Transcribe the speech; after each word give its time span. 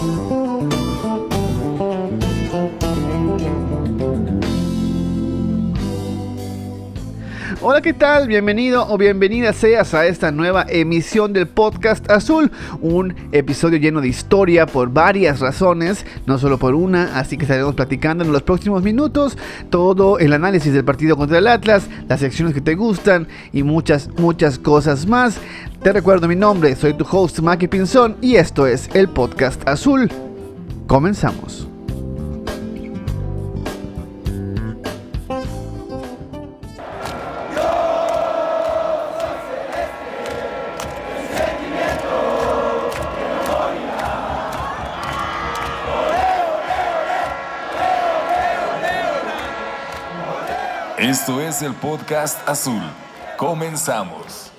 Thank 0.00 0.72
you. 0.72 0.79
Hola, 7.62 7.82
¿qué 7.82 7.92
tal? 7.92 8.26
Bienvenido 8.26 8.86
o 8.88 8.96
bienvenida 8.96 9.52
seas 9.52 9.92
a 9.92 10.06
esta 10.06 10.32
nueva 10.32 10.64
emisión 10.66 11.34
del 11.34 11.46
podcast 11.46 12.10
Azul, 12.10 12.50
un 12.80 13.14
episodio 13.32 13.76
lleno 13.78 14.00
de 14.00 14.08
historia 14.08 14.64
por 14.64 14.88
varias 14.90 15.40
razones, 15.40 16.06
no 16.24 16.38
solo 16.38 16.56
por 16.56 16.74
una, 16.74 17.18
así 17.18 17.36
que 17.36 17.44
estaremos 17.44 17.74
platicando 17.74 18.24
en 18.24 18.32
los 18.32 18.42
próximos 18.42 18.82
minutos 18.82 19.36
todo 19.68 20.18
el 20.18 20.32
análisis 20.32 20.72
del 20.72 20.86
partido 20.86 21.18
contra 21.18 21.36
el 21.36 21.48
Atlas, 21.48 21.86
las 22.08 22.20
secciones 22.20 22.54
que 22.54 22.62
te 22.62 22.76
gustan 22.76 23.28
y 23.52 23.62
muchas, 23.62 24.08
muchas 24.16 24.58
cosas 24.58 25.06
más. 25.06 25.36
Te 25.82 25.92
recuerdo 25.92 26.28
mi 26.28 26.36
nombre, 26.36 26.74
soy 26.76 26.94
tu 26.94 27.04
host 27.10 27.40
Maki 27.40 27.68
Pinzón 27.68 28.16
y 28.22 28.36
esto 28.36 28.66
es 28.66 28.88
el 28.94 29.06
podcast 29.10 29.68
Azul. 29.68 30.10
Comenzamos. 30.86 31.69
Es 51.50 51.62
el 51.62 51.74
podcast 51.74 52.48
azul. 52.48 52.80
Comenzamos. 53.36 54.52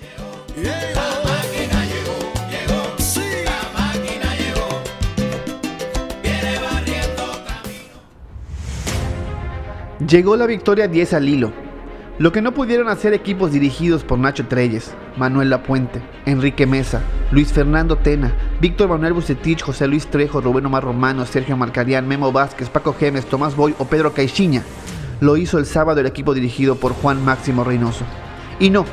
Llegó 10.06 10.36
la 10.36 10.46
victoria 10.46 10.90
10 10.90 11.14
al 11.14 11.30
hilo. 11.30 11.54
Lo 12.20 12.34
que 12.34 12.42
no 12.42 12.54
pudieron 12.54 12.90
hacer 12.90 13.14
equipos 13.14 13.54
dirigidos 13.54 14.04
por 14.04 14.20
Nacho 14.20 14.48
Treyes, 14.48 14.94
Manuel 15.16 15.50
Lapuente, 15.50 16.02
Enrique 16.26 16.68
Mesa, 16.68 17.02
Luis 17.32 17.54
Fernando 17.54 17.98
Tena, 18.00 18.34
Víctor 18.60 18.90
Manuel 18.90 19.14
Bucetich, 19.14 19.62
José 19.64 19.88
Luis 19.88 20.08
Trejo, 20.08 20.42
Rubén 20.42 20.66
Omar 20.66 20.84
Romano, 20.84 21.26
Sergio 21.26 21.56
Marcarián, 21.56 22.06
Memo 22.06 22.34
Vázquez, 22.34 22.68
Paco 22.68 22.94
Gemes, 22.94 23.26
Tomás 23.28 23.56
Boy 23.56 23.74
o 23.80 23.86
Pedro 23.86 24.14
Caixinha 24.14 24.62
lo 25.22 25.38
hizo 25.38 25.60
el 25.60 25.66
sábado 25.66 26.02
el 26.02 26.08
equipo 26.08 26.34
dirigido 26.34 26.76
por 26.76 26.94
Juan 26.94 27.24
Máximo 27.24 27.64
Reynoso. 27.64 28.04
Y 28.60 28.72
no, 28.72 28.86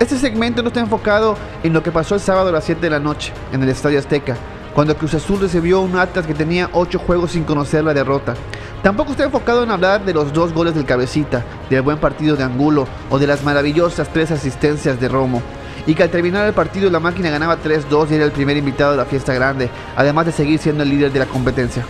este 0.00 0.18
segmento 0.18 0.62
no 0.62 0.68
está 0.68 0.80
enfocado 0.80 1.36
en 1.62 1.72
lo 1.72 1.82
que 1.82 1.92
pasó 1.92 2.16
el 2.16 2.20
sábado 2.20 2.48
a 2.48 2.52
las 2.52 2.64
7 2.64 2.80
de 2.80 2.90
la 2.90 2.98
noche 2.98 3.32
en 3.52 3.62
el 3.62 3.68
Estadio 3.68 3.98
Azteca, 3.98 4.36
cuando 4.74 4.96
Cruz 4.96 5.14
Azul 5.14 5.40
recibió 5.40 5.80
un 5.80 5.96
Atlas 5.96 6.26
que 6.26 6.34
tenía 6.34 6.70
8 6.72 6.98
juegos 6.98 7.32
sin 7.32 7.44
conocer 7.44 7.84
la 7.84 7.94
derrota. 7.94 8.34
Tampoco 8.82 9.12
está 9.12 9.24
enfocado 9.24 9.62
en 9.62 9.70
hablar 9.70 10.04
de 10.04 10.12
los 10.12 10.32
dos 10.32 10.52
goles 10.52 10.74
del 10.74 10.86
cabecita, 10.86 11.44
del 11.68 11.82
buen 11.82 11.98
partido 11.98 12.34
de 12.34 12.42
Angulo 12.42 12.88
o 13.08 13.18
de 13.20 13.28
las 13.28 13.44
maravillosas 13.44 14.12
tres 14.12 14.32
asistencias 14.32 14.98
de 15.00 15.08
Romo. 15.08 15.40
Y 15.86 15.94
que 15.94 16.02
al 16.02 16.10
terminar 16.10 16.46
el 16.46 16.52
partido 16.52 16.90
la 16.90 16.98
máquina 16.98 17.30
ganaba 17.30 17.62
3-2 17.62 18.10
y 18.10 18.14
era 18.14 18.24
el 18.24 18.32
primer 18.32 18.56
invitado 18.56 18.90
de 18.92 18.96
la 18.96 19.04
fiesta 19.04 19.34
grande, 19.34 19.70
además 19.96 20.26
de 20.26 20.32
seguir 20.32 20.58
siendo 20.58 20.82
el 20.82 20.90
líder 20.90 21.12
de 21.12 21.20
la 21.20 21.26
competencia. 21.26 21.84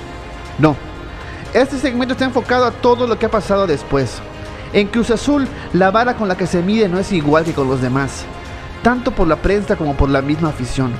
No, 0.58 0.76
este 1.54 1.78
segmento 1.78 2.12
está 2.12 2.24
enfocado 2.24 2.64
a 2.64 2.70
todo 2.70 3.06
lo 3.06 3.18
que 3.18 3.26
ha 3.26 3.30
pasado 3.30 3.66
después. 3.66 4.18
En 4.72 4.86
Cruz 4.86 5.10
Azul, 5.10 5.48
la 5.72 5.90
vara 5.90 6.14
con 6.14 6.28
la 6.28 6.36
que 6.36 6.46
se 6.46 6.62
mide 6.62 6.88
no 6.88 6.98
es 6.98 7.12
igual 7.12 7.44
que 7.44 7.52
con 7.52 7.68
los 7.68 7.80
demás, 7.80 8.24
tanto 8.82 9.10
por 9.10 9.26
la 9.26 9.36
prensa 9.36 9.76
como 9.76 9.96
por 9.96 10.08
la 10.08 10.22
misma 10.22 10.50
afición. 10.50 10.92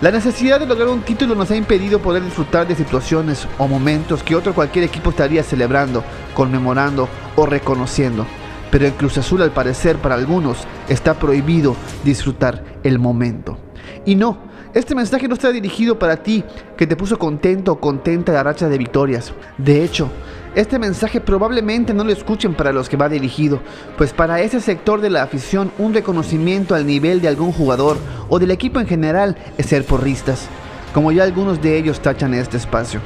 La 0.00 0.10
necesidad 0.10 0.58
de 0.58 0.66
lograr 0.66 0.88
un 0.88 1.02
título 1.02 1.34
nos 1.34 1.50
ha 1.50 1.56
impedido 1.56 2.00
poder 2.00 2.24
disfrutar 2.24 2.66
de 2.66 2.74
situaciones 2.74 3.46
o 3.58 3.68
momentos 3.68 4.22
que 4.22 4.34
otro 4.34 4.54
cualquier 4.54 4.84
equipo 4.84 5.10
estaría 5.10 5.44
celebrando, 5.44 6.02
conmemorando 6.34 7.08
o 7.36 7.46
reconociendo. 7.46 8.26
Pero 8.70 8.86
en 8.86 8.94
Cruz 8.94 9.18
Azul, 9.18 9.42
al 9.42 9.52
parecer, 9.52 9.98
para 9.98 10.14
algunos, 10.14 10.66
está 10.88 11.14
prohibido 11.14 11.76
disfrutar 12.02 12.64
el 12.82 12.98
momento. 12.98 13.58
Y 14.06 14.14
no, 14.14 14.38
este 14.74 14.94
mensaje 14.94 15.28
no 15.28 15.34
está 15.34 15.50
dirigido 15.50 15.98
para 15.98 16.16
ti, 16.16 16.44
que 16.78 16.86
te 16.86 16.96
puso 16.96 17.18
contento 17.18 17.72
o 17.72 17.80
contenta 17.80 18.32
la 18.32 18.42
racha 18.42 18.70
de 18.70 18.78
victorias. 18.78 19.34
De 19.58 19.84
hecho, 19.84 20.10
este 20.54 20.78
mensaje 20.78 21.20
probablemente 21.20 21.92
no 21.92 22.04
lo 22.04 22.12
escuchen 22.12 22.54
para 22.54 22.72
los 22.72 22.88
que 22.88 22.96
va 22.96 23.10
dirigido, 23.10 23.60
pues 23.98 24.14
para 24.14 24.40
ese 24.40 24.60
sector 24.60 25.02
de 25.02 25.10
la 25.10 25.22
afición 25.22 25.72
un 25.78 25.92
reconocimiento 25.92 26.74
al 26.74 26.86
nivel 26.86 27.20
de 27.20 27.28
algún 27.28 27.52
jugador 27.52 27.98
o 28.30 28.38
del 28.38 28.50
equipo 28.50 28.80
en 28.80 28.86
general 28.86 29.36
es 29.58 29.66
ser 29.66 29.84
porristas, 29.84 30.48
como 30.94 31.12
ya 31.12 31.24
algunos 31.24 31.60
de 31.60 31.76
ellos 31.76 32.00
tachan 32.00 32.32
este 32.32 32.56
espacio. 32.56 33.00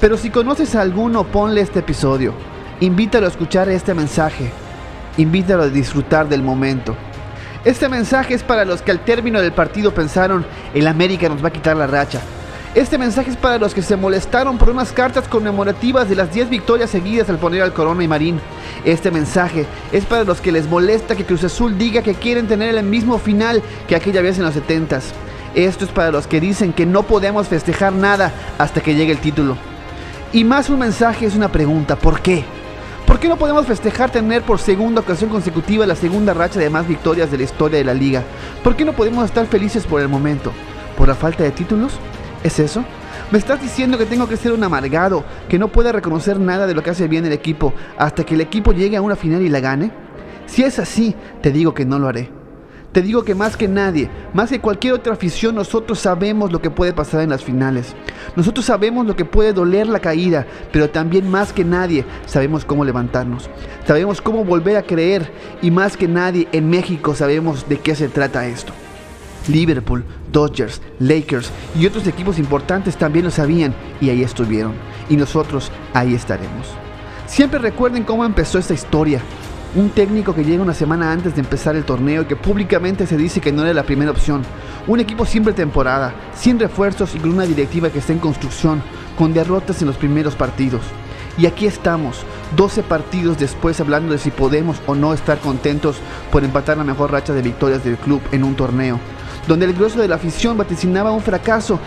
Pero 0.00 0.16
si 0.16 0.30
conoces 0.30 0.74
a 0.74 0.80
alguno, 0.80 1.24
ponle 1.24 1.60
este 1.60 1.78
episodio, 1.78 2.34
invítalo 2.80 3.26
a 3.26 3.30
escuchar 3.30 3.68
este 3.68 3.94
mensaje, 3.94 4.50
invítalo 5.16 5.64
a 5.64 5.68
disfrutar 5.68 6.28
del 6.28 6.42
momento. 6.42 6.96
Este 7.64 7.88
mensaje 7.88 8.34
es 8.34 8.42
para 8.42 8.64
los 8.64 8.82
que 8.82 8.92
al 8.92 9.00
término 9.00 9.40
del 9.40 9.52
partido 9.52 9.92
pensaron, 9.92 10.46
el 10.74 10.86
América 10.86 11.28
nos 11.28 11.42
va 11.42 11.48
a 11.48 11.52
quitar 11.52 11.76
la 11.76 11.88
racha. 11.88 12.20
Este 12.74 12.98
mensaje 12.98 13.30
es 13.30 13.36
para 13.36 13.58
los 13.58 13.74
que 13.74 13.82
se 13.82 13.96
molestaron 13.96 14.58
por 14.58 14.70
unas 14.70 14.92
cartas 14.92 15.26
conmemorativas 15.26 16.08
de 16.08 16.14
las 16.14 16.32
10 16.32 16.50
victorias 16.50 16.90
seguidas 16.90 17.28
al 17.28 17.38
poner 17.38 17.62
al 17.62 17.72
Corona 17.72 18.04
y 18.04 18.08
Marín. 18.08 18.40
Este 18.84 19.10
mensaje 19.10 19.66
es 19.90 20.04
para 20.04 20.22
los 20.22 20.40
que 20.40 20.52
les 20.52 20.68
molesta 20.68 21.16
que 21.16 21.24
Cruz 21.24 21.42
Azul 21.42 21.76
diga 21.76 22.02
que 22.02 22.14
quieren 22.14 22.46
tener 22.46 22.76
el 22.76 22.84
mismo 22.84 23.18
final 23.18 23.62
que 23.88 23.96
aquella 23.96 24.22
vez 24.22 24.38
en 24.38 24.44
los 24.44 24.54
70s. 24.54 25.02
Esto 25.54 25.84
es 25.84 25.90
para 25.90 26.12
los 26.12 26.28
que 26.28 26.40
dicen 26.40 26.72
que 26.72 26.86
no 26.86 27.02
podemos 27.02 27.48
festejar 27.48 27.92
nada 27.92 28.30
hasta 28.58 28.80
que 28.80 28.94
llegue 28.94 29.12
el 29.12 29.18
título. 29.18 29.56
Y 30.32 30.44
más 30.44 30.70
un 30.70 30.78
mensaje 30.78 31.26
es 31.26 31.34
una 31.34 31.50
pregunta, 31.50 31.96
¿por 31.96 32.20
qué? 32.20 32.44
¿Por 33.08 33.18
qué 33.18 33.26
no 33.26 33.38
podemos 33.38 33.66
festejar 33.66 34.10
tener 34.10 34.42
por 34.42 34.58
segunda 34.58 35.00
ocasión 35.00 35.30
consecutiva 35.30 35.86
la 35.86 35.96
segunda 35.96 36.34
racha 36.34 36.60
de 36.60 36.68
más 36.68 36.86
victorias 36.86 37.30
de 37.30 37.38
la 37.38 37.44
historia 37.44 37.78
de 37.78 37.84
la 37.84 37.94
liga? 37.94 38.22
¿Por 38.62 38.76
qué 38.76 38.84
no 38.84 38.92
podemos 38.92 39.24
estar 39.24 39.46
felices 39.46 39.86
por 39.86 40.02
el 40.02 40.10
momento? 40.10 40.52
¿Por 40.94 41.08
la 41.08 41.14
falta 41.14 41.42
de 41.42 41.50
títulos? 41.50 41.98
¿Es 42.44 42.58
eso? 42.58 42.84
¿Me 43.30 43.38
estás 43.38 43.62
diciendo 43.62 43.96
que 43.96 44.04
tengo 44.04 44.28
que 44.28 44.36
ser 44.36 44.52
un 44.52 44.62
amargado, 44.62 45.24
que 45.48 45.58
no 45.58 45.68
pueda 45.68 45.90
reconocer 45.90 46.38
nada 46.38 46.66
de 46.66 46.74
lo 46.74 46.82
que 46.82 46.90
hace 46.90 47.08
bien 47.08 47.24
el 47.24 47.32
equipo 47.32 47.72
hasta 47.96 48.24
que 48.24 48.34
el 48.34 48.42
equipo 48.42 48.72
llegue 48.72 48.98
a 48.98 49.02
una 49.02 49.16
final 49.16 49.40
y 49.40 49.48
la 49.48 49.60
gane? 49.60 49.90
Si 50.44 50.62
es 50.62 50.78
así, 50.78 51.16
te 51.40 51.50
digo 51.50 51.72
que 51.72 51.86
no 51.86 51.98
lo 51.98 52.08
haré. 52.08 52.37
Te 52.92 53.02
digo 53.02 53.22
que 53.22 53.34
más 53.34 53.56
que 53.56 53.68
nadie, 53.68 54.08
más 54.32 54.48
que 54.48 54.60
cualquier 54.60 54.94
otra 54.94 55.12
afición, 55.12 55.54
nosotros 55.54 55.98
sabemos 55.98 56.50
lo 56.50 56.62
que 56.62 56.70
puede 56.70 56.94
pasar 56.94 57.20
en 57.20 57.28
las 57.28 57.44
finales. 57.44 57.94
Nosotros 58.34 58.64
sabemos 58.64 59.06
lo 59.06 59.14
que 59.14 59.26
puede 59.26 59.52
doler 59.52 59.86
la 59.86 60.00
caída, 60.00 60.46
pero 60.72 60.88
también 60.88 61.30
más 61.30 61.52
que 61.52 61.64
nadie 61.64 62.06
sabemos 62.24 62.64
cómo 62.64 62.86
levantarnos. 62.86 63.50
Sabemos 63.86 64.22
cómo 64.22 64.42
volver 64.42 64.76
a 64.76 64.82
creer 64.82 65.30
y 65.60 65.70
más 65.70 65.98
que 65.98 66.08
nadie 66.08 66.48
en 66.52 66.70
México 66.70 67.14
sabemos 67.14 67.68
de 67.68 67.78
qué 67.78 67.94
se 67.94 68.08
trata 68.08 68.46
esto. 68.46 68.72
Liverpool, 69.48 70.04
Dodgers, 70.32 70.80
Lakers 70.98 71.50
y 71.78 71.86
otros 71.86 72.06
equipos 72.06 72.38
importantes 72.38 72.96
también 72.96 73.26
lo 73.26 73.30
sabían 73.30 73.74
y 74.00 74.08
ahí 74.08 74.22
estuvieron. 74.22 74.72
Y 75.10 75.16
nosotros 75.16 75.70
ahí 75.92 76.14
estaremos. 76.14 76.68
Siempre 77.26 77.58
recuerden 77.58 78.04
cómo 78.04 78.24
empezó 78.24 78.58
esta 78.58 78.74
historia. 78.74 79.20
Un 79.74 79.90
técnico 79.90 80.34
que 80.34 80.44
llega 80.44 80.62
una 80.62 80.72
semana 80.72 81.12
antes 81.12 81.34
de 81.34 81.42
empezar 81.42 81.76
el 81.76 81.84
torneo 81.84 82.22
y 82.22 82.24
que 82.24 82.36
públicamente 82.36 83.06
se 83.06 83.18
dice 83.18 83.42
que 83.42 83.52
no 83.52 83.62
era 83.62 83.74
la 83.74 83.82
primera 83.82 84.10
opción. 84.10 84.42
Un 84.86 84.98
equipo 84.98 85.26
sin 85.26 85.44
pretemporada, 85.44 86.14
sin 86.34 86.58
refuerzos 86.58 87.14
y 87.14 87.18
con 87.18 87.32
una 87.32 87.44
directiva 87.44 87.90
que 87.90 87.98
está 87.98 88.14
en 88.14 88.18
construcción, 88.18 88.82
con 89.18 89.34
derrotas 89.34 89.82
en 89.82 89.88
los 89.88 89.98
primeros 89.98 90.34
partidos. 90.36 90.80
Y 91.36 91.44
aquí 91.44 91.66
estamos, 91.66 92.24
12 92.56 92.82
partidos 92.82 93.38
después 93.38 93.78
hablando 93.78 94.12
de 94.12 94.18
si 94.18 94.30
podemos 94.30 94.78
o 94.86 94.94
no 94.94 95.12
estar 95.12 95.38
contentos 95.38 95.98
por 96.32 96.44
empatar 96.44 96.78
la 96.78 96.84
mejor 96.84 97.12
racha 97.12 97.34
de 97.34 97.42
victorias 97.42 97.84
del 97.84 97.98
club 97.98 98.22
en 98.32 98.44
un 98.44 98.54
torneo, 98.54 98.98
donde 99.46 99.66
el 99.66 99.74
grueso 99.74 100.00
de 100.00 100.08
la 100.08 100.16
afición 100.16 100.56
vaticinaba 100.56 101.12
un 101.12 101.20
fracaso 101.20 101.78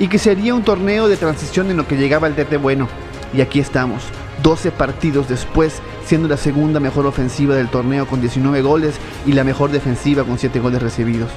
y 0.00 0.08
que 0.08 0.18
sería 0.18 0.54
un 0.54 0.64
torneo 0.64 1.06
de 1.06 1.16
transición 1.16 1.70
en 1.70 1.76
lo 1.76 1.86
que 1.86 1.96
llegaba 1.96 2.26
el 2.26 2.34
TT 2.34 2.60
bueno. 2.60 2.88
Y 3.32 3.40
aquí 3.42 3.60
estamos, 3.60 4.02
12 4.42 4.70
partidos 4.72 5.28
después, 5.28 5.80
siendo 6.04 6.28
la 6.28 6.36
segunda 6.36 6.80
mejor 6.80 7.06
ofensiva 7.06 7.54
del 7.54 7.68
torneo 7.68 8.06
con 8.06 8.20
19 8.20 8.62
goles 8.62 8.96
y 9.26 9.32
la 9.32 9.44
mejor 9.44 9.70
defensiva 9.70 10.24
con 10.24 10.38
7 10.38 10.60
goles 10.60 10.82
recibidos. 10.82 11.30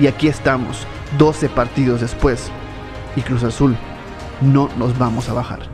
Y 0.00 0.06
aquí 0.06 0.28
estamos, 0.28 0.86
12 1.18 1.48
partidos 1.48 2.00
después. 2.00 2.50
Y 3.16 3.22
Cruz 3.22 3.44
Azul, 3.44 3.76
no 4.40 4.68
nos 4.76 4.98
vamos 4.98 5.28
a 5.28 5.34
bajar. 5.34 5.73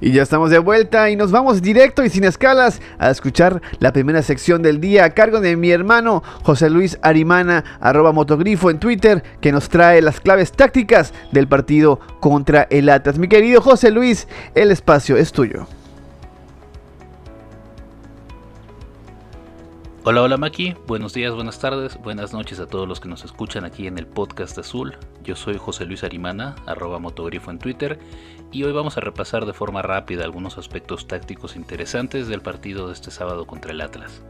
Y 0.00 0.12
ya 0.12 0.22
estamos 0.22 0.50
de 0.50 0.58
vuelta 0.58 1.10
y 1.10 1.16
nos 1.16 1.30
vamos 1.30 1.62
directo 1.62 2.04
y 2.04 2.10
sin 2.10 2.24
escalas 2.24 2.80
a 2.98 3.10
escuchar 3.10 3.62
la 3.78 3.92
primera 3.92 4.22
sección 4.22 4.62
del 4.62 4.80
día 4.80 5.04
a 5.04 5.10
cargo 5.10 5.40
de 5.40 5.56
mi 5.56 5.70
hermano 5.70 6.22
José 6.42 6.70
Luis 6.70 6.98
Arimana, 7.02 7.64
arroba 7.80 8.12
motogrifo 8.12 8.70
en 8.70 8.78
Twitter, 8.78 9.22
que 9.40 9.52
nos 9.52 9.68
trae 9.68 10.02
las 10.02 10.20
claves 10.20 10.52
tácticas 10.52 11.12
del 11.32 11.48
partido 11.48 12.00
contra 12.20 12.66
el 12.70 12.88
Atlas. 12.88 13.18
Mi 13.18 13.28
querido 13.28 13.60
José 13.60 13.90
Luis, 13.90 14.28
el 14.54 14.70
espacio 14.70 15.16
es 15.16 15.32
tuyo. 15.32 15.66
Hola, 20.08 20.22
hola 20.22 20.36
Maki, 20.36 20.72
buenos 20.86 21.14
días, 21.14 21.34
buenas 21.34 21.58
tardes, 21.58 22.00
buenas 22.00 22.32
noches 22.32 22.60
a 22.60 22.68
todos 22.68 22.86
los 22.86 23.00
que 23.00 23.08
nos 23.08 23.24
escuchan 23.24 23.64
aquí 23.64 23.88
en 23.88 23.98
el 23.98 24.06
podcast 24.06 24.56
azul. 24.56 24.96
Yo 25.24 25.34
soy 25.34 25.58
José 25.58 25.84
Luis 25.84 26.04
Arimana, 26.04 26.54
arroba 26.64 27.00
motogrifo 27.00 27.50
en 27.50 27.58
Twitter, 27.58 27.98
y 28.52 28.62
hoy 28.62 28.70
vamos 28.70 28.96
a 28.96 29.00
repasar 29.00 29.46
de 29.46 29.52
forma 29.52 29.82
rápida 29.82 30.22
algunos 30.22 30.58
aspectos 30.58 31.08
tácticos 31.08 31.56
interesantes 31.56 32.28
del 32.28 32.40
partido 32.40 32.86
de 32.86 32.92
este 32.92 33.10
sábado 33.10 33.48
contra 33.48 33.72
el 33.72 33.80
Atlas. 33.80 34.22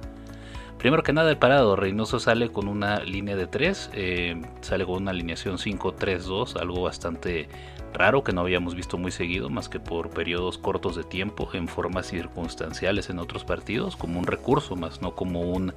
Primero 0.79 1.03
que 1.03 1.13
nada, 1.13 1.31
el 1.31 1.39
parado, 1.39 1.75
Reynoso 1.75 2.21
sale 2.21 2.51
con 2.53 2.69
una 2.69 3.01
línea 3.01 3.35
de 3.35 3.47
3, 3.47 3.91
eh, 3.95 4.43
sale 4.61 4.85
con 4.85 5.03
una 5.03 5.11
alineación 5.11 5.57
5-3-2, 5.57 6.61
algo 6.61 6.83
bastante 6.83 7.49
raro 7.95 8.23
que 8.23 8.33
no 8.33 8.43
habíamos 8.43 8.75
visto 8.75 8.99
muy 8.99 9.11
seguido, 9.11 9.49
más 9.49 9.71
que 9.71 9.81
por 9.81 10.11
periodos 10.11 10.59
cortos 10.59 10.97
de 10.97 11.05
tiempo, 11.05 11.49
en 11.55 11.67
formas 11.67 12.07
circunstanciales 12.07 13.09
en 13.09 13.19
otros 13.19 13.45
partidos, 13.45 13.97
como 13.97 14.19
un 14.19 14.27
recurso 14.27 14.77
más, 14.77 15.01
no 15.01 15.15
como 15.15 15.41
un 15.41 15.73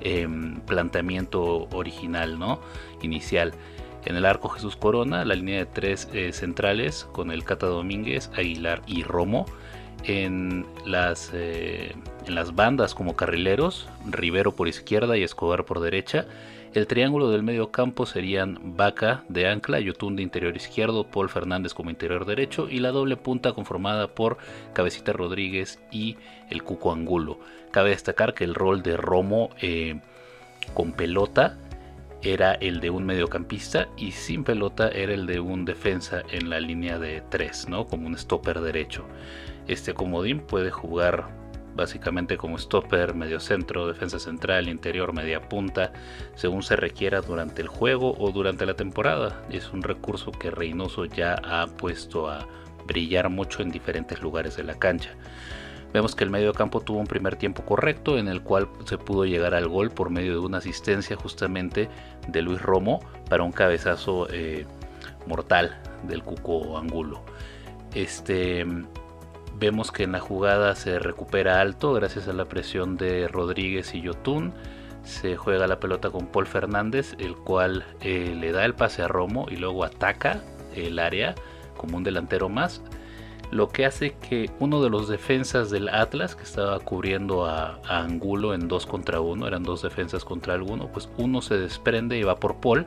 em, 0.00 0.60
planteamiento 0.62 1.68
original, 1.70 2.38
¿no? 2.38 2.60
Inicial. 3.02 3.54
En 4.04 4.16
el 4.16 4.26
arco 4.26 4.48
Jesús 4.48 4.76
Corona, 4.76 5.24
la 5.24 5.34
línea 5.34 5.58
de 5.58 5.66
tres 5.66 6.08
eh, 6.12 6.32
centrales 6.32 7.08
con 7.12 7.30
el 7.30 7.44
Cata 7.44 7.66
Domínguez, 7.66 8.30
Aguilar 8.36 8.82
y 8.86 9.02
Romo. 9.04 9.46
En 10.06 10.66
las, 10.84 11.30
eh, 11.32 11.94
en 12.26 12.34
las 12.34 12.54
bandas 12.54 12.94
como 12.94 13.16
carrileros, 13.16 13.88
Rivero 14.06 14.52
por 14.52 14.68
izquierda 14.68 15.16
y 15.16 15.22
Escobar 15.22 15.64
por 15.64 15.80
derecha 15.80 16.26
el 16.74 16.88
triángulo 16.88 17.30
del 17.30 17.44
medio 17.44 17.70
campo 17.70 18.04
serían 18.04 18.58
Vaca 18.76 19.22
de 19.28 19.46
ancla, 19.46 19.78
Yotun 19.78 20.16
de 20.16 20.24
interior 20.24 20.56
izquierdo, 20.56 21.06
Paul 21.06 21.28
Fernández 21.28 21.72
como 21.72 21.90
interior 21.90 22.26
derecho 22.26 22.68
y 22.68 22.80
la 22.80 22.90
doble 22.90 23.16
punta 23.16 23.52
conformada 23.52 24.08
por 24.08 24.38
Cabecita 24.72 25.12
Rodríguez 25.12 25.78
y 25.92 26.16
el 26.50 26.64
Cuco 26.64 26.90
Angulo. 26.90 27.38
Cabe 27.70 27.90
destacar 27.90 28.34
que 28.34 28.42
el 28.42 28.56
rol 28.56 28.82
de 28.82 28.96
Romo 28.96 29.50
eh, 29.60 30.00
con 30.74 30.92
pelota 30.94 31.58
era 32.22 32.54
el 32.54 32.80
de 32.80 32.90
un 32.90 33.06
mediocampista 33.06 33.86
y 33.96 34.10
sin 34.10 34.42
pelota 34.42 34.88
era 34.88 35.14
el 35.14 35.26
de 35.26 35.38
un 35.38 35.64
defensa 35.64 36.24
en 36.32 36.50
la 36.50 36.58
línea 36.58 36.98
de 36.98 37.22
tres, 37.30 37.68
¿no? 37.68 37.86
Como 37.86 38.08
un 38.08 38.18
stopper 38.18 38.60
derecho. 38.60 39.04
Este 39.66 39.94
comodín 39.94 40.40
puede 40.40 40.70
jugar 40.70 41.28
básicamente 41.74 42.36
como 42.36 42.58
stopper, 42.58 43.14
medio 43.14 43.40
centro, 43.40 43.86
defensa 43.86 44.18
central, 44.18 44.68
interior, 44.68 45.12
media 45.12 45.48
punta, 45.48 45.92
según 46.34 46.62
se 46.62 46.76
requiera 46.76 47.20
durante 47.20 47.62
el 47.62 47.68
juego 47.68 48.14
o 48.18 48.30
durante 48.30 48.66
la 48.66 48.74
temporada. 48.74 49.42
Es 49.50 49.72
un 49.72 49.82
recurso 49.82 50.30
que 50.30 50.50
Reynoso 50.50 51.04
ya 51.04 51.34
ha 51.34 51.66
puesto 51.66 52.28
a 52.28 52.46
brillar 52.86 53.28
mucho 53.30 53.62
en 53.62 53.70
diferentes 53.70 54.20
lugares 54.20 54.56
de 54.56 54.64
la 54.64 54.74
cancha. 54.74 55.10
Vemos 55.92 56.16
que 56.16 56.24
el 56.24 56.30
medio 56.30 56.52
campo 56.52 56.80
tuvo 56.80 56.98
un 56.98 57.06
primer 57.06 57.36
tiempo 57.36 57.64
correcto 57.64 58.18
en 58.18 58.26
el 58.26 58.42
cual 58.42 58.68
se 58.84 58.98
pudo 58.98 59.24
llegar 59.24 59.54
al 59.54 59.68
gol 59.68 59.90
por 59.90 60.10
medio 60.10 60.32
de 60.32 60.40
una 60.40 60.58
asistencia 60.58 61.16
justamente 61.16 61.88
de 62.26 62.42
Luis 62.42 62.60
Romo 62.60 62.98
para 63.30 63.44
un 63.44 63.52
cabezazo 63.52 64.26
eh, 64.30 64.66
mortal 65.26 65.80
del 66.08 66.24
Cuco 66.24 66.76
Angulo. 66.78 67.22
Este, 67.94 68.66
Vemos 69.56 69.92
que 69.92 70.02
en 70.02 70.12
la 70.12 70.20
jugada 70.20 70.74
se 70.74 70.98
recupera 70.98 71.60
alto 71.60 71.92
gracias 71.92 72.26
a 72.28 72.32
la 72.32 72.46
presión 72.46 72.96
de 72.96 73.28
Rodríguez 73.28 73.94
y 73.94 74.02
Yotun. 74.02 74.52
Se 75.04 75.36
juega 75.36 75.66
la 75.66 75.80
pelota 75.80 76.10
con 76.10 76.26
Paul 76.26 76.46
Fernández, 76.46 77.14
el 77.18 77.36
cual 77.36 77.84
eh, 78.00 78.34
le 78.38 78.52
da 78.52 78.64
el 78.64 78.74
pase 78.74 79.02
a 79.02 79.08
Romo 79.08 79.46
y 79.50 79.56
luego 79.56 79.84
ataca 79.84 80.42
el 80.74 80.98
área 80.98 81.34
como 81.76 81.96
un 81.98 82.04
delantero 82.04 82.48
más. 82.48 82.82
Lo 83.50 83.68
que 83.68 83.84
hace 83.84 84.14
que 84.14 84.50
uno 84.58 84.82
de 84.82 84.90
los 84.90 85.08
defensas 85.08 85.70
del 85.70 85.88
Atlas, 85.88 86.34
que 86.34 86.42
estaba 86.42 86.80
cubriendo 86.80 87.46
a, 87.46 87.80
Angulo 87.88 88.54
en 88.54 88.66
2 88.66 88.86
contra 88.86 89.20
1, 89.20 89.46
eran 89.46 89.62
dos 89.62 89.82
defensas 89.82 90.24
contra 90.24 90.54
alguno, 90.54 90.88
pues 90.88 91.08
uno 91.18 91.40
se 91.40 91.56
desprende 91.56 92.18
y 92.18 92.24
va 92.24 92.36
por 92.36 92.56
Paul. 92.56 92.86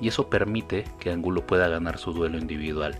Y 0.00 0.08
eso 0.08 0.28
permite 0.28 0.84
que 0.98 1.12
Angulo 1.12 1.46
pueda 1.46 1.68
ganar 1.68 1.98
su 1.98 2.12
duelo 2.12 2.38
individual. 2.38 2.98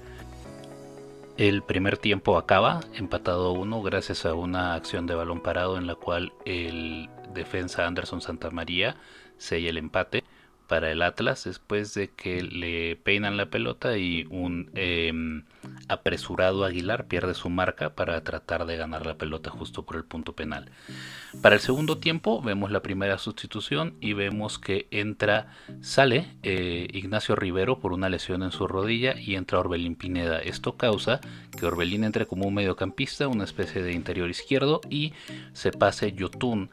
El 1.41 1.63
primer 1.63 1.97
tiempo 1.97 2.37
acaba 2.37 2.81
empatado 2.93 3.53
uno 3.53 3.81
gracias 3.81 4.27
a 4.27 4.35
una 4.35 4.75
acción 4.75 5.07
de 5.07 5.15
balón 5.15 5.41
parado 5.41 5.79
en 5.79 5.87
la 5.87 5.95
cual 5.95 6.35
el 6.45 7.09
defensa 7.33 7.87
Anderson 7.87 8.21
Santamaría 8.21 8.97
sella 9.39 9.71
el 9.71 9.79
empate 9.79 10.23
para 10.71 10.93
el 10.93 11.03
Atlas 11.03 11.43
después 11.47 11.95
de 11.95 12.11
que 12.11 12.43
le 12.43 12.95
peinan 12.95 13.37
la 13.37 13.47
pelota 13.47 13.99
y 13.99 14.29
un 14.31 14.71
em, 14.77 15.43
apresurado 15.89 16.65
Aguilar 16.65 17.09
pierde 17.09 17.35
su 17.35 17.51
marca 17.51 17.97
para 17.97 18.23
tratar 18.23 18.67
de 18.67 18.77
ganar 18.77 19.05
la 19.05 19.17
pelota 19.17 19.51
justo 19.51 19.83
por 19.83 19.97
el 19.97 20.05
punto 20.05 20.33
penal. 20.35 20.71
Para 21.43 21.57
el 21.57 21.61
segundo 21.61 21.99
tiempo 21.99 22.41
vemos 22.41 22.71
la 22.71 22.83
primera 22.83 23.19
sustitución 23.19 23.95
y 24.01 24.13
vemos 24.13 24.61
que 24.61 24.87
entra, 24.93 25.49
sale 25.81 26.29
eh, 26.45 26.87
Ignacio 26.93 27.35
Rivero 27.35 27.81
por 27.81 27.93
una 27.93 28.09
lesión 28.09 28.45
en 28.45 28.53
su 28.53 28.69
rodilla 28.69 29.19
y 29.19 29.35
entra 29.35 29.59
Orbelín 29.59 29.97
Pineda. 29.97 30.39
Esto 30.39 30.77
causa 30.77 31.21
que 31.59 31.67
Orbelín 31.67 32.05
entre 32.05 32.27
como 32.27 32.47
un 32.47 32.55
mediocampista, 32.55 33.27
una 33.27 33.43
especie 33.43 33.83
de 33.83 33.93
interior 33.93 34.31
izquierdo 34.31 34.83
y 34.89 35.15
se 35.53 35.73
pase 35.73 36.13
Yotun 36.13 36.71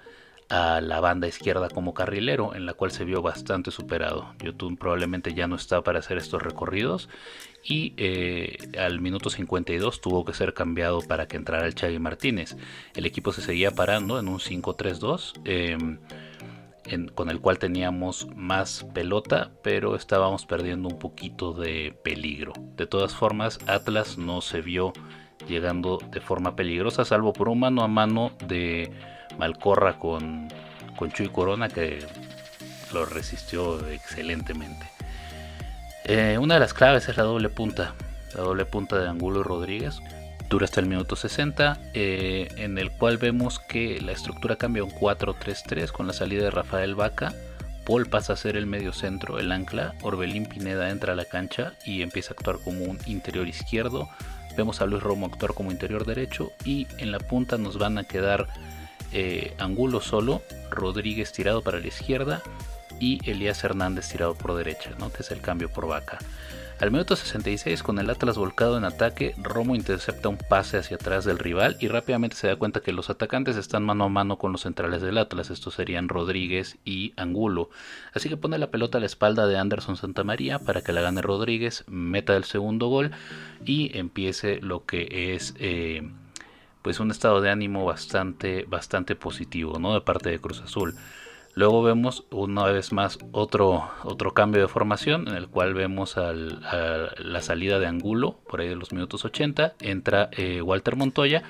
a 0.49 0.79
la 0.81 0.99
banda 0.99 1.27
izquierda 1.27 1.69
como 1.69 1.93
carrilero, 1.93 2.55
en 2.55 2.65
la 2.65 2.73
cual 2.73 2.91
se 2.91 3.03
vio 3.03 3.21
bastante 3.21 3.71
superado. 3.71 4.33
Yotun 4.39 4.77
probablemente 4.77 5.33
ya 5.33 5.47
no 5.47 5.55
está 5.55 5.81
para 5.81 5.99
hacer 5.99 6.17
estos 6.17 6.41
recorridos 6.41 7.09
y 7.63 7.93
eh, 7.97 8.57
al 8.79 9.01
minuto 9.01 9.29
52 9.29 9.99
tuvo 9.99 10.23
que 10.23 10.33
ser 10.33 10.53
cambiado 10.53 11.01
para 11.01 11.27
que 11.27 11.37
entrara 11.37 11.65
el 11.65 11.75
Chagui 11.75 11.99
Martínez. 11.99 12.55
El 12.95 13.05
equipo 13.05 13.33
se 13.33 13.41
seguía 13.41 13.71
parando 13.71 14.19
en 14.19 14.27
un 14.27 14.39
5-3-2. 14.39 15.33
Em, 15.45 15.99
con 17.13 17.29
el 17.29 17.41
cual 17.41 17.59
teníamos 17.59 18.27
más 18.35 18.85
pelota, 18.93 19.51
pero 19.61 19.95
estábamos 19.95 20.45
perdiendo 20.45 20.87
un 20.87 20.99
poquito 20.99 21.51
de 21.51 21.93
peligro. 22.01 22.53
De 22.77 22.87
todas 22.87 23.13
formas, 23.13 23.59
Atlas 23.67 24.17
no 24.17 24.39
se 24.39 24.61
vio 24.61 24.93
llegando 25.49 25.99
de 26.11 26.21
forma 26.21 26.55
peligrosa, 26.55 27.03
salvo 27.03 27.33
por 27.33 27.49
un 27.49 27.59
mano 27.59 27.83
a 27.83 27.87
mano 27.87 28.31
de 28.47 28.89
Malcorra 29.37 29.99
con, 29.99 30.47
con 30.95 31.11
Chuy 31.11 31.29
Corona 31.29 31.69
que 31.69 31.99
lo 32.93 33.05
resistió 33.05 33.85
excelentemente. 33.89 34.85
Eh, 36.05 36.37
una 36.39 36.55
de 36.55 36.59
las 36.61 36.73
claves 36.73 37.09
es 37.09 37.17
la 37.17 37.23
doble 37.23 37.49
punta, 37.49 37.93
la 38.33 38.43
doble 38.43 38.65
punta 38.65 38.97
de 38.97 39.09
Angulo 39.09 39.41
y 39.41 39.43
Rodríguez. 39.43 39.99
Dura 40.49 40.63
hasta 40.63 40.79
el 40.79 40.85
minuto 40.85 41.17
60, 41.17 41.77
eh, 41.93 42.47
en 42.55 42.77
el 42.77 42.91
cual 42.91 43.17
vemos 43.17 43.59
que 43.59 43.99
la 43.99 44.13
estructura 44.13 44.55
cambia 44.55 44.85
un 44.85 44.91
4-3-3 44.91 45.91
con 45.91 46.07
la 46.07 46.13
salida 46.13 46.43
de 46.45 46.51
Rafael 46.51 46.95
Vaca. 46.95 47.33
Paul 47.85 48.07
pasa 48.07 48.33
a 48.33 48.37
ser 48.37 48.55
el 48.55 48.65
medio 48.65 48.93
centro, 48.93 49.39
el 49.39 49.51
ancla. 49.51 49.93
Orbelín 50.01 50.45
Pineda 50.45 50.89
entra 50.89 51.13
a 51.13 51.15
la 51.17 51.25
cancha 51.25 51.73
y 51.85 52.01
empieza 52.01 52.31
a 52.31 52.35
actuar 52.35 52.59
como 52.63 52.85
un 52.85 52.97
interior 53.05 53.45
izquierdo. 53.45 54.07
Vemos 54.55 54.79
a 54.81 54.85
Luis 54.85 55.03
Romo 55.03 55.25
actuar 55.25 55.53
como 55.53 55.71
interior 55.71 56.05
derecho 56.05 56.51
y 56.63 56.87
en 56.97 57.11
la 57.11 57.19
punta 57.19 57.57
nos 57.57 57.77
van 57.77 57.97
a 57.97 58.05
quedar 58.05 58.47
eh, 59.11 59.53
Angulo 59.57 60.01
solo, 60.01 60.41
Rodríguez 60.69 61.31
tirado 61.31 61.61
para 61.61 61.79
la 61.79 61.87
izquierda 61.87 62.41
y 62.99 63.19
Elías 63.29 63.63
Hernández 63.63 64.09
tirado 64.09 64.35
por 64.35 64.55
derecha, 64.55 64.91
¿no? 64.99 65.11
que 65.11 65.23
es 65.23 65.31
el 65.31 65.41
cambio 65.41 65.69
por 65.69 65.87
vaca. 65.87 66.19
Al 66.79 66.91
minuto 66.91 67.15
66, 67.15 67.81
con 67.81 67.97
el 67.97 68.07
Atlas 68.07 68.37
volcado 68.37 68.77
en 68.77 68.85
ataque, 68.85 69.33
Romo 69.41 69.75
intercepta 69.75 70.29
un 70.29 70.37
pase 70.37 70.77
hacia 70.77 70.97
atrás 70.97 71.25
del 71.25 71.39
rival 71.39 71.75
y 71.79 71.87
rápidamente 71.87 72.35
se 72.35 72.45
da 72.45 72.55
cuenta 72.55 72.81
que 72.81 72.91
los 72.91 73.09
atacantes 73.09 73.55
están 73.55 73.83
mano 73.83 74.03
a 74.03 74.09
mano 74.09 74.37
con 74.37 74.51
los 74.51 74.61
centrales 74.61 75.01
del 75.01 75.17
Atlas. 75.17 75.49
Estos 75.49 75.73
serían 75.73 76.07
Rodríguez 76.07 76.77
y 76.85 77.13
Angulo. 77.17 77.71
Así 78.13 78.29
que 78.29 78.37
pone 78.37 78.59
la 78.59 78.69
pelota 78.69 78.99
a 78.99 79.01
la 79.01 79.07
espalda 79.07 79.47
de 79.47 79.57
Anderson 79.57 79.97
Santamaría 79.97 80.59
para 80.59 80.81
que 80.83 80.93
la 80.93 81.01
gane 81.01 81.23
Rodríguez, 81.23 81.83
meta 81.87 82.37
el 82.37 82.43
segundo 82.43 82.89
gol 82.89 83.09
y 83.65 83.97
empiece 83.97 84.61
lo 84.61 84.85
que 84.85 85.33
es 85.33 85.55
eh, 85.57 86.07
pues 86.87 87.01
un 87.01 87.11
estado 87.11 87.41
de 87.41 87.49
ánimo 87.49 87.83
bastante, 87.83 88.63
bastante 88.63 89.17
positivo 89.17 89.77
¿no? 89.77 89.93
de 89.93 89.99
parte 89.99 90.29
de 90.29 90.39
Cruz 90.39 90.61
Azul. 90.61 90.95
Luego 91.53 91.83
vemos 91.83 92.23
una 92.31 92.63
vez 92.63 92.93
más 92.93 93.19
otro, 93.33 93.91
otro 94.05 94.33
cambio 94.33 94.61
de 94.61 94.69
formación 94.69 95.27
en 95.27 95.35
el 95.35 95.49
cual 95.49 95.73
vemos 95.73 96.15
la 96.15 97.41
salida 97.41 97.79
de 97.79 97.87
Angulo 97.87 98.39
por 98.49 98.61
ahí 98.61 98.69
de 98.69 98.77
los 98.77 98.93
minutos 98.93 99.25
80. 99.25 99.73
Entra 99.81 100.29
eh, 100.31 100.61
Walter 100.61 100.95
Montoya 100.95 101.43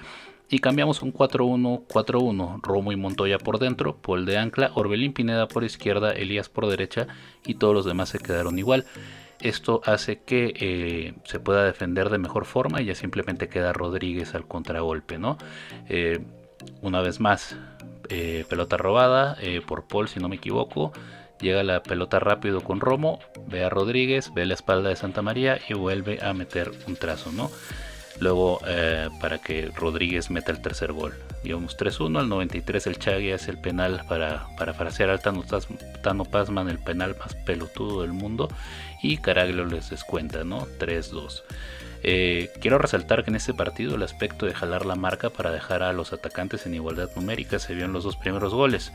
y 0.50 0.58
cambiamos 0.58 1.03
un 1.03 1.13
4-1-4-1. 1.13 2.60
Romo 2.63 2.91
y 2.91 2.96
Montoya 2.96 3.38
por 3.38 3.60
dentro, 3.60 3.96
Paul 3.98 4.25
de 4.25 4.39
Ancla, 4.39 4.72
Orbelín 4.74 5.13
Pineda 5.13 5.48
por 5.48 5.63
izquierda, 5.63 6.13
Elías 6.13 6.50
por 6.50 6.65
derecha 6.65 7.06
y 7.46 7.53
todos 7.53 7.75
los 7.75 7.86
demás 7.86 8.10
se 8.10 8.17
quedaron 8.17 8.58
igual. 8.58 8.88
Esto 9.41 9.82
hace 9.86 10.20
que 10.20 10.53
eh, 10.60 11.13
se 11.24 11.39
pueda 11.39 11.63
defender 11.63 12.10
de 12.10 12.17
mejor 12.17 12.46
forma 12.46 12.82
y 12.82 12.86
ya 12.86 12.96
simplemente 12.96 13.50
queda 13.50 13.72
Rodríguez 13.72 14.34
al 14.34 14.48
contragolpe, 14.48 15.20
¿no? 15.20 15.38
Eh, 15.89 16.20
una 16.82 17.01
vez 17.01 17.20
más, 17.20 17.56
eh, 18.10 18.46
pelota 18.50 18.77
robada 18.77 19.38
por 19.67 19.88
Paul, 19.88 20.08
si 20.08 20.20
no 20.20 20.29
me 20.29 20.38
equivoco. 20.38 20.91
Llega 21.39 21.63
la 21.63 21.84
pelota 21.84 22.20
rápido 22.20 22.62
con 22.62 22.79
Romo, 22.79 23.20
ve 23.48 23.63
a 23.63 23.70
Rodríguez, 23.70 24.34
ve 24.34 24.48
la 24.48 24.56
espalda 24.56 24.89
de 24.89 24.96
Santa 24.96 25.22
María 25.22 25.60
y 25.70 25.75
vuelve 25.75 26.17
a 26.24 26.34
meter 26.34 26.72
un 26.88 26.96
trazo, 26.96 27.32
¿no? 27.32 27.51
luego 28.20 28.60
para 29.22 29.38
que 29.38 29.70
Rodríguez 29.75 30.32
meta 30.32 30.51
el 30.51 30.60
tercer 30.63 30.91
gol. 30.91 31.13
Íbamos 31.44 31.77
3-1, 31.77 32.20
al 32.20 32.29
93 32.29 32.88
el 32.88 32.98
Chagui 32.98 33.32
hace 33.32 33.51
el 33.51 33.60
penal 33.60 34.03
para, 34.10 34.48
para 34.58 34.74
frasear 34.74 35.12
al 35.12 35.22
Tano, 35.22 35.44
Tano 36.01 36.25
Pazman, 36.25 36.67
el 36.67 36.79
penal 36.79 37.15
más 37.20 37.36
pelotudo 37.36 38.01
del 38.01 38.12
mundo, 38.12 38.50
y 39.01 39.18
Caraglio 39.18 39.66
les 39.66 39.89
descuenta, 39.89 40.44
¿no? 40.44 40.68
3-2. 40.80 41.44
Eh, 42.04 42.51
quiero 42.62 42.77
resaltar 42.77 43.24
que 43.24 43.32
en 43.32 43.36
este 43.36 43.54
partido 43.54 43.96
el 43.96 44.04
aspecto 44.04 44.46
de 44.46 44.54
jalar 44.54 44.86
la 44.86 44.96
marca 44.96 45.30
para 45.30 45.51
dejar 45.51 45.84
a 45.84 45.94
los 45.94 46.13
atacantes 46.13 46.66
en 46.66 46.75
igualdad 46.75 47.10
numérica 47.16 47.60
se 47.60 47.74
vio 47.74 47.86
en 47.86 47.94
los 47.94 48.04
dos 48.04 48.18
primeros 48.18 48.54
goles. 48.54 48.92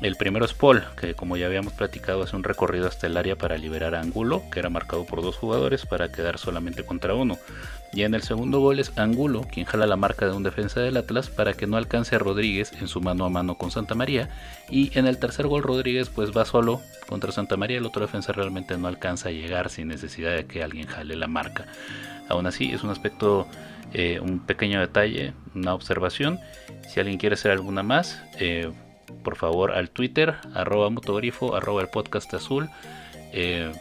El 0.00 0.16
primero 0.16 0.46
es 0.46 0.54
Paul, 0.54 0.82
que 0.98 1.14
como 1.14 1.36
ya 1.36 1.44
habíamos 1.44 1.74
platicado 1.74 2.22
hace 2.22 2.34
un 2.34 2.42
recorrido 2.42 2.88
hasta 2.88 3.06
el 3.06 3.18
área 3.18 3.36
para 3.36 3.58
liberar 3.58 3.94
a 3.94 4.00
Angulo, 4.00 4.42
que 4.50 4.58
era 4.58 4.70
marcado 4.70 5.04
por 5.04 5.20
dos 5.20 5.36
jugadores 5.36 5.84
para 5.84 6.10
quedar 6.10 6.38
solamente 6.38 6.84
contra 6.84 7.14
uno. 7.14 7.38
Y 7.92 8.04
en 8.04 8.14
el 8.14 8.22
segundo 8.22 8.60
gol 8.60 8.78
es 8.78 8.96
Angulo, 8.96 9.42
quien 9.52 9.66
jala 9.66 9.86
la 9.86 9.96
marca 9.96 10.24
de 10.24 10.32
un 10.32 10.42
defensa 10.42 10.80
del 10.80 10.96
Atlas 10.96 11.28
para 11.28 11.52
que 11.52 11.66
no 11.66 11.76
alcance 11.76 12.16
a 12.16 12.18
Rodríguez 12.18 12.72
en 12.80 12.88
su 12.88 13.02
mano 13.02 13.26
a 13.26 13.28
mano 13.28 13.58
con 13.58 13.70
Santa 13.70 13.94
María. 13.94 14.30
Y 14.70 14.96
en 14.98 15.06
el 15.06 15.18
tercer 15.18 15.46
gol 15.46 15.62
Rodríguez 15.62 16.08
pues 16.08 16.34
va 16.34 16.46
solo 16.46 16.80
contra 17.06 17.32
Santa 17.32 17.58
María, 17.58 17.76
el 17.76 17.84
otro 17.84 18.00
defensa 18.00 18.32
realmente 18.32 18.78
no 18.78 18.88
alcanza 18.88 19.28
a 19.28 19.32
llegar 19.32 19.68
sin 19.68 19.88
necesidad 19.88 20.34
de 20.34 20.46
que 20.46 20.62
alguien 20.62 20.86
jale 20.86 21.14
la 21.14 21.26
marca. 21.26 21.66
Aún 22.30 22.46
así 22.46 22.72
es 22.72 22.84
un 22.84 22.90
aspecto, 22.90 23.46
eh, 23.92 24.18
un 24.20 24.38
pequeño 24.38 24.80
detalle, 24.80 25.34
una 25.54 25.74
observación. 25.74 26.38
Si 26.88 27.00
alguien 27.00 27.18
quiere 27.18 27.34
hacer 27.34 27.50
alguna 27.50 27.82
más, 27.82 28.22
eh, 28.38 28.70
por 29.22 29.36
favor 29.36 29.72
al 29.72 29.90
Twitter, 29.90 30.36
arroba 30.54 30.90
motogrifo, 30.90 31.54
arroba 31.54 31.82
el 31.82 31.88
podcast 31.88 32.32
azul. 32.34 32.68
Eh, 33.32 33.72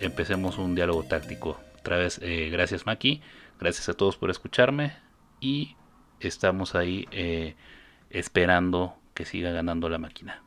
empecemos 0.00 0.58
un 0.58 0.74
diálogo 0.74 1.04
táctico. 1.04 1.58
Otra 1.78 1.96
vez, 1.96 2.18
eh, 2.22 2.48
gracias 2.50 2.86
Maki, 2.86 3.22
gracias 3.58 3.88
a 3.88 3.94
todos 3.94 4.16
por 4.16 4.30
escucharme 4.30 4.92
y 5.40 5.76
estamos 6.20 6.74
ahí 6.74 7.06
eh, 7.10 7.54
esperando 8.10 8.94
que 9.14 9.24
siga 9.24 9.50
ganando 9.50 9.88
la 9.88 9.98
máquina. 9.98 10.42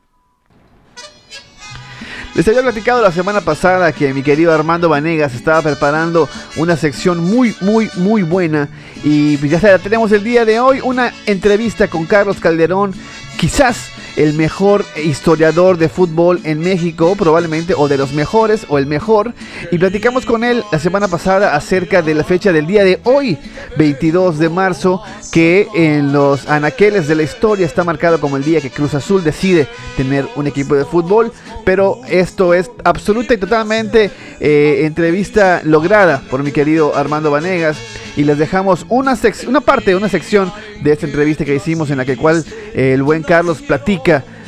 Les 2.34 2.48
había 2.48 2.62
platicado 2.62 3.00
la 3.00 3.12
semana 3.12 3.42
pasada 3.42 3.92
que 3.92 4.12
mi 4.12 4.24
querido 4.24 4.52
Armando 4.52 4.88
Vanegas 4.88 5.36
estaba 5.36 5.62
preparando 5.62 6.28
una 6.56 6.76
sección 6.76 7.20
muy, 7.20 7.54
muy, 7.60 7.88
muy 7.96 8.24
buena. 8.24 8.68
Y 9.04 9.36
pues 9.36 9.52
ya 9.52 9.78
tenemos 9.78 10.10
el 10.10 10.24
día 10.24 10.44
de 10.44 10.58
hoy, 10.58 10.80
una 10.82 11.12
entrevista 11.26 11.86
con 11.86 12.06
Carlos 12.06 12.40
Calderón, 12.40 12.92
quizás 13.38 13.93
el 14.16 14.34
mejor 14.34 14.84
historiador 15.02 15.76
de 15.78 15.88
fútbol 15.88 16.40
en 16.44 16.60
México, 16.60 17.14
probablemente, 17.16 17.74
o 17.76 17.88
de 17.88 17.98
los 17.98 18.12
mejores, 18.12 18.66
o 18.68 18.78
el 18.78 18.86
mejor. 18.86 19.34
Y 19.70 19.78
platicamos 19.78 20.24
con 20.24 20.44
él 20.44 20.62
la 20.70 20.78
semana 20.78 21.08
pasada 21.08 21.54
acerca 21.54 22.02
de 22.02 22.14
la 22.14 22.24
fecha 22.24 22.52
del 22.52 22.66
día 22.66 22.84
de 22.84 23.00
hoy, 23.04 23.38
22 23.76 24.38
de 24.38 24.48
marzo, 24.48 25.02
que 25.32 25.66
en 25.74 26.12
los 26.12 26.48
anaqueles 26.48 27.08
de 27.08 27.16
la 27.16 27.22
historia 27.22 27.66
está 27.66 27.84
marcado 27.84 28.20
como 28.20 28.36
el 28.36 28.44
día 28.44 28.60
que 28.60 28.70
Cruz 28.70 28.94
Azul 28.94 29.24
decide 29.24 29.66
tener 29.96 30.26
un 30.36 30.46
equipo 30.46 30.74
de 30.74 30.84
fútbol. 30.84 31.32
Pero 31.64 32.00
esto 32.08 32.54
es 32.54 32.70
absoluta 32.84 33.34
y 33.34 33.38
totalmente 33.38 34.10
eh, 34.40 34.82
entrevista 34.84 35.62
lograda 35.64 36.22
por 36.30 36.42
mi 36.42 36.52
querido 36.52 36.94
Armando 36.94 37.30
Vanegas. 37.30 37.78
Y 38.16 38.22
les 38.22 38.38
dejamos 38.38 38.86
una, 38.90 39.18
una 39.48 39.60
parte, 39.60 39.96
una 39.96 40.08
sección 40.08 40.52
de 40.82 40.92
esta 40.92 41.06
entrevista 41.06 41.44
que 41.44 41.56
hicimos 41.56 41.90
en 41.90 41.98
la 41.98 42.04
que 42.04 42.16
cual 42.16 42.44
eh, 42.74 42.92
el 42.92 43.02
buen 43.02 43.22
Carlos 43.22 43.60
platica 43.62 44.03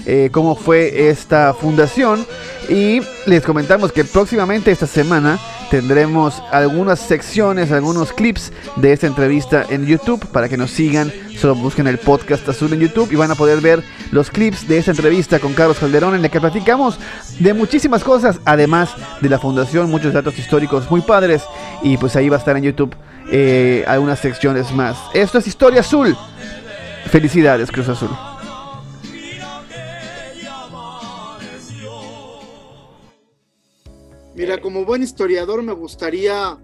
eh, 0.07 0.29
cómo 0.31 0.55
fue 0.55 1.09
esta 1.09 1.55
fundación 1.55 2.25
y 2.69 3.01
les 3.27 3.43
comentamos 3.45 3.91
que 3.93 4.05
próximamente 4.05 4.71
esta 4.71 4.87
semana 4.87 5.39
tendremos 5.71 6.43
algunas 6.53 7.01
secciones, 7.01 7.73
algunos 7.73 8.13
clips 8.13 8.53
de 8.77 8.93
esta 8.93 9.07
entrevista 9.07 9.65
en 9.69 9.87
YouTube 9.87 10.25
para 10.27 10.49
que 10.49 10.57
nos 10.57 10.71
sigan. 10.71 11.13
Solo 11.37 11.55
busquen 11.57 11.87
el 11.87 11.99
podcast 11.99 12.49
azul 12.49 12.73
en 12.73 12.81
YouTube 12.81 13.11
y 13.13 13.17
van 13.17 13.31
a 13.31 13.35
poder 13.35 13.61
ver 13.61 13.83
los 14.13 14.31
clips 14.31 14.69
de 14.69 14.79
esta 14.79 14.93
entrevista 14.93 15.39
con 15.39 15.55
Carlos 15.55 15.79
Calderón 15.79 16.15
en 16.15 16.23
la 16.23 16.29
que 16.29 16.41
platicamos 16.41 16.99
de 17.41 17.53
muchísimas 17.53 18.05
cosas, 18.05 18.39
además 18.45 18.91
de 19.21 19.29
la 19.29 19.39
fundación, 19.39 19.91
muchos 19.91 20.13
datos 20.13 20.39
históricos 20.39 20.91
muy 20.91 21.01
padres 21.01 21.43
y 21.83 21.97
pues 21.97 22.15
ahí 22.17 22.29
va 22.29 22.37
a 22.37 22.39
estar 22.39 22.57
en 22.57 22.63
YouTube 22.63 22.95
eh, 23.31 23.85
algunas 23.89 24.21
secciones 24.21 24.73
más. 24.73 24.97
Esto 25.15 25.39
es 25.39 25.47
Historia 25.47 25.81
Azul. 25.81 26.17
Felicidades, 27.11 27.71
Cruz 27.71 27.89
Azul. 27.89 28.36
Mira, 34.37 34.61
como 34.61 34.85
buen 34.85 35.03
historiador 35.03 35.63
me 35.63 35.73
gustaría 35.73 36.59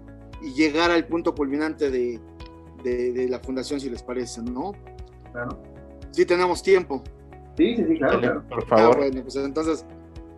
llegar 0.55 0.91
al 0.91 1.07
punto 1.07 1.33
culminante 1.33 1.89
de, 1.89 2.19
la 3.29 3.39
fundación, 3.39 3.79
si 3.79 3.89
les 3.89 4.03
parece, 4.03 4.41
¿no? 4.43 4.73
Claro. 5.31 5.59
Sí, 6.11 6.25
tenemos 6.25 6.61
tiempo. 6.61 7.03
Sí, 7.57 7.75
sí, 7.75 7.85
sí, 7.87 7.97
claro, 7.97 8.43
Por 8.47 8.67
favor. 8.67 8.95
Ah, 8.95 8.97
bueno, 8.97 9.21
pues 9.23 9.35
entonces, 9.37 9.85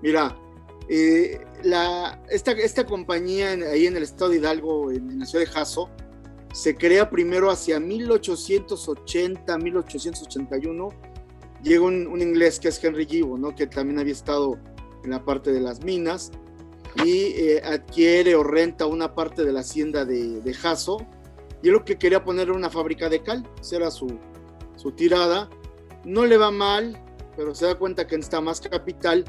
mira, 0.01 0.37
eh, 0.87 1.39
la, 1.63 2.21
esta, 2.29 2.51
esta 2.53 2.85
compañía 2.85 3.51
ahí 3.51 3.87
en 3.87 3.97
el 3.97 4.03
estado 4.03 4.31
de 4.31 4.37
Hidalgo, 4.37 4.91
en, 4.91 5.19
la 5.19 5.25
ciudad 5.25 5.43
de 5.43 5.51
Jaso, 5.51 5.89
se 6.53 6.75
crea 6.75 7.09
primero 7.09 7.49
hacia 7.49 7.81
1880, 7.81 9.57
1881. 9.57 10.89
Llega 11.63 11.83
un, 11.83 12.07
un 12.07 12.21
inglés 12.21 12.59
que 12.61 12.69
es 12.69 12.81
Henry 12.81 13.05
Gibbon, 13.05 13.41
¿no? 13.41 13.53
que 13.53 13.67
también 13.67 13.99
había 13.99 14.13
estado 14.13 14.57
en 15.03 15.09
la 15.09 15.25
parte 15.25 15.51
de 15.51 15.59
las 15.59 15.83
minas 15.83 16.31
y 17.03 17.33
eh, 17.35 17.61
adquiere 17.63 18.35
o 18.35 18.43
renta 18.43 18.85
una 18.85 19.13
parte 19.13 19.43
de 19.43 19.51
la 19.51 19.61
hacienda 19.61 20.05
de, 20.05 20.41
de 20.41 20.53
Jaso. 20.53 21.05
Y 21.61 21.69
lo 21.69 21.83
que 21.83 21.97
quería 21.97 22.23
poner 22.23 22.51
una 22.51 22.69
fábrica 22.69 23.09
de 23.09 23.21
cal, 23.21 23.47
esa 23.59 23.77
era 23.77 23.91
su, 23.91 24.19
su 24.75 24.91
tirada. 24.91 25.49
No 26.03 26.25
le 26.25 26.37
va 26.37 26.51
mal, 26.51 27.01
pero 27.35 27.55
se 27.55 27.65
da 27.65 27.75
cuenta 27.75 28.07
que 28.07 28.15
necesita 28.15 28.41
más 28.41 28.61
capital 28.61 29.25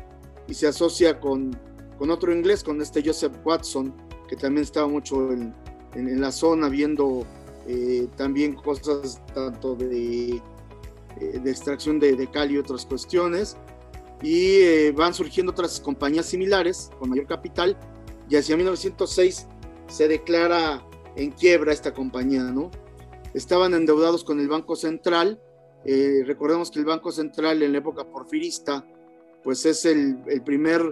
y 0.47 0.55
se 0.55 0.69
asocia 0.69 1.19
con, 1.19 1.59
con 1.99 2.11
otro 2.11 2.33
inglés, 2.33 2.63
con 2.63 2.81
este 2.81 3.03
Joseph 3.05 3.33
Watson, 3.45 3.95
que 4.29 4.37
también 4.37 4.65
estaba 4.65 4.87
mucho 4.87 5.33
en, 5.33 5.55
en, 5.95 6.21
la 6.21 6.31
zona 6.31 6.69
viendo 6.69 7.25
eh, 7.67 8.07
también 8.17 8.55
cosas 8.55 9.21
tanto 9.35 9.75
de, 9.75 10.37
eh, 11.21 11.41
de 11.43 11.51
extracción 11.51 11.99
de, 11.99 12.15
de, 12.15 12.31
cal 12.31 12.51
y 12.51 12.59
otras 12.59 12.85
cuestiones 12.87 13.57
y 14.23 14.61
eh, 14.61 14.93
van 14.93 15.15
surgiendo 15.15 15.53
otras 15.53 15.81
compañías 15.81 16.27
similares 16.27 16.91
con 16.99 17.11
mayor 17.11 17.27
capital 17.27 17.77
y 18.29 18.37
hacia 18.37 18.57
1906 18.57 19.47
se 19.89 20.09
declara 20.09 20.85
en 21.17 21.31
quiebra 21.31 21.73
esta 21.73 21.93
compañía, 21.93 22.43
¿no? 22.45 22.71
Estaban 23.35 23.75
endeudados 23.75 24.25
con 24.25 24.41
el 24.41 24.49
Banco 24.49 24.77
Central, 24.77 25.41
eh, 25.85 26.23
recordemos 26.27 26.71
que 26.71 26.79
el 26.79 26.87
Banco 26.87 27.13
Central 27.13 27.63
en 27.63 27.73
la 27.73 27.79
época 27.79 28.05
porfirista 28.05 28.85
pues 29.45 29.65
es 29.65 29.85
el, 29.85 30.19
primer 30.45 30.83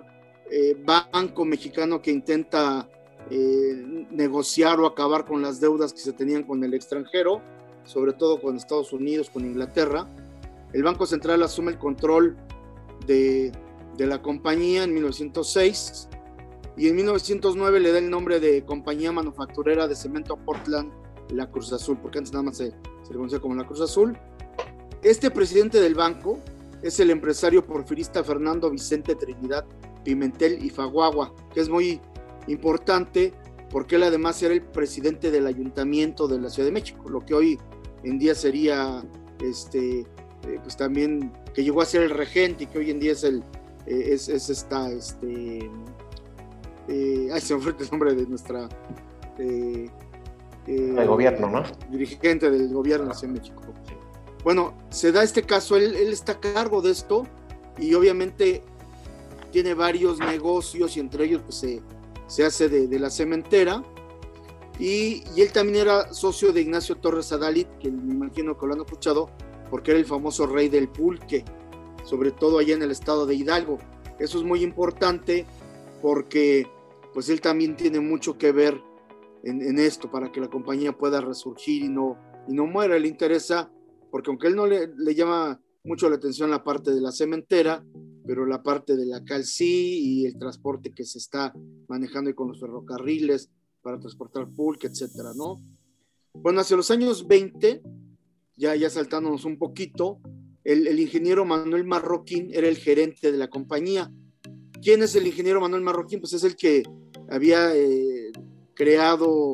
eh, 0.49 0.77
banco 0.85 1.45
mexicano 1.45 2.01
que 2.01 2.13
intenta 2.13 2.89
negociar 4.11 4.79
o 4.81 4.87
acabar 4.87 5.25
con 5.25 5.41
las 5.41 5.59
deudas 5.59 5.95
que 5.95 6.01
se 6.01 6.13
tenían 6.13 6.43
con 6.43 6.63
el 6.63 6.75
extranjero, 6.75 7.41
sobre 7.85 8.13
todo 8.13 8.41
con 8.41 8.55
Estados 8.55 8.93
Unidos, 8.93 9.31
con 9.31 9.45
Inglaterra. 9.47 10.07
El 10.75 10.83
Banco 10.83 11.07
Central 11.07 11.43
asume 11.43 11.73
el 11.73 11.79
control 11.79 12.37
de, 13.07 13.53
la 13.99 14.21
compañía 14.23 14.85
en 14.85 14.93
1906 14.93 16.09
y 16.77 16.89
en 16.89 16.97
1909 16.97 17.81
le 17.81 17.93
da 17.93 17.99
el 17.99 18.11
nombre 18.11 18.41
de 18.41 18.65
Compañía 18.65 19.13
Manufacturera 19.13 19.87
de 19.87 19.95
Cemento 19.95 20.37
Portland, 20.37 20.93
la 21.31 21.51
Cruz 21.51 21.73
Azul, 21.73 21.99
porque 22.03 22.19
antes 22.19 22.33
nada 22.33 22.45
más 22.45 22.57
se, 22.57 22.71
se 22.71 23.11
le 23.11 23.17
conocía 23.17 23.39
como 23.39 23.55
la 23.55 23.67
Cruz 23.67 23.81
Azul. 23.81 24.19
Este 25.03 25.31
presidente 25.31 25.81
del 25.81 25.95
banco 25.95 26.41
es 26.83 26.99
el 27.01 27.11
empresario 27.11 27.65
porfirista 27.65 28.25
Fernando 28.25 28.71
Vicente 28.71 29.15
Trinidad 29.15 29.65
Pimentel 30.05 30.65
y 30.65 30.71
Faguagua, 30.71 31.33
que 31.53 31.61
es 31.61 31.69
muy 31.69 32.01
importante 32.47 33.33
porque 33.71 33.97
él 33.97 34.05
además 34.05 34.41
era 34.43 34.55
el 34.55 34.63
presidente 34.63 35.31
del 35.31 35.47
ayuntamiento 35.47 36.29
de 36.29 36.41
la 36.41 36.49
Ciudad 36.49 36.69
de 36.69 36.73
México, 36.73 37.09
lo 37.09 37.21
que 37.25 37.35
hoy 37.35 37.59
en 38.05 38.19
día 38.19 38.35
sería 38.35 39.03
este, 39.43 40.01
eh, 40.01 40.59
pues 40.63 40.77
también 40.77 41.33
que 41.55 41.63
llegó 41.63 41.81
a 41.81 41.87
ser 41.87 42.03
el 42.03 42.11
regente 42.11 42.65
y 42.65 42.67
que 42.67 42.79
hoy 42.79 42.91
en 42.91 43.01
día 43.01 43.13
es 43.13 43.25
el 43.25 43.43
eh, 43.87 44.13
es, 44.13 44.29
esta 44.29 44.91
este 44.91 45.71
eh, 46.89 47.29
ay 47.33 47.41
se 47.41 47.55
me 47.55 47.61
fue 47.61 47.75
el 47.79 47.91
nombre 47.91 48.15
de 48.15 48.27
nuestra 48.27 48.69
el 49.39 49.91
gobierno 51.07 51.49
no 51.49 51.63
dirigente 51.91 52.51
del 52.51 52.73
gobierno 52.73 53.13
de 53.15 53.29
México. 53.29 53.63
Bueno 54.43 54.75
se 54.91 55.13
da 55.13 55.23
este 55.23 55.43
caso 55.43 55.77
él, 55.77 55.97
él 55.97 56.13
está 56.13 56.33
a 56.33 56.41
cargo 56.41 56.83
de 56.83 56.91
esto 56.91 57.27
y 57.79 57.95
obviamente 57.95 58.63
tiene 59.51 59.75
varios 59.75 60.19
negocios 60.19 60.97
y 60.97 61.01
entre 61.01 61.25
ellos 61.27 61.43
pues 61.43 61.57
se, 61.57 61.83
se 62.27 62.45
hace 62.45 62.69
de, 62.69 62.89
de 62.89 62.99
la 62.99 63.11
cementera 63.11 63.83
y, 64.79 65.23
y, 65.37 65.43
él 65.43 65.53
también 65.53 65.83
era 65.83 66.13
socio 66.13 66.53
de 66.53 66.61
Ignacio 66.61 66.97
Torres 66.97 67.31
Adalit, 67.31 67.69
que 67.79 67.91
me 67.91 68.13
imagino 68.13 68.59
que 68.59 68.67
lo 68.67 68.73
han 68.75 68.81
escuchado, 68.81 69.31
porque 69.75 69.91
era 69.91 69.99
el 69.99 70.07
famoso 70.07 70.47
rey 70.47 70.69
del 70.69 70.89
pulque, 70.89 71.45
sobre 72.05 72.31
todo 72.31 72.61
allá 72.61 72.77
en 72.77 72.83
el 72.83 72.93
estado 72.93 73.27
de 73.27 73.35
Hidalgo. 73.35 73.79
Eso 74.21 74.39
es 74.39 74.45
muy 74.45 74.63
importante 74.63 75.47
porque 76.01 76.69
pues 77.13 77.29
él 77.29 77.41
también 77.41 77.75
tiene 77.75 77.99
mucho 77.99 78.39
que 78.39 78.53
ver 78.53 78.81
en, 79.43 79.77
esto 79.81 80.13
para 80.13 80.31
que 80.31 80.41
la 80.41 80.49
compañía 80.49 80.97
pueda 80.97 81.21
resurgir 81.21 81.83
y 81.83 81.89
no, 81.89 82.17
y 82.47 82.53
no 82.53 82.67
muera. 82.67 82.97
Le 83.01 83.09
interesa, 83.09 83.69
porque 84.13 84.31
aunque 84.31 84.47
él 84.47 84.55
no 84.55 84.69
le, 84.69 84.95
le 84.97 85.13
llama 85.13 85.61
mucho 85.83 86.09
la 86.09 86.15
atención 86.19 86.53
la 86.53 86.63
parte 86.63 86.93
de 86.93 87.01
la 87.01 87.11
cementera, 87.11 87.85
pero 88.25 88.47
la 88.47 88.63
parte 88.63 88.95
de 88.95 89.07
la 89.07 89.25
calcí 89.25 90.21
y 90.21 90.27
el 90.27 90.39
transporte 90.39 90.95
que 90.95 91.05
se 91.05 91.19
está 91.19 91.53
manejando 91.89 92.33
con 92.37 92.47
los 92.47 92.61
ferrocarriles 92.61 93.51
para 93.83 93.99
transportar 93.99 94.47
pulque, 94.55 94.87
etcétera, 94.87 95.33
¿no? 95.35 95.61
Bueno, 96.33 96.61
hacia 96.61 96.77
los 96.77 96.93
años 96.93 97.27
20, 97.27 97.83
ya, 98.57 98.75
ya 98.75 98.91
saltándonos 98.91 99.45
un 99.45 99.59
poquito, 99.59 100.21
el, 100.65 100.87
el, 100.87 100.99
ingeniero 100.99 101.45
Manuel 101.45 101.85
Marroquín 101.85 102.51
era 102.53 102.69
el 102.69 102.77
gerente 102.77 103.31
de 103.31 103.39
la 103.39 103.49
compañía. 103.49 104.11
¿Quién 104.83 105.03
es 105.03 105.15
el 105.15 105.27
ingeniero 105.27 105.61
Manuel 105.61 105.83
Marroquín? 105.83 106.21
Pues 106.21 106.33
es 106.33 106.45
el 106.45 106.57
que 106.57 106.83
había 107.29 107.75
eh, 107.75 108.33
creado 108.75 109.53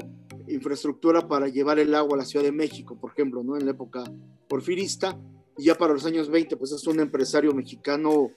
infraestructura 0.48 1.28
para 1.28 1.48
llevar 1.48 1.78
el 1.78 1.94
agua 1.94 2.14
a 2.14 2.18
la 2.18 2.24
Ciudad 2.24 2.44
de 2.44 2.52
México, 2.52 2.98
por 2.98 3.12
ejemplo, 3.12 3.42
¿no? 3.42 3.56
En 3.56 3.64
la 3.64 3.72
época 3.72 4.04
porfirista. 4.48 5.18
Y 5.56 5.64
ya 5.64 5.74
para 5.74 5.92
los 5.92 6.04
años 6.06 6.30
20, 6.30 6.56
pues 6.56 6.72
es 6.72 6.86
un 6.86 7.00
empresario 7.00 7.54
mexicano 7.54 8.30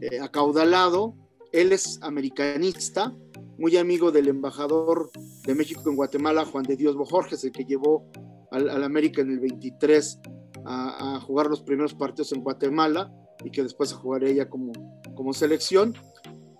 eh, 0.00 0.20
acaudalado. 0.20 1.14
Él 1.52 1.72
es 1.72 2.00
americanista, 2.02 3.14
muy 3.58 3.76
amigo 3.76 4.10
del 4.10 4.28
embajador 4.28 5.10
de 5.46 5.54
México 5.54 5.88
en 5.88 5.96
Guatemala, 5.96 6.44
Juan 6.44 6.64
de 6.64 6.76
Dios 6.76 6.96
Bojorges, 6.96 7.44
el 7.44 7.52
que 7.52 7.64
llevó 7.64 8.10
al, 8.50 8.68
al 8.68 8.84
América 8.84 9.22
en 9.22 9.30
el 9.30 9.40
23 9.40 10.20
a, 10.66 11.20
jugar 11.20 11.46
los 11.46 11.62
primeros 11.62 11.94
partidos 11.94 12.32
en 12.32 12.42
Guatemala 12.42 13.12
y 13.44 13.50
que 13.50 13.62
después 13.62 13.92
a 13.92 13.96
jugar 13.96 14.24
ella 14.24 14.48
como, 14.48 14.72
como 15.14 15.32
selección. 15.32 15.94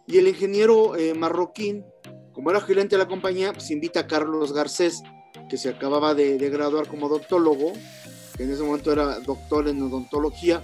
Y 0.06 0.18
el 0.18 0.28
ingeniero 0.28 0.96
eh, 0.96 1.14
marroquín, 1.14 1.84
como 2.32 2.50
era 2.50 2.60
gerente 2.60 2.96
de 2.96 3.02
la 3.02 3.08
compañía, 3.08 3.52
pues 3.52 3.70
invita 3.70 4.00
a 4.00 4.06
Carlos 4.06 4.52
Garcés, 4.52 5.02
que 5.48 5.56
se 5.56 5.70
acababa 5.70 6.14
de, 6.14 6.36
graduar 6.50 6.88
como 6.88 7.06
odontólogo, 7.06 7.72
que 8.36 8.44
en 8.44 8.52
ese 8.52 8.62
momento 8.62 8.92
era 8.92 9.20
doctor 9.20 9.68
en 9.68 9.82
odontología, 9.82 10.62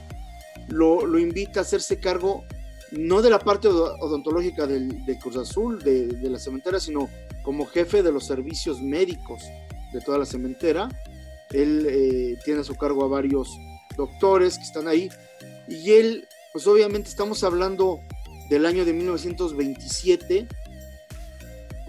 lo, 0.68 1.06
lo 1.06 1.18
invita 1.18 1.60
a 1.60 1.62
hacerse 1.62 2.00
cargo 2.00 2.44
no 2.92 3.22
de 3.22 3.30
la 3.30 3.38
parte 3.38 3.68
odontológica 3.68 4.66
del, 4.66 5.04
de 5.04 5.18
Cruz 5.18 5.36
Azul, 5.36 5.80
de, 5.82 6.08
de, 6.08 6.28
la 6.28 6.40
cementera, 6.40 6.80
sino 6.80 7.08
como 7.44 7.66
jefe 7.66 8.02
de 8.02 8.10
los 8.10 8.26
servicios 8.26 8.82
médicos 8.82 9.42
de 9.92 10.00
toda 10.00 10.18
la 10.18 10.26
cementera. 10.26 10.88
Él 11.52 11.86
eh, 11.88 12.38
tiene 12.44 12.60
a 12.60 12.64
su 12.64 12.76
cargo 12.76 13.04
a 13.04 13.08
varios 13.08 13.48
doctores 13.96 14.56
que 14.56 14.64
están 14.64 14.88
ahí 14.88 15.10
y 15.70 15.92
él, 15.92 16.26
pues 16.52 16.66
obviamente 16.66 17.08
estamos 17.08 17.44
hablando 17.44 18.00
del 18.50 18.66
año 18.66 18.84
de 18.84 18.92
1927, 18.92 20.48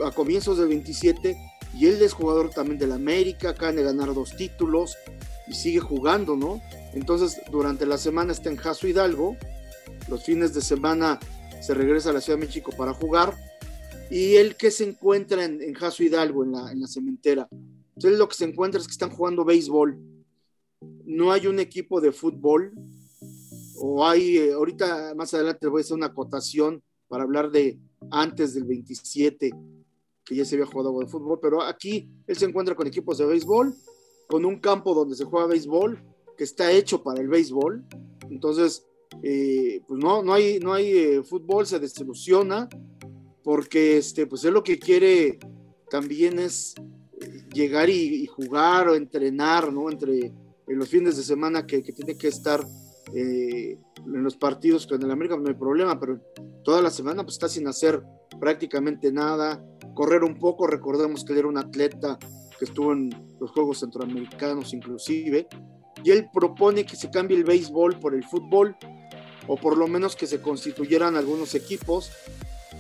a 0.06 0.12
comienzos 0.12 0.60
del 0.60 0.68
27, 0.68 1.36
y 1.76 1.88
él 1.88 2.02
es 2.02 2.14
jugador 2.14 2.52
también 2.52 2.78
del 2.78 2.92
América, 2.92 3.50
acaba 3.50 3.72
de 3.72 3.84
ganar 3.84 4.14
dos 4.14 4.36
títulos 4.36 4.98
y 5.48 5.56
sigue 5.56 5.80
jugando, 5.80 6.36
¿no? 6.36 6.62
Entonces, 6.94 7.42
durante 7.50 7.88
la 7.88 7.98
semana 7.98 8.32
está 8.32 8.50
en 8.50 8.58
Jaso 8.58 8.88
Hidalgo, 8.88 9.36
los 10.08 10.24
fines 10.24 10.54
de 10.54 10.62
semana 10.62 11.20
se 11.60 11.74
regresa 11.74 12.12
a 12.12 12.14
la 12.14 12.22
Ciudad 12.22 12.38
de 12.38 12.46
México 12.46 12.72
para 12.78 12.94
jugar, 12.94 13.36
y 14.12 14.36
él 14.36 14.56
que 14.56 14.70
se 14.70 14.84
encuentra 14.84 15.44
en, 15.44 15.62
en 15.62 15.74
Jaso 15.74 16.04
Hidalgo, 16.04 16.44
en 16.44 16.52
la, 16.52 16.72
en 16.72 16.82
la 16.82 16.88
cementera. 16.88 17.48
Entonces, 17.96 18.20
lo 18.20 18.28
que 18.28 18.36
se 18.36 18.46
encuentra 18.46 18.80
es 18.80 18.88
que 18.88 18.94
están 18.94 19.12
jugando 19.12 19.46
béisbol. 19.46 20.00
No 21.06 21.32
hay 21.32 21.48
un 21.48 21.60
equipo 21.60 22.02
de 22.02 22.12
fútbol, 22.12 22.74
o 23.78 24.06
hay, 24.06 24.38
eh, 24.38 24.54
ahorita 24.54 25.14
más 25.16 25.34
adelante 25.34 25.68
voy 25.68 25.82
a 25.82 25.84
hacer 25.84 25.98
una 25.98 26.08
acotación 26.08 26.84
para 27.08 27.24
hablar 27.24 27.52
de 27.52 27.80
antes 28.12 28.54
del 28.54 28.64
27, 28.66 29.52
que 30.24 30.36
ya 30.36 30.46
se 30.46 30.56
había 30.56 30.68
jugado 30.68 30.98
de 31.00 31.08
fútbol, 31.08 31.40
pero 31.42 31.62
aquí 31.62 32.10
él 32.28 32.38
se 32.38 32.46
encuentra 32.46 32.76
con 32.76 32.88
equipos 32.88 33.18
de 33.18 33.26
béisbol, 33.26 33.76
con 34.28 34.46
un 34.46 34.60
campo 34.60 34.94
donde 34.94 35.16
se 35.16 35.26
juega 35.26 35.48
béisbol, 35.48 36.02
que 36.38 36.44
está 36.44 36.72
hecho 36.72 37.04
para 37.04 37.22
el 37.22 37.28
béisbol, 37.28 37.86
entonces, 38.30 38.88
eh, 39.24 39.82
pues 39.88 40.00
no, 40.00 40.24
no 40.24 40.34
hay, 40.34 40.60
no 40.60 40.74
hay 40.74 40.90
eh, 40.92 41.24
fútbol, 41.24 41.68
se 41.68 41.80
desilusiona, 41.80 42.70
porque 43.44 43.98
este, 43.98 44.26
pues 44.26 44.44
él 44.46 44.54
lo 44.54 44.64
que 44.64 44.80
quiere 44.80 45.40
también 45.90 46.40
es 46.40 46.76
llegar 47.54 47.90
y, 47.90 48.26
jugar 48.28 48.90
o 48.90 48.96
entrenar, 48.96 49.72
¿no? 49.72 49.90
Entre 49.90 50.34
en 50.68 50.80
los 50.80 50.90
fines 50.90 51.18
de 51.18 51.24
semana 51.24 51.66
que, 51.66 51.84
que 51.84 51.92
tiene 51.92 52.18
que 52.18 52.28
estar 52.28 52.66
eh, 53.14 53.78
en 54.06 54.24
los 54.24 54.38
partidos 54.38 54.88
con 54.88 55.02
el 55.02 55.12
América 55.12 55.36
no 55.36 55.48
hay 55.48 55.56
problema, 55.56 56.00
pero 56.00 56.20
toda 56.64 56.82
la 56.82 56.90
semana 56.90 57.24
pues 57.24 57.36
está 57.36 57.50
sin 57.50 57.68
hacer 57.68 58.02
prácticamente 58.40 59.12
nada, 59.12 59.64
correr 59.94 60.24
un 60.24 60.40
poco, 60.40 60.66
recordemos 60.66 61.26
que 61.26 61.34
él 61.34 61.40
era 61.40 61.48
un 61.48 61.58
atleta 61.58 62.18
que 62.58 62.66
estuvo 62.66 62.94
en 62.94 63.10
los 63.40 63.52
Juegos 63.52 63.80
Centroamericanos 63.80 64.74
inclusive, 64.74 65.48
y 66.04 66.12
él 66.12 66.30
propone 66.34 66.86
que 66.86 66.96
se 66.96 67.12
cambie 67.12 67.38
el 67.38 67.44
béisbol 67.44 68.00
por 68.00 68.16
el 68.16 68.24
fútbol, 68.24 68.76
o 69.48 69.58
por 69.58 69.78
lo 69.78 69.88
menos 69.88 70.16
que 70.16 70.28
se 70.28 70.42
constituyeran 70.42 71.16
algunos 71.16 71.54
equipos, 71.56 72.12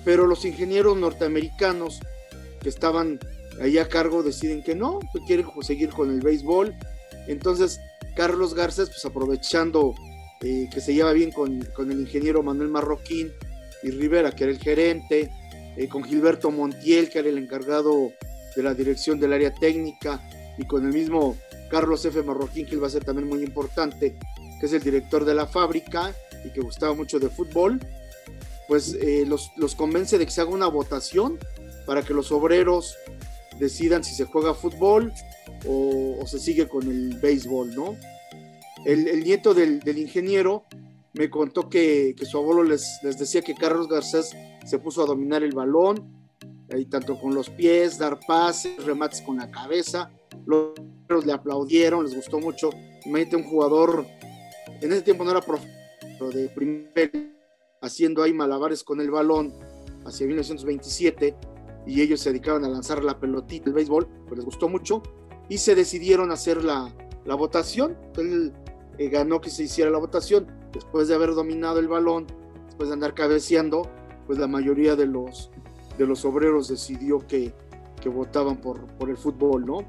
pero 0.06 0.28
los 0.28 0.46
ingenieros 0.46 0.98
norteamericanos 0.98 2.00
que 2.62 2.70
estaban 2.70 3.20
ahí 3.62 3.78
a 3.78 3.88
cargo 3.88 4.24
deciden 4.24 4.64
que 4.64 4.76
no, 4.76 5.00
que 5.14 5.20
quieren 5.26 5.46
seguir 5.62 5.90
con 5.90 6.10
el 6.10 6.20
béisbol, 6.20 6.76
entonces 7.28 7.80
Carlos 8.16 8.54
Garcés, 8.54 8.90
pues 8.90 9.06
aprovechando 9.06 9.94
eh, 10.42 10.68
que 10.74 10.82
se 10.82 10.94
lleva 10.94 11.14
bien 11.14 11.32
con, 11.32 11.62
con, 11.76 11.92
el 11.92 12.02
ingeniero 12.02 12.44
Manuel 12.44 12.70
Marroquín 12.70 13.32
y 13.84 13.92
Rivera, 13.92 14.32
que 14.32 14.46
era 14.46 14.54
el 14.54 14.60
gerente, 14.60 15.32
eh, 15.78 15.88
con 15.88 16.04
Gilberto 16.04 16.52
Montiel, 16.52 17.10
que 17.10 17.20
era 17.20 17.30
el 17.30 17.38
encargado 17.38 18.12
de 18.56 18.64
la 18.64 18.74
dirección 18.74 19.20
del 19.20 19.34
área 19.34 19.54
técnica, 19.54 20.22
y 20.58 20.66
con 20.66 20.86
el 20.86 20.94
mismo 20.94 21.38
Carlos 21.70 22.04
F. 22.04 22.22
Marroquín, 22.24 22.66
que 22.66 22.76
él 22.76 22.84
va 22.84 22.88
a 22.88 22.92
ser 22.92 23.06
también 23.06 23.28
muy 23.28 23.44
importante, 23.44 24.18
que 24.60 24.66
es 24.66 24.74
el 24.74 24.82
director 24.82 25.24
de 25.24 25.34
la 25.34 25.48
fábrica 25.48 26.14
y 26.44 26.52
que 26.52 26.62
gustaba 26.62 26.94
mucho 26.94 27.20
de 27.20 27.30
fútbol, 27.30 27.80
pues 28.68 28.96
eh, 28.96 29.26
los, 29.28 29.52
los 29.58 29.76
convence 29.76 30.18
de 30.18 30.26
que 30.26 30.32
se 30.32 30.42
haga 30.42 30.52
una 30.52 30.68
votación 30.68 31.40
para 31.86 32.04
que 32.04 32.14
los 32.14 32.32
obreros 32.32 32.96
decidan 33.62 34.04
si 34.04 34.16
se 34.16 34.26
juega 34.26 34.56
fútbol 34.56 35.14
o, 35.68 36.26
se 36.26 36.40
sigue 36.40 36.68
con 36.68 36.84
el 36.84 37.20
béisbol, 37.20 37.76
¿no? 37.76 37.96
el, 38.86 39.24
nieto 39.24 39.54
del, 39.54 39.82
ingeniero 39.98 40.64
me 41.14 41.30
contó 41.30 41.70
que, 41.70 42.16
su 42.24 42.38
abuelo 42.38 42.64
les, 42.64 43.00
decía 43.04 43.42
que 43.42 43.54
Carlos 43.54 43.88
Garcés 43.88 44.36
se 44.66 44.80
puso 44.80 45.04
a 45.04 45.06
dominar 45.06 45.44
el 45.44 45.54
balón, 45.54 46.20
y 46.76 46.86
tanto 46.86 47.20
con 47.20 47.36
los 47.36 47.50
pies, 47.50 47.98
dar 47.98 48.20
pases, 48.26 48.84
remates 48.86 49.22
con 49.22 49.38
la 49.38 49.52
cabeza. 49.52 50.10
Los 50.46 51.26
le 51.26 51.34
aplaudieron, 51.34 52.06
les 52.06 52.16
gustó 52.16 52.40
mucho. 52.40 52.70
Imagínate 53.06 53.36
un 53.36 53.44
jugador, 53.44 54.06
en 54.80 54.94
ese 54.94 55.02
tiempo 55.02 55.26
no 55.26 55.32
era 55.32 55.42
profe, 55.42 55.68
pero 56.18 56.32
de 56.32 56.48
primer, 56.48 57.12
haciendo 57.82 58.24
ahí 58.24 58.32
malabares 58.32 58.86
con 58.86 59.02
el 59.02 59.12
balón 59.12 59.54
hacia 60.06 60.26
1927 60.26 61.36
y 61.86 62.02
ellos 62.02 62.20
se 62.20 62.30
dedicaban 62.30 62.64
a 62.66 62.70
lanzar 62.70 63.04
la 63.04 63.20
pelotita, 63.20 63.70
el 63.70 63.74
béisbol, 63.74 64.08
pues 64.28 64.38
les 64.38 64.46
gustó 64.46 64.70
mucho 64.70 65.02
y 65.50 65.58
se 65.58 65.76
decidieron 65.76 66.32
hacer 66.32 66.64
la, 66.64 66.94
la 67.26 67.36
votación. 67.36 67.98
Entonces, 68.08 68.52
eh, 68.98 69.10
ganó 69.10 69.42
que 69.42 69.50
se 69.50 69.64
hiciera 69.64 69.90
la 69.90 69.98
votación. 69.98 70.48
Después 70.72 71.08
de 71.08 71.16
haber 71.16 71.34
dominado 71.34 71.80
el 71.80 71.88
balón, 71.88 72.28
después 72.68 72.90
de 72.90 72.94
andar 72.94 73.14
cabeceando, 73.14 73.90
pues 74.28 74.40
la 74.40 74.48
mayoría 74.48 74.96
de 74.96 75.06
los, 75.06 75.52
de 75.98 76.06
los 76.06 76.24
obreros 76.24 76.68
decidió 76.68 77.20
que, 77.20 77.54
que 78.02 78.10
votaban 78.10 78.62
por, 78.62 78.86
por 78.98 79.10
el 79.10 79.18
fútbol, 79.18 79.66
¿no? 79.66 79.80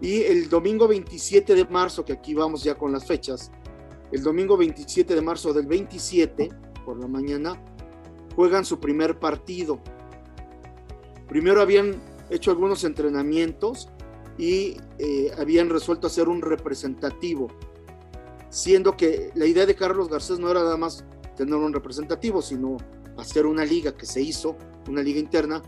Y 0.00 0.22
el 0.22 0.48
domingo 0.48 0.88
27 0.88 1.54
de 1.54 1.64
marzo, 1.66 2.04
que 2.04 2.12
aquí 2.12 2.34
vamos 2.34 2.62
ya 2.62 2.76
con 2.76 2.92
las 2.92 3.04
fechas, 3.06 3.50
el 4.10 4.22
domingo 4.22 4.56
27 4.56 5.14
de 5.14 5.20
marzo 5.20 5.52
del 5.52 5.66
27, 5.66 6.48
por 6.84 6.98
la 6.98 7.06
mañana, 7.06 7.60
juegan 8.34 8.64
su 8.64 8.80
primer 8.80 9.18
partido. 9.18 9.80
Primero 11.28 11.60
habían 11.60 12.00
hecho 12.30 12.50
algunos 12.50 12.84
entrenamientos 12.84 13.88
y 14.36 14.76
eh, 14.98 15.32
habían 15.38 15.68
resuelto 15.68 16.06
hacer 16.06 16.28
un 16.28 16.42
representativo 16.42 17.48
siendo 18.50 18.96
que 18.96 19.30
la 19.34 19.46
idea 19.46 19.66
de 19.66 19.74
Carlos 19.74 20.08
Garcés 20.08 20.38
no 20.38 20.50
era 20.50 20.60
nada 20.60 20.76
más 20.76 21.04
tener 21.36 21.54
un 21.54 21.72
representativo, 21.72 22.42
sino 22.42 22.76
hacer 23.16 23.46
una 23.46 23.64
liga 23.64 23.96
que 23.96 24.06
se 24.06 24.20
hizo, 24.20 24.56
una 24.88 25.02
liga 25.02 25.18
interna, 25.20 25.62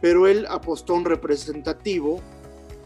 pero 0.00 0.26
él 0.26 0.46
apostó 0.48 0.94
un 0.94 1.04
representativo 1.04 2.20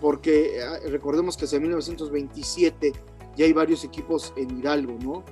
porque 0.00 0.58
eh, 0.58 0.88
recordemos 0.88 1.36
que 1.36 1.44
hacia 1.44 1.60
1927 1.60 2.92
ya 3.36 3.44
hay 3.44 3.52
varios 3.52 3.84
equipos 3.84 4.32
en 4.36 4.58
Hidalgo, 4.58 4.98
¿no? 5.02 5.24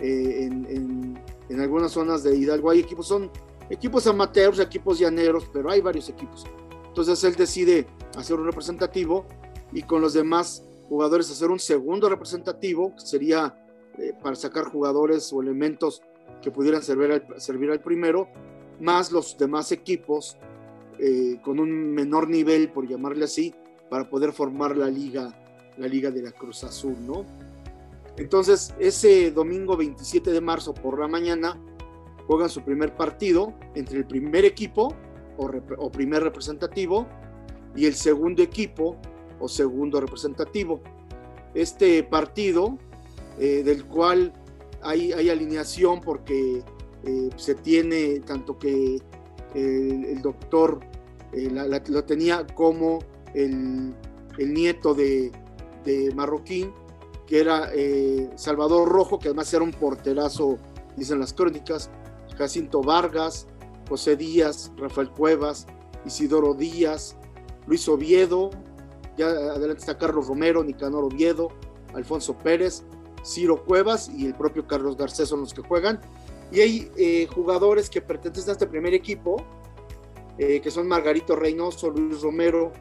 Eh, 0.00 0.44
en, 0.44 0.66
en, 0.66 1.22
en, 1.48 1.60
algunas 1.60 1.92
zonas 1.92 2.22
de 2.22 2.36
Hidalgo 2.36 2.70
hay 2.70 2.80
equipos, 2.80 3.06
son 3.06 3.30
equipos 3.72 4.06
amateurs, 4.06 4.58
equipos 4.58 4.98
llaneros, 4.98 5.48
pero 5.50 5.70
hay 5.70 5.80
varios 5.80 6.08
equipos. 6.10 6.44
Entonces 6.88 7.24
él 7.24 7.34
decide 7.34 7.86
hacer 8.16 8.38
un 8.38 8.44
representativo 8.44 9.24
y 9.72 9.82
con 9.82 10.02
los 10.02 10.12
demás 10.12 10.62
jugadores 10.90 11.30
hacer 11.30 11.50
un 11.50 11.58
segundo 11.58 12.10
representativo, 12.10 12.94
que 12.94 13.00
sería 13.00 13.58
eh, 13.98 14.12
para 14.22 14.36
sacar 14.36 14.64
jugadores 14.64 15.32
o 15.32 15.40
elementos 15.40 16.02
que 16.42 16.50
pudieran 16.50 16.82
servir 16.82 17.12
al, 17.12 17.40
servir 17.40 17.70
al 17.70 17.80
primero, 17.80 18.28
más 18.78 19.10
los 19.10 19.38
demás 19.38 19.72
equipos 19.72 20.36
eh, 20.98 21.40
con 21.42 21.58
un 21.58 21.94
menor 21.94 22.28
nivel, 22.28 22.70
por 22.70 22.86
llamarle 22.86 23.24
así, 23.24 23.54
para 23.88 24.08
poder 24.10 24.32
formar 24.32 24.76
la 24.76 24.90
liga, 24.90 25.34
la 25.78 25.86
liga 25.86 26.10
de 26.10 26.20
la 26.20 26.32
Cruz 26.32 26.62
Azul, 26.64 26.96
¿no? 27.06 27.24
Entonces, 28.18 28.74
ese 28.78 29.30
domingo 29.30 29.78
27 29.78 30.30
de 30.30 30.40
marzo 30.42 30.74
por 30.74 31.00
la 31.00 31.08
mañana 31.08 31.58
juegan 32.26 32.48
su 32.48 32.62
primer 32.62 32.94
partido 32.96 33.52
entre 33.74 33.98
el 33.98 34.06
primer 34.06 34.44
equipo 34.44 34.94
o, 35.36 35.90
primer 35.90 36.22
representativo 36.22 37.06
y 37.74 37.86
el 37.86 37.94
segundo 37.94 38.42
equipo 38.42 38.96
o 39.40 39.48
segundo 39.48 40.00
representativo. 40.00 40.80
Este 41.54 42.02
partido, 42.02 42.78
eh, 43.38 43.62
del 43.64 43.84
cual 43.86 44.32
hay, 44.82 45.12
alineación 45.12 46.00
porque 46.00 46.62
eh, 47.04 47.30
se 47.36 47.54
tiene 47.54 48.20
tanto 48.20 48.58
que 48.58 49.00
el 49.54 50.22
doctor 50.22 50.80
eh, 51.32 51.50
lo 51.88 52.04
tenía 52.04 52.46
como 52.54 53.00
el, 53.34 53.94
nieto 54.38 54.94
de, 54.94 55.32
Marroquín, 56.14 56.72
que 57.26 57.40
era 57.40 57.70
Salvador 58.36 58.88
Rojo, 58.88 59.18
que 59.18 59.28
además 59.28 59.52
era 59.52 59.64
un 59.64 59.72
porterazo, 59.72 60.58
dicen 60.96 61.18
las 61.18 61.32
crónicas, 61.32 61.90
Jacinto 62.36 62.82
Vargas, 62.82 63.46
José 63.88 64.16
Díaz, 64.16 64.72
Rafael 64.76 65.10
Cuevas, 65.10 65.66
Isidoro 66.04 66.54
Díaz, 66.54 67.16
Luis 67.66 67.88
Oviedo, 67.88 68.50
ya 69.16 69.26
adelante 69.26 69.80
está 69.80 69.98
Carlos 69.98 70.26
Romero, 70.26 70.64
Nicanor 70.64 71.04
Oviedo, 71.04 71.48
Alfonso 71.94 72.36
Pérez, 72.38 72.82
Ciro 73.24 73.64
Cuevas 73.64 74.10
y 74.16 74.26
el 74.26 74.34
propio 74.34 74.66
Carlos 74.66 74.96
Garcés 74.96 75.28
son 75.28 75.40
los 75.40 75.54
que 75.54 75.62
juegan. 75.62 76.00
Y 76.50 76.60
hay 76.60 76.90
eh, 76.96 77.26
jugadores 77.34 77.88
que 77.88 78.00
pertenecen 78.00 78.50
a 78.50 78.52
este 78.52 78.66
primer 78.66 78.94
equipo, 78.94 79.36
eh, 80.38 80.60
que 80.60 80.70
son 80.70 80.88
Margarito 80.88 81.36
Reynoso, 81.36 81.90
Luis 81.90 82.20
Romero, 82.20 82.72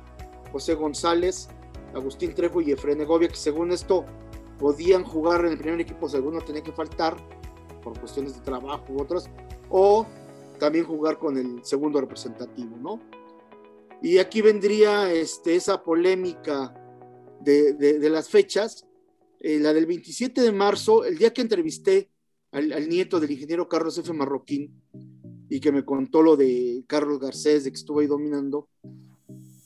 José 0.51 0.73
González, 0.73 1.47
Agustín 1.93 2.33
Trejo 2.33 2.61
y 2.61 2.71
Efraín 2.71 2.97
Negovia, 2.97 3.27
que 3.27 3.35
según 3.35 3.71
esto 3.71 4.05
podían 4.59 5.03
jugar 5.03 5.45
en 5.45 5.53
el 5.53 5.57
primer 5.57 5.81
equipo, 5.81 6.07
según 6.07 6.35
no 6.35 6.41
tenía 6.41 6.63
que 6.63 6.71
faltar 6.71 7.17
por 7.81 7.99
cuestiones 7.99 8.35
de 8.35 8.41
trabajo 8.41 8.85
u 8.89 9.01
otras, 9.01 9.29
o 9.69 10.05
también 10.59 10.85
jugar 10.85 11.17
con 11.17 11.37
el 11.37 11.63
segundo 11.63 11.99
representativo, 11.99 12.77
¿no? 12.77 12.99
Y 14.01 14.17
aquí 14.17 14.41
vendría 14.41 15.11
este, 15.11 15.55
esa 15.55 15.83
polémica 15.83 16.73
de, 17.39 18.09
las 18.09 18.29
fechas, 18.29 18.85
eh, 19.39 19.59
la 19.59 19.73
del 19.73 19.85
27 19.85 20.41
de 20.41 20.51
marzo, 20.51 21.05
el 21.05 21.17
día 21.17 21.33
que 21.33 21.41
entrevisté 21.41 22.09
al, 22.51 22.89
nieto 22.89 23.19
del 23.19 23.31
ingeniero 23.31 23.67
Carlos 23.67 23.97
F. 23.97 24.11
Marroquín 24.13 24.81
y 25.49 25.59
que 25.59 25.71
me 25.71 25.85
contó 25.85 26.21
lo 26.21 26.35
de 26.35 26.83
Carlos 26.87 27.19
Garcés, 27.19 27.63
de 27.63 27.71
que 27.71 27.77
estuvo 27.77 27.99
ahí 27.99 28.07
dominando, 28.07 28.69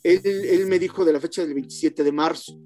él, 0.04 0.66
me 0.68 0.80
dijo 0.80 1.04
de 1.04 1.14
la 1.14 1.20
fecha 1.20 1.44
del 1.44 1.54
27 1.54 2.04
de 2.04 2.12
marzo. 2.12 2.60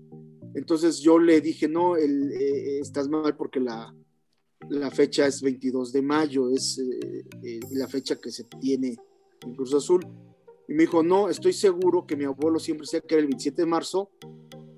Entonces 0.54 1.00
yo 1.00 1.20
le 1.20 1.40
dije, 1.40 1.68
no, 1.68 1.96
eh, 1.96 2.80
estás 2.80 3.08
mal 3.08 3.36
porque 3.38 3.60
la, 3.60 3.94
la 4.68 4.92
fecha 4.92 5.26
es 5.26 5.42
22 5.42 5.94
de 5.94 6.02
mayo, 6.02 6.50
es 6.50 6.80
eh, 6.80 7.26
eh, 7.44 7.60
la 7.72 7.88
fecha 7.88 8.18
que 8.18 8.32
se 8.32 8.44
tiene 8.44 8.98
en 9.42 9.56
Cruz 9.56 9.74
Azul. 9.74 10.06
Y 10.68 10.74
me 10.74 10.84
dijo, 10.84 11.02
no, 11.02 11.30
estoy 11.30 11.54
seguro 11.54 12.06
que 12.06 12.16
mi 12.16 12.26
abuelo 12.26 12.60
siempre 12.60 12.84
decía 12.84 13.02
que 13.02 13.16
era 13.16 13.22
el 13.22 13.28
27 13.28 13.62
de 13.62 13.66
marzo 13.66 14.12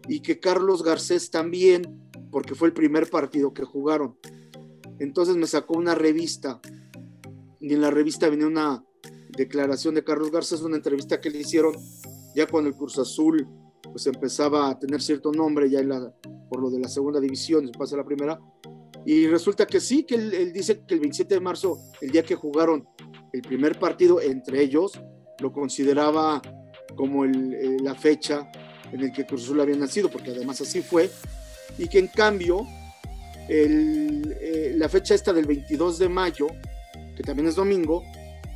y 0.07 0.21
que 0.21 0.39
Carlos 0.39 0.83
Garcés 0.83 1.29
también, 1.31 2.09
porque 2.31 2.55
fue 2.55 2.67
el 2.67 2.73
primer 2.73 3.09
partido 3.09 3.53
que 3.53 3.63
jugaron. 3.63 4.17
Entonces 4.99 5.35
me 5.35 5.47
sacó 5.47 5.77
una 5.77 5.95
revista 5.95 6.61
y 7.59 7.73
en 7.73 7.81
la 7.81 7.91
revista 7.91 8.29
venía 8.29 8.47
una 8.47 8.85
declaración 9.35 9.95
de 9.95 10.03
Carlos 10.03 10.31
Garcés, 10.31 10.61
una 10.61 10.77
entrevista 10.77 11.19
que 11.19 11.29
le 11.29 11.39
hicieron 11.39 11.75
ya 12.35 12.47
cuando 12.47 12.69
el 12.69 12.75
Cruz 12.75 12.97
Azul 12.99 13.47
pues 13.83 14.07
empezaba 14.07 14.69
a 14.69 14.79
tener 14.79 15.01
cierto 15.01 15.31
nombre 15.31 15.69
ya 15.69 15.79
en 15.79 15.89
la, 15.89 16.13
por 16.49 16.61
lo 16.61 16.69
de 16.69 16.79
la 16.79 16.87
segunda 16.87 17.19
división, 17.19 17.65
después 17.65 17.89
de 17.89 17.97
la 17.97 18.05
primera, 18.05 18.39
y 19.05 19.27
resulta 19.27 19.65
que 19.65 19.79
sí, 19.79 20.03
que 20.03 20.15
él, 20.15 20.53
dice 20.53 20.81
que 20.85 20.93
el 20.93 20.99
27 20.99 21.35
de 21.35 21.39
marzo, 21.39 21.79
el 22.01 22.11
día 22.11 22.23
que 22.23 22.35
jugaron 22.35 22.87
el 23.33 23.41
primer 23.41 23.79
partido 23.79 24.21
entre 24.21 24.61
ellos, 24.61 24.99
lo 25.39 25.51
consideraba 25.51 26.41
como 26.95 27.25
el, 27.25 27.77
la 27.83 27.95
fecha 27.95 28.51
en 28.91 29.01
el 29.01 29.11
que 29.11 29.25
Cruz 29.25 29.43
Azul 29.43 29.61
había 29.61 29.75
nacido, 29.75 30.09
porque 30.09 30.31
además 30.31 30.61
así 30.61 30.81
fue, 30.81 31.09
y 31.77 31.87
que 31.87 31.99
en 31.99 32.07
cambio 32.07 32.67
eh, 33.47 34.73
la 34.75 34.89
fecha 34.89 35.15
esta 35.15 35.33
del 35.33 35.45
22 35.45 35.99
de 35.99 36.09
mayo, 36.09 36.47
que 37.15 37.23
también 37.23 37.47
es 37.47 37.55
domingo, 37.55 38.03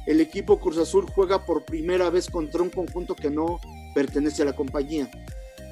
el 0.05 0.21
equipo 0.21 0.59
Cruz 0.59 0.77
Azul 0.77 1.05
juega 1.07 1.45
por 1.45 1.65
primera 1.65 2.09
vez 2.09 2.29
contra 2.29 2.61
un 2.61 2.69
conjunto 2.69 3.15
que 3.15 3.31
no 3.31 3.59
pertenece 3.95 4.43
a 4.43 4.45
la 4.45 4.55
compañía. 4.55 5.09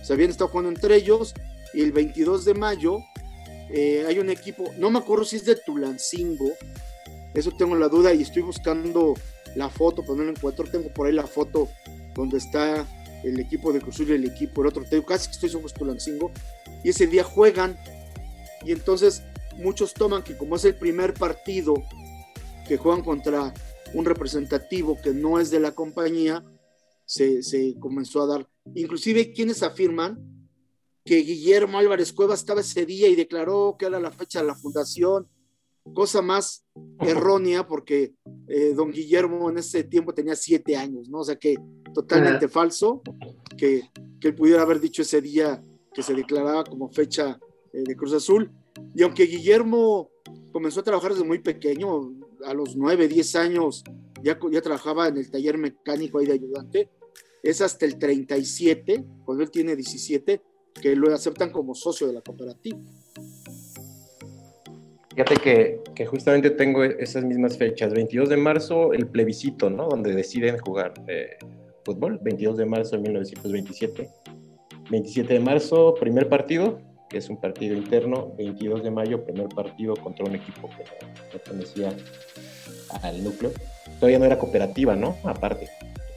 Se 0.01 0.13
habían 0.13 0.31
estado 0.31 0.49
jugando 0.49 0.71
entre 0.71 0.95
ellos 0.95 1.33
y 1.73 1.81
el 1.81 1.91
22 1.91 2.45
de 2.45 2.53
mayo 2.55 2.99
eh, 3.69 4.05
hay 4.07 4.19
un 4.19 4.29
equipo, 4.29 4.71
no 4.77 4.89
me 4.89 4.99
acuerdo 4.99 5.25
si 5.25 5.37
es 5.37 5.45
de 5.45 5.55
Tulancingo, 5.55 6.51
eso 7.33 7.51
tengo 7.51 7.75
la 7.75 7.87
duda 7.87 8.13
y 8.13 8.21
estoy 8.21 8.43
buscando 8.43 9.15
la 9.55 9.69
foto, 9.69 10.01
pero 10.03 10.15
no 10.15 10.23
la 10.23 10.31
encuentro. 10.31 10.65
Tengo 10.69 10.89
por 10.93 11.07
ahí 11.07 11.13
la 11.13 11.27
foto 11.27 11.69
donde 12.15 12.37
está 12.37 12.87
el 13.23 13.39
equipo 13.39 13.71
de 13.71 13.81
Cruzul 13.81 14.09
y 14.09 14.13
el 14.13 14.25
equipo, 14.25 14.61
el 14.61 14.67
otro, 14.67 14.83
tengo 14.83 15.05
casi 15.05 15.27
que 15.27 15.33
estoy 15.33 15.49
somos 15.49 15.73
Tulancingo, 15.73 16.31
y 16.83 16.89
ese 16.89 17.07
día 17.07 17.23
juegan, 17.23 17.77
y 18.65 18.73
entonces 18.73 19.23
muchos 19.57 19.93
toman 19.93 20.23
que 20.23 20.37
como 20.37 20.57
es 20.57 20.65
el 20.65 20.75
primer 20.75 21.13
partido 21.13 21.73
que 22.67 22.77
juegan 22.77 23.01
contra 23.01 23.53
un 23.93 24.05
representativo 24.05 24.99
que 25.01 25.13
no 25.13 25.39
es 25.39 25.51
de 25.51 25.61
la 25.61 25.71
compañía, 25.71 26.43
se, 27.05 27.43
se 27.43 27.75
comenzó 27.79 28.23
a 28.23 28.27
dar, 28.27 28.49
inclusive 28.75 29.31
quienes 29.31 29.63
afirman 29.63 30.32
que 31.05 31.17
Guillermo 31.17 31.77
Álvarez 31.77 32.13
Cuevas 32.13 32.39
estaba 32.39 32.61
ese 32.61 32.85
día 32.85 33.07
y 33.07 33.15
declaró 33.15 33.75
que 33.77 33.85
era 33.85 33.99
la 33.99 34.11
fecha 34.11 34.41
de 34.41 34.47
la 34.47 34.55
fundación, 34.55 35.27
cosa 35.93 36.21
más 36.21 36.65
errónea 37.01 37.67
porque 37.67 38.13
eh, 38.47 38.73
don 38.73 38.91
Guillermo 38.91 39.49
en 39.49 39.57
ese 39.57 39.83
tiempo 39.83 40.13
tenía 40.13 40.35
siete 40.35 40.77
años, 40.77 41.09
¿no? 41.09 41.19
O 41.19 41.23
sea 41.23 41.35
que 41.35 41.57
totalmente 41.93 42.47
falso 42.47 43.01
que, 43.57 43.89
que, 44.19 44.29
él 44.29 44.35
pudiera 44.35 44.61
haber 44.61 44.79
dicho 44.79 45.01
ese 45.01 45.21
día 45.21 45.61
que 45.93 46.01
se 46.01 46.13
declaraba 46.13 46.63
como 46.63 46.89
fecha 46.89 47.37
eh, 47.73 47.83
de 47.83 47.95
Cruz 47.95 48.13
Azul. 48.13 48.51
Y 48.95 49.03
aunque 49.03 49.25
Guillermo 49.25 50.09
comenzó 50.51 50.79
a 50.79 50.83
trabajar 50.83 51.11
desde 51.11 51.25
muy 51.25 51.39
pequeño, 51.39 52.13
a 52.45 52.53
los 52.53 52.75
nueve, 52.75 53.07
diez 53.07 53.35
años, 53.35 53.83
ya, 54.21 54.39
ya 54.51 54.61
trabajaba 54.61 55.07
en 55.07 55.17
el 55.17 55.29
taller 55.29 55.57
mecánico 55.57 56.19
ahí 56.19 56.25
de 56.25 56.33
ayudante, 56.33 56.89
es 57.41 57.61
hasta 57.61 57.85
el 57.85 57.97
37, 57.97 59.05
cuando 59.25 59.43
él 59.43 59.51
tiene 59.51 59.75
17, 59.75 60.41
que 60.81 60.95
lo 60.95 61.13
aceptan 61.13 61.51
como 61.51 61.75
socio 61.75 62.07
de 62.07 62.13
la 62.13 62.21
cooperativa. 62.21 62.77
Fíjate 65.09 65.35
que, 65.35 65.79
que, 65.93 66.05
justamente 66.07 66.49
tengo 66.49 66.83
esas 66.83 67.23
mismas 67.23 67.57
fechas. 67.57 67.93
22 67.93 68.29
de 68.29 68.37
marzo, 68.37 68.93
el 68.93 69.07
plebiscito, 69.07 69.69
¿no? 69.69 69.87
Donde 69.87 70.15
deciden 70.15 70.57
jugar 70.57 70.93
eh, 71.07 71.37
fútbol. 71.85 72.19
22 72.23 72.57
de 72.57 72.65
marzo 72.65 72.95
de 72.95 73.03
1927. 73.03 74.09
27 74.89 75.33
de 75.33 75.39
marzo, 75.39 75.93
primer 75.99 76.29
partido, 76.29 76.79
que 77.09 77.19
es 77.19 77.29
un 77.29 77.37
partido 77.39 77.75
interno. 77.75 78.33
22 78.37 78.83
de 78.83 78.89
mayo, 78.89 79.23
primer 79.23 79.49
partido 79.49 79.95
contra 79.95 80.25
un 80.25 80.33
equipo 80.33 80.67
que 80.69 80.83
pertenecía 81.31 81.95
al 83.03 83.23
núcleo. 83.23 83.51
Todavía 83.99 84.17
no 84.17 84.25
era 84.25 84.39
cooperativa, 84.39 84.95
¿no? 84.95 85.17
Aparte. 85.23 85.69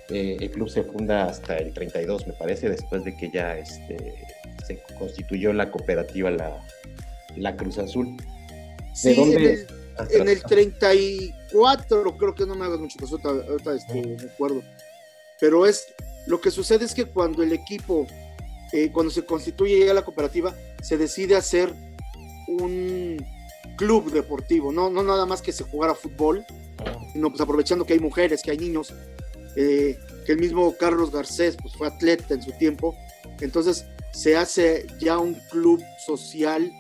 Eh, 0.09 0.37
el 0.40 0.51
club 0.53 0.69
se 0.69 0.85
funda 0.85 1.25
hasta 1.25 1.59
el 1.59 1.73
32, 1.73 2.29
me 2.29 2.33
parece, 2.33 2.69
después 2.69 3.05
de 3.05 3.16
que 3.16 3.29
ya 3.29 3.59
este, 3.59 4.14
se 4.67 4.83
constituyó 4.99 5.53
la 5.53 5.71
cooperativa 5.71 6.31
La, 6.31 6.61
la 7.37 7.57
Cruz 7.57 7.79
Azul. 7.79 8.17
¿De 9.03 9.15
dónde? 9.15 9.67
En 10.11 10.29
el, 10.29 10.43
34, 10.43 12.17
creo 12.19 12.35
que 12.35 12.45
no 12.45 12.55
me 12.55 12.67
hagas 12.67 12.79
mucho 12.79 12.99
caso, 12.99 13.19
ahorita, 13.23 13.75
este, 13.75 14.03
me 14.03 14.31
acuerdo. 14.31 14.63
Pero 15.41 15.67
es, 15.67 15.87
lo 16.27 16.41
que 16.41 16.51
sucede 16.51 16.85
es 16.85 16.95
que 16.95 17.07
cuando 17.07 17.43
el 17.43 17.53
equipo, 17.53 18.07
eh, 18.73 18.91
cuando 18.93 19.11
se 19.11 19.25
constituye 19.25 19.87
ya 19.87 19.95
la 19.95 20.05
cooperativa, 20.05 20.55
se 20.83 20.99
decide 20.99 21.35
hacer 21.35 21.73
un 22.49 23.25
club 23.77 24.13
deportivo, 24.13 24.71
no, 24.71 24.91
no 24.91 25.03
nada 25.03 25.25
más 25.25 25.41
que 25.41 25.53
se 25.53 25.65
jugara 25.65 25.95
fútbol, 25.95 26.45
sino 27.13 27.31
pues 27.31 27.41
aprovechando 27.41 27.85
que 27.87 27.95
hay 27.95 28.01
mujeres, 28.01 28.43
que 28.43 28.51
hay 28.51 28.59
niños, 28.59 28.93
eh, 29.57 29.99
que 30.27 30.33
el 30.33 30.39
mismo 30.39 30.75
Carlos 30.79 31.11
Garcés 31.11 31.57
pues, 31.61 31.75
fue 31.75 31.87
atleta 31.87 32.35
en 32.35 32.43
su 32.43 32.53
tiempo, 32.53 32.95
entonces 33.41 33.87
se 34.17 34.35
hace 34.35 34.87
ya 34.99 35.19
un 35.19 35.35
club 35.51 35.83
social 36.07 36.73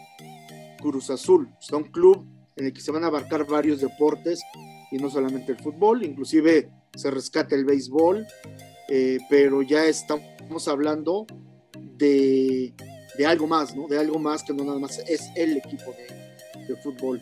Cruz 0.80 1.10
Azul, 1.10 1.50
o 1.70 1.76
un 1.76 1.84
club 1.84 2.26
en 2.56 2.64
el 2.66 2.72
que 2.72 2.80
se 2.80 2.90
van 2.90 3.04
a 3.04 3.08
abarcar 3.08 3.46
varios 3.46 3.82
deportes 3.82 4.40
y 4.90 4.96
no 4.96 5.10
solamente 5.10 5.52
el 5.52 5.58
fútbol, 5.58 6.02
inclusive 6.02 6.70
se 6.94 7.10
rescata 7.10 7.54
el 7.54 7.66
béisbol, 7.66 8.26
eh, 8.88 9.18
pero 9.28 9.60
ya 9.60 9.84
estamos 9.84 10.66
hablando 10.66 11.26
de, 11.78 12.72
de, 13.18 13.26
algo 13.26 13.46
más, 13.46 13.76
¿no? 13.76 13.86
De 13.86 13.98
algo 13.98 14.18
más 14.18 14.42
que 14.42 14.54
no 14.54 14.64
nada 14.64 14.78
más 14.78 14.98
es 15.00 15.28
el 15.34 15.58
equipo 15.58 15.92
de, 15.92 16.66
de 16.66 16.76
fútbol. 16.76 17.20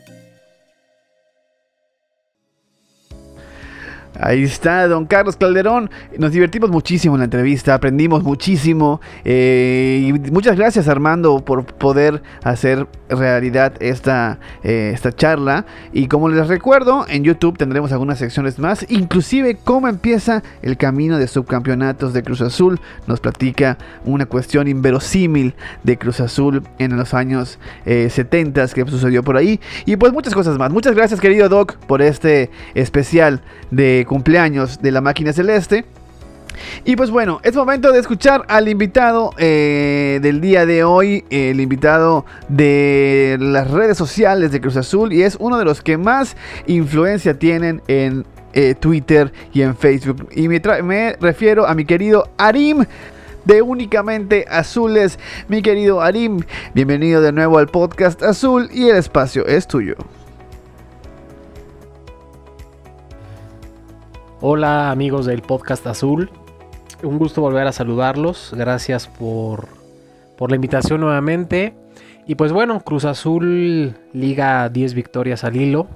Ahí 4.21 4.45
está, 4.45 4.87
don 4.87 5.07
Carlos 5.07 5.37
Calderón. 5.37 5.91
Nos 6.19 6.31
divertimos 6.31 6.71
muchísimo 6.71 7.17
en 7.17 7.21
la 7.21 7.25
entrevista, 7.25 7.75
aprendimos 7.75 8.23
muchísimo. 8.23 9.01
Eh, 9.25 10.05
y 10.07 10.13
muchas 10.31 10.57
gracias, 10.57 10.87
Armando, 10.87 11.45
por 11.45 11.65
poder 11.67 12.23
hacer 12.45 12.87
realidad 13.09 13.75
esta, 13.81 14.39
eh, 14.63 14.93
esta 14.95 15.13
charla. 15.13 15.67
Y 15.93 16.07
como 16.07 16.29
les 16.29 16.47
recuerdo, 16.47 17.07
en 17.09 17.25
YouTube 17.25 17.59
tendremos 17.59 17.91
algunas 17.93 18.19
secciones 18.19 18.59
más, 18.59 18.87
inclusive 18.89 19.57
cómo 19.63 19.89
empieza 19.89 20.43
el 20.63 20.77
camino 20.77 21.19
de 21.19 21.27
subcampeonatos 21.27 22.13
de 22.13 22.23
Cruz 22.23 22.41
Azul. 22.41 22.81
Nos 23.09 23.19
platica 23.21 23.79
una 24.05 24.27
cuestión 24.27 24.69
inverosímil 24.69 25.55
de 25.83 25.99
Cruz 25.99 26.21
Azul 26.21 26.63
en 26.79 26.97
los 26.97 27.15
años 27.15 27.59
70 27.85 28.63
eh, 28.63 28.69
que 28.75 28.87
sucedió 28.87 29.25
por 29.25 29.37
ahí. 29.37 29.61
Y 29.87 29.97
pues 29.97 30.13
muchas 30.13 30.35
cosas 30.35 30.57
más. 30.57 30.71
Muchas 30.71 30.95
gracias, 30.95 31.21
querido 31.21 31.49
Doc, 31.49 31.77
por 31.87 32.01
este 32.01 32.51
especial 32.75 33.43
de 33.71 34.04
cumpleaños 34.05 34.81
de 34.81 34.91
la 34.91 35.01
máquina 35.01 35.33
celeste. 35.33 35.85
Y 36.85 36.97
pues 36.97 37.11
bueno, 37.11 37.41
es 37.43 37.55
momento 37.55 37.93
de 37.93 37.99
escuchar 37.99 38.45
al 38.49 38.69
invitado 38.69 39.33
eh, 39.39 40.19
del 40.23 40.41
día 40.41 40.67
de 40.67 40.85
hoy, 40.85 41.25
el 41.31 41.61
invitado 41.61 42.25
de 42.49 43.37
las 43.41 43.71
redes 43.71 43.97
sociales 43.97 44.53
de 44.53 44.61
Cruz 44.61 44.77
Azul 44.77 45.13
y 45.13 45.23
es 45.23 45.37
uno 45.41 45.59
de 45.59 45.65
los 45.65 45.83
que 45.83 45.97
más 45.97 46.37
influencia 46.67 47.39
tienen 47.39 47.83
en 47.89 48.25
eh, 48.53 48.75
Twitter 48.75 49.33
y 49.53 49.63
en 49.63 49.77
Facebook. 49.77 50.29
Y 50.33 50.49
me, 50.49 50.61
me 50.83 51.17
refiero 51.21 51.67
a 51.67 51.75
mi 51.75 51.85
querido 51.85 52.29
Arim 52.39 52.85
de 53.45 53.63
Únicamente 53.63 54.45
Azules. 54.49 55.19
Mi 55.49 55.63
querido 55.63 56.01
Arim, 56.01 56.41
bienvenido 56.75 57.21
de 57.21 57.33
nuevo 57.33 57.59
al 57.59 57.69
podcast 57.69 58.23
Azul 58.23 58.69
y 58.73 58.89
el 58.89 58.97
espacio 58.97 59.47
es 59.47 59.67
tuyo. 59.67 59.97
Hola 64.47 64.91
amigos 64.91 65.25
del 65.25 65.41
podcast 65.41 65.87
Azul, 65.87 66.29
un 67.03 67.17
gusto 67.17 67.41
volver 67.41 67.67
a 67.67 67.73
saludarlos, 67.73 68.53
gracias 68.55 69.09
por, 69.09 69.69
por 70.37 70.51
la 70.51 70.57
invitación 70.57 71.01
nuevamente. 71.01 71.73
Y 72.27 72.35
pues 72.35 72.53
bueno, 72.53 72.81
Cruz 72.81 73.07
Azul 73.07 73.97
liga 74.13 74.69
10 74.69 74.93
victorias 74.93 75.45
al 75.45 75.57
hilo 75.57 75.87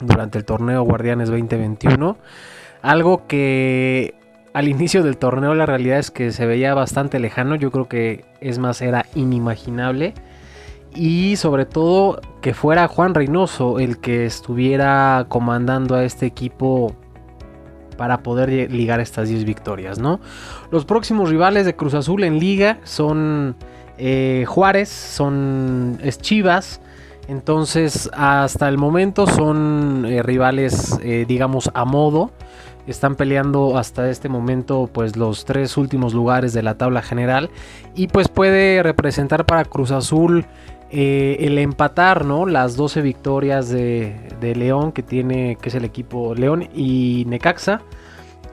durante 0.00 0.36
el 0.36 0.44
torneo 0.44 0.82
Guardianes 0.82 1.28
2021. 1.28 2.16
Algo 2.82 3.28
que 3.28 4.14
al 4.52 4.66
inicio 4.66 5.04
del 5.04 5.16
torneo 5.16 5.54
la 5.54 5.64
realidad 5.64 6.00
es 6.00 6.10
que 6.10 6.32
se 6.32 6.46
veía 6.46 6.74
bastante 6.74 7.20
lejano, 7.20 7.54
yo 7.54 7.70
creo 7.70 7.86
que 7.86 8.24
es 8.40 8.58
más 8.58 8.82
era 8.82 9.06
inimaginable. 9.14 10.14
Y 10.92 11.36
sobre 11.36 11.66
todo 11.66 12.20
que 12.40 12.52
fuera 12.52 12.88
Juan 12.88 13.14
Reynoso 13.14 13.78
el 13.78 14.00
que 14.00 14.26
estuviera 14.26 15.26
comandando 15.28 15.94
a 15.94 16.02
este 16.02 16.26
equipo 16.26 16.96
para 18.00 18.22
poder 18.22 18.72
ligar 18.72 18.98
estas 18.98 19.28
10 19.28 19.44
victorias, 19.44 19.98
¿no? 19.98 20.20
Los 20.70 20.86
próximos 20.86 21.28
rivales 21.28 21.66
de 21.66 21.76
Cruz 21.76 21.92
Azul 21.92 22.24
en 22.24 22.38
liga 22.38 22.78
son 22.84 23.56
eh, 23.98 24.46
Juárez, 24.48 24.88
son 24.88 25.98
Chivas. 26.22 26.80
Entonces, 27.28 28.08
hasta 28.14 28.70
el 28.70 28.78
momento 28.78 29.26
son 29.26 30.06
eh, 30.06 30.22
rivales, 30.22 30.98
eh, 31.02 31.26
digamos, 31.28 31.70
a 31.74 31.84
modo. 31.84 32.30
Están 32.86 33.16
peleando 33.16 33.76
hasta 33.76 34.08
este 34.08 34.30
momento, 34.30 34.88
pues, 34.90 35.18
los 35.18 35.44
tres 35.44 35.76
últimos 35.76 36.14
lugares 36.14 36.54
de 36.54 36.62
la 36.62 36.78
tabla 36.78 37.02
general. 37.02 37.50
Y 37.94 38.06
pues 38.06 38.28
puede 38.28 38.82
representar 38.82 39.44
para 39.44 39.66
Cruz 39.66 39.90
Azul 39.90 40.46
el 40.90 41.58
empatar, 41.58 42.24
¿no? 42.24 42.46
Las 42.46 42.76
12 42.76 43.02
victorias 43.02 43.68
de, 43.68 44.16
de, 44.40 44.54
León, 44.54 44.92
que 44.92 45.02
tiene, 45.02 45.56
que 45.60 45.68
es 45.68 45.74
el 45.74 45.84
equipo 45.84 46.34
León 46.34 46.68
y 46.74 47.24
Necaxa 47.28 47.82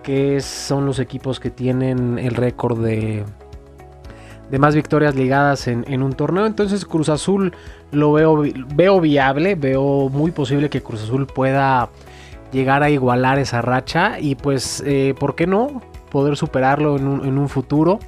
que 0.08 0.40
son 0.40 0.86
los 0.86 1.00
equipos 1.00 1.42
que 1.42 1.50
tienen 1.50 2.18
el 2.18 2.34
récord 2.34 2.82
de, 2.82 3.26
de 4.50 4.58
más 4.58 4.74
victorias 4.74 5.16
ligadas 5.16 5.68
en, 5.68 6.02
un 6.02 6.14
torneo. 6.14 6.46
Entonces 6.46 6.86
Cruz 6.86 7.10
Azul 7.10 7.54
lo 7.92 8.14
veo, 8.14 8.42
veo 8.74 9.02
viable, 9.02 9.56
veo 9.56 10.08
muy 10.08 10.32
posible 10.32 10.70
que 10.70 10.82
Cruz 10.82 11.04
Azul 11.04 11.28
pueda 11.28 11.90
llegar 12.54 12.84
a 12.84 12.90
igualar 12.90 13.38
esa 13.38 13.62
racha 13.62 14.18
y 14.18 14.36
pues, 14.36 14.82
eh, 14.86 15.14
¿por 15.20 15.36
qué 15.36 15.46
no? 15.46 15.82
Poder 16.10 16.38
superarlo 16.38 16.96
en 16.96 17.06
un, 17.06 17.26
en 17.26 17.38
un, 17.38 17.50
futuro. 17.50 18.00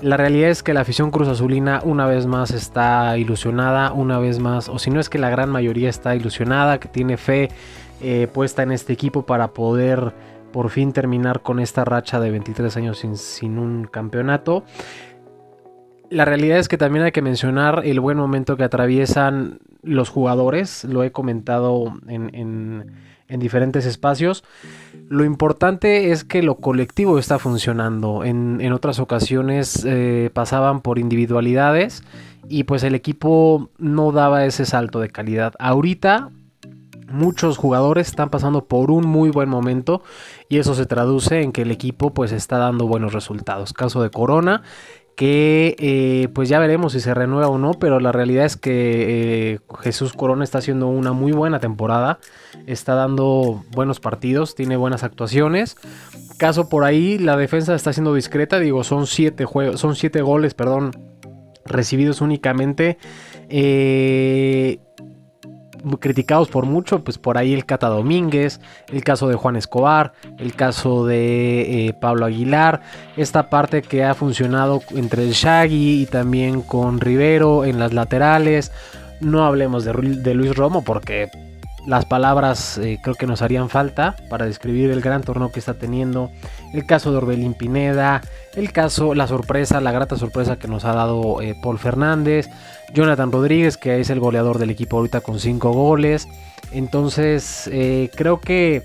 La 0.00 0.16
realidad 0.16 0.50
es 0.50 0.62
que 0.62 0.74
la 0.74 0.82
afición 0.82 1.10
Cruz 1.10 1.26
Azulina 1.26 1.80
una 1.84 2.06
vez 2.06 2.26
más 2.26 2.52
está 2.52 3.18
ilusionada, 3.18 3.92
una 3.92 4.18
vez 4.20 4.38
más, 4.38 4.68
o 4.68 4.78
si 4.78 4.90
no 4.90 5.00
es 5.00 5.08
que 5.08 5.18
la 5.18 5.28
gran 5.28 5.50
mayoría 5.50 5.90
está 5.90 6.14
ilusionada, 6.14 6.78
que 6.78 6.86
tiene 6.86 7.16
fe 7.16 7.48
eh, 8.00 8.28
puesta 8.32 8.62
en 8.62 8.70
este 8.70 8.92
equipo 8.92 9.26
para 9.26 9.48
poder 9.48 10.12
por 10.52 10.70
fin 10.70 10.92
terminar 10.92 11.42
con 11.42 11.58
esta 11.58 11.84
racha 11.84 12.20
de 12.20 12.30
23 12.30 12.76
años 12.76 13.04
sin, 13.14 13.58
un 13.58 13.84
campeonato. 13.84 14.62
La 16.10 16.24
realidad 16.24 16.58
es 16.58 16.68
que 16.68 16.78
también 16.78 17.04
hay 17.04 17.12
que 17.12 17.20
mencionar 17.20 17.82
el 17.84 17.98
buen 17.98 18.18
momento 18.18 18.56
que 18.56 18.64
atraviesan 18.64 19.58
los 19.82 20.10
jugadores, 20.10 20.84
lo 20.84 21.02
he 21.02 21.10
comentado 21.10 21.92
en, 22.06 22.92
diferentes 23.28 23.86
espacios. 23.86 24.44
Lo 25.08 25.24
importante 25.24 26.10
es 26.12 26.24
que 26.24 26.42
lo 26.42 26.56
colectivo 26.56 27.18
está 27.18 27.38
funcionando. 27.38 28.24
En, 28.24 28.72
otras 28.72 28.98
ocasiones 28.98 29.84
eh, 29.86 30.30
pasaban 30.32 30.80
por 30.80 30.98
individualidades 30.98 32.02
y 32.48 32.64
pues 32.64 32.82
el 32.82 32.94
equipo 32.94 33.70
no 33.78 34.12
daba 34.12 34.44
ese 34.44 34.64
salto 34.64 35.00
de 35.00 35.10
calidad. 35.10 35.54
Ahorita 35.58 36.30
muchos 37.10 37.56
jugadores 37.56 38.08
están 38.08 38.30
pasando 38.30 38.66
por 38.66 38.90
un 38.90 39.06
muy 39.06 39.30
buen 39.30 39.48
momento 39.48 40.02
y 40.48 40.58
eso 40.58 40.74
se 40.74 40.86
traduce 40.86 41.42
en 41.42 41.52
que 41.52 41.62
el 41.62 41.70
equipo 41.70 42.12
pues 42.12 42.32
está 42.32 42.58
dando 42.58 42.86
buenos 42.86 43.12
resultados. 43.12 43.72
Caso 43.72 44.02
de 44.02 44.10
Corona 44.10 44.62
que 45.18 45.74
eh, 45.80 46.28
pues 46.32 46.48
ya 46.48 46.60
veremos 46.60 46.92
si 46.92 47.00
se 47.00 47.12
renueva 47.12 47.48
o 47.48 47.58
no, 47.58 47.72
pero 47.72 47.98
la 47.98 48.12
realidad 48.12 48.44
es 48.44 48.56
que 48.56 49.54
eh, 49.54 49.58
Jesús 49.80 50.12
Corona 50.12 50.44
está 50.44 50.58
haciendo 50.58 50.86
una 50.86 51.10
muy 51.10 51.32
buena 51.32 51.58
temporada, 51.58 52.20
está 52.68 52.94
dando 52.94 53.64
buenos 53.72 53.98
partidos, 53.98 54.54
tiene 54.54 54.76
buenas 54.76 55.02
actuaciones. 55.02 55.76
Caso 56.36 56.68
por 56.68 56.84
ahí, 56.84 57.18
la 57.18 57.36
defensa 57.36 57.74
está 57.74 57.92
siendo 57.92 58.14
discreta, 58.14 58.60
digo, 58.60 58.84
son 58.84 59.08
siete 59.08 59.44
juegos, 59.44 59.80
son 59.80 59.96
siete 59.96 60.22
goles, 60.22 60.54
perdón, 60.54 60.92
recibidos 61.64 62.20
únicamente. 62.20 62.96
Eh, 63.48 64.78
criticados 66.00 66.48
por 66.48 66.66
mucho, 66.66 67.02
pues 67.04 67.18
por 67.18 67.38
ahí 67.38 67.54
el 67.54 67.66
Cata 67.66 67.88
Domínguez, 67.88 68.60
el 68.92 69.04
caso 69.04 69.28
de 69.28 69.34
Juan 69.34 69.56
Escobar, 69.56 70.12
el 70.38 70.54
caso 70.54 71.06
de 71.06 71.88
eh, 71.88 71.92
Pablo 71.92 72.26
Aguilar, 72.26 72.82
esta 73.16 73.50
parte 73.50 73.82
que 73.82 74.04
ha 74.04 74.14
funcionado 74.14 74.82
entre 74.94 75.22
el 75.22 75.32
Shaggy 75.32 76.02
y 76.02 76.06
también 76.06 76.62
con 76.62 77.00
Rivero 77.00 77.64
en 77.64 77.78
las 77.78 77.92
laterales. 77.92 78.72
No 79.20 79.44
hablemos 79.44 79.84
de, 79.84 80.34
Luis 80.34 80.54
Romo 80.54 80.84
porque 80.84 81.28
las 81.86 82.04
palabras 82.04 82.78
eh, 82.78 82.98
creo 83.02 83.14
que 83.14 83.26
nos 83.26 83.42
harían 83.42 83.68
falta 83.68 84.14
para 84.28 84.46
describir 84.46 84.90
el 84.90 85.00
gran 85.00 85.22
torneo 85.22 85.50
que 85.50 85.58
está 85.58 85.74
teniendo. 85.74 86.30
El 86.72 86.86
caso 86.86 87.10
de 87.10 87.18
Orbelín 87.18 87.54
Pineda, 87.54 88.20
el 88.54 88.72
caso, 88.72 89.14
la 89.14 89.26
sorpresa, 89.26 89.80
la 89.80 89.92
grata 89.92 90.16
sorpresa 90.16 90.56
que 90.56 90.68
nos 90.68 90.84
ha 90.84 90.92
dado 90.92 91.40
eh, 91.40 91.56
Paul 91.62 91.78
Fernández, 91.78 92.48
Jonathan 92.94 93.32
Rodríguez, 93.32 93.76
que 93.76 94.00
es 94.00 94.10
el 94.10 94.20
goleador 94.20 94.58
del 94.58 94.70
equipo 94.70 94.96
ahorita 94.96 95.20
con 95.20 95.40
5 95.40 95.72
goles. 95.72 96.28
Entonces, 96.72 97.68
eh, 97.72 98.10
creo 98.14 98.40
que 98.40 98.82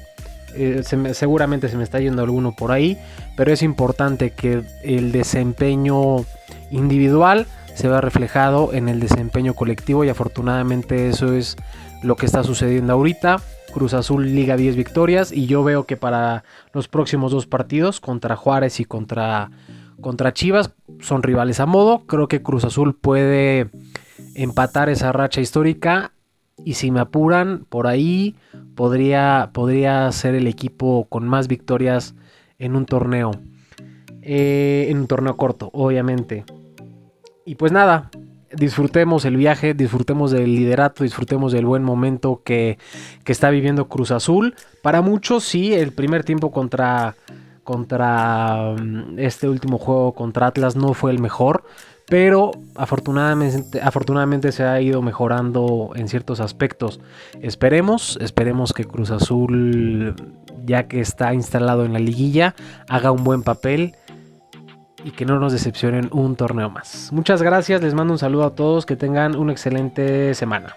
seguramente 1.13 1.67
se 1.67 1.77
me 1.77 1.83
está 1.83 1.99
yendo 1.99 2.21
alguno 2.21 2.55
por 2.55 2.71
ahí, 2.71 2.97
pero 3.35 3.51
es 3.51 3.63
importante 3.63 4.31
que 4.31 4.61
el 4.83 5.11
desempeño 5.11 6.25
individual 6.71 7.47
se 7.73 7.87
vea 7.87 8.01
reflejado 8.01 8.73
en 8.73 8.87
el 8.87 8.99
desempeño 8.99 9.55
colectivo 9.55 10.03
y 10.03 10.09
afortunadamente 10.09 11.09
eso 11.09 11.33
es 11.33 11.57
lo 12.03 12.15
que 12.15 12.25
está 12.25 12.43
sucediendo 12.43 12.93
ahorita. 12.93 13.41
Cruz 13.73 13.95
Azul 13.95 14.35
liga 14.35 14.55
10 14.55 14.75
victorias 14.75 15.31
y 15.31 15.47
yo 15.47 15.63
veo 15.63 15.85
que 15.85 15.97
para 15.97 16.43
los 16.73 16.87
próximos 16.87 17.31
dos 17.31 17.47
partidos 17.47 17.99
contra 17.99 18.35
Juárez 18.35 18.79
y 18.79 18.85
contra, 18.85 19.49
contra 20.03 20.33
Chivas 20.33 20.71
son 20.99 21.23
rivales 21.23 21.59
a 21.59 21.65
modo. 21.65 22.05
Creo 22.05 22.27
que 22.27 22.43
Cruz 22.43 22.63
Azul 22.63 22.95
puede 22.95 23.71
empatar 24.35 24.89
esa 24.89 25.11
racha 25.11 25.41
histórica 25.41 26.11
y 26.63 26.75
si 26.75 26.91
me 26.91 26.99
apuran 26.99 27.65
por 27.67 27.87
ahí 27.87 28.35
podría, 28.75 29.49
podría 29.53 30.11
ser 30.11 30.35
el 30.35 30.45
equipo 30.45 31.07
con 31.09 31.27
más 31.27 31.47
victorias 31.47 32.13
en 32.59 32.75
un 32.75 32.85
torneo. 32.85 33.31
Eh, 34.21 34.87
en 34.89 34.99
un 34.99 35.07
torneo 35.07 35.35
corto, 35.35 35.69
obviamente. 35.73 36.45
Y 37.45 37.55
pues 37.55 37.71
nada, 37.71 38.09
disfrutemos 38.55 39.25
el 39.25 39.35
viaje, 39.35 39.73
disfrutemos 39.73 40.31
del 40.31 40.55
liderato, 40.55 41.03
disfrutemos 41.03 41.51
del 41.51 41.65
buen 41.65 41.83
momento 41.83 42.41
que, 42.43 42.77
está 43.25 43.49
viviendo 43.49 43.89
Cruz 43.89 44.11
Azul. 44.11 44.55
Para 44.81 45.01
muchos 45.01 45.43
sí, 45.43 45.73
el 45.73 45.91
primer 45.91 46.23
tiempo 46.23 46.51
contra, 46.51 47.15
contra 47.63 48.75
mm, 48.77 49.19
este 49.19 49.47
último 49.47 49.77
juego 49.77 50.13
contra 50.13 50.47
Atlas 50.47 50.75
no 50.75 50.93
fue 50.93 51.11
el 51.11 51.19
mejor, 51.19 51.63
pero 52.07 52.51
afortunadamente, 52.75 53.81
afortunadamente 53.81 54.51
se 54.51 54.63
ha 54.63 54.79
ido 54.81 55.01
mejorando 55.01 55.91
en 55.95 56.07
ciertos 56.07 56.39
aspectos. 56.39 56.99
Esperemos, 57.41 58.17
esperemos 58.21 58.73
que 58.73 58.85
Cruz 58.85 59.11
Azul, 59.11 60.15
ya 60.65 60.87
que 60.87 60.99
está 60.99 61.33
instalado 61.33 61.85
en 61.85 61.93
la 61.93 61.99
liguilla, 61.99 62.55
haga 62.89 63.11
un 63.11 63.23
buen 63.23 63.43
papel 63.43 63.95
y 65.03 65.11
que 65.11 65.25
no 65.25 65.39
nos 65.39 65.53
decepcionen 65.53 66.09
un 66.11 66.35
torneo 66.35 66.69
más. 66.69 67.09
Muchas 67.11 67.41
gracias, 67.41 67.81
les 67.81 67.93
mando 67.93 68.13
un 68.13 68.19
saludo 68.19 68.45
a 68.45 68.55
todos, 68.55 68.85
que 68.85 68.95
tengan 68.95 69.35
una 69.35 69.51
excelente 69.51 70.33
semana. 70.33 70.75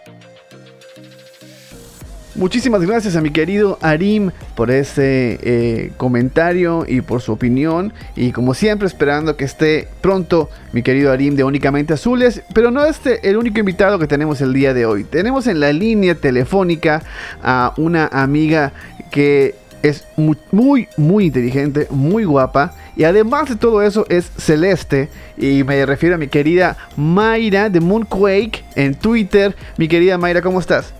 Muchísimas 2.36 2.82
gracias 2.82 3.16
a 3.16 3.22
mi 3.22 3.30
querido 3.30 3.78
Arim 3.80 4.30
por 4.54 4.70
ese 4.70 5.38
eh, 5.42 5.92
comentario 5.96 6.84
y 6.86 7.00
por 7.00 7.22
su 7.22 7.32
opinión. 7.32 7.94
Y 8.14 8.32
como 8.32 8.52
siempre, 8.52 8.86
esperando 8.86 9.38
que 9.38 9.46
esté 9.46 9.88
pronto 10.02 10.50
mi 10.74 10.82
querido 10.82 11.10
Arim 11.10 11.34
de 11.34 11.44
Únicamente 11.44 11.94
Azules. 11.94 12.42
Pero 12.52 12.70
no 12.70 12.84
es 12.84 12.96
este 12.96 13.26
el 13.30 13.38
único 13.38 13.58
invitado 13.58 13.98
que 13.98 14.06
tenemos 14.06 14.42
el 14.42 14.52
día 14.52 14.74
de 14.74 14.84
hoy. 14.84 15.04
Tenemos 15.04 15.46
en 15.46 15.60
la 15.60 15.72
línea 15.72 16.14
telefónica 16.14 17.02
a 17.42 17.72
una 17.78 18.06
amiga 18.08 18.74
que 19.10 19.54
es 19.82 20.04
muy, 20.16 20.36
muy, 20.52 20.88
muy 20.98 21.26
inteligente, 21.26 21.86
muy 21.88 22.24
guapa. 22.24 22.74
Y 22.96 23.04
además 23.04 23.48
de 23.48 23.56
todo 23.56 23.80
eso 23.80 24.04
es 24.10 24.30
celeste. 24.36 25.08
Y 25.38 25.64
me 25.64 25.86
refiero 25.86 26.16
a 26.16 26.18
mi 26.18 26.28
querida 26.28 26.76
Mayra 26.98 27.70
de 27.70 27.80
Moonquake 27.80 28.62
en 28.74 28.94
Twitter. 28.94 29.56
Mi 29.78 29.88
querida 29.88 30.18
Mayra, 30.18 30.42
¿cómo 30.42 30.60
estás? 30.60 30.92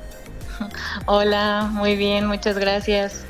Hola, 1.06 1.70
muy 1.72 1.96
bien, 1.96 2.26
muchas 2.26 2.58
gracias. 2.58 3.24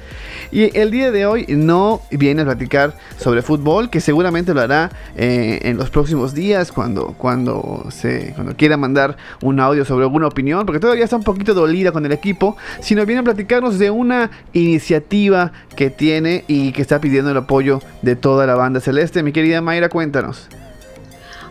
Y 0.52 0.76
el 0.78 0.90
día 0.90 1.10
de 1.10 1.26
hoy 1.26 1.44
no 1.48 2.02
viene 2.10 2.42
a 2.42 2.44
platicar 2.44 2.94
sobre 3.18 3.42
fútbol, 3.42 3.90
que 3.90 4.00
seguramente 4.00 4.54
lo 4.54 4.60
hará 4.60 4.90
eh, 5.16 5.60
en 5.62 5.76
los 5.76 5.90
próximos 5.90 6.34
días 6.34 6.70
cuando, 6.72 7.14
cuando, 7.18 7.86
se, 7.90 8.32
cuando 8.34 8.54
quiera 8.56 8.76
mandar 8.76 9.16
un 9.42 9.58
audio 9.60 9.84
sobre 9.84 10.04
alguna 10.04 10.28
opinión, 10.28 10.64
porque 10.64 10.80
todavía 10.80 11.04
está 11.04 11.16
un 11.16 11.24
poquito 11.24 11.54
dolida 11.54 11.92
con 11.92 12.06
el 12.06 12.12
equipo, 12.12 12.56
sino 12.80 13.04
viene 13.06 13.20
a 13.20 13.24
platicarnos 13.24 13.78
de 13.78 13.90
una 13.90 14.30
iniciativa 14.52 15.52
que 15.74 15.90
tiene 15.90 16.44
y 16.46 16.72
que 16.72 16.82
está 16.82 17.00
pidiendo 17.00 17.30
el 17.30 17.36
apoyo 17.36 17.80
de 18.02 18.14
toda 18.16 18.46
la 18.46 18.54
banda 18.54 18.80
celeste. 18.80 19.22
Mi 19.22 19.32
querida 19.32 19.60
Mayra, 19.60 19.88
cuéntanos. 19.88 20.48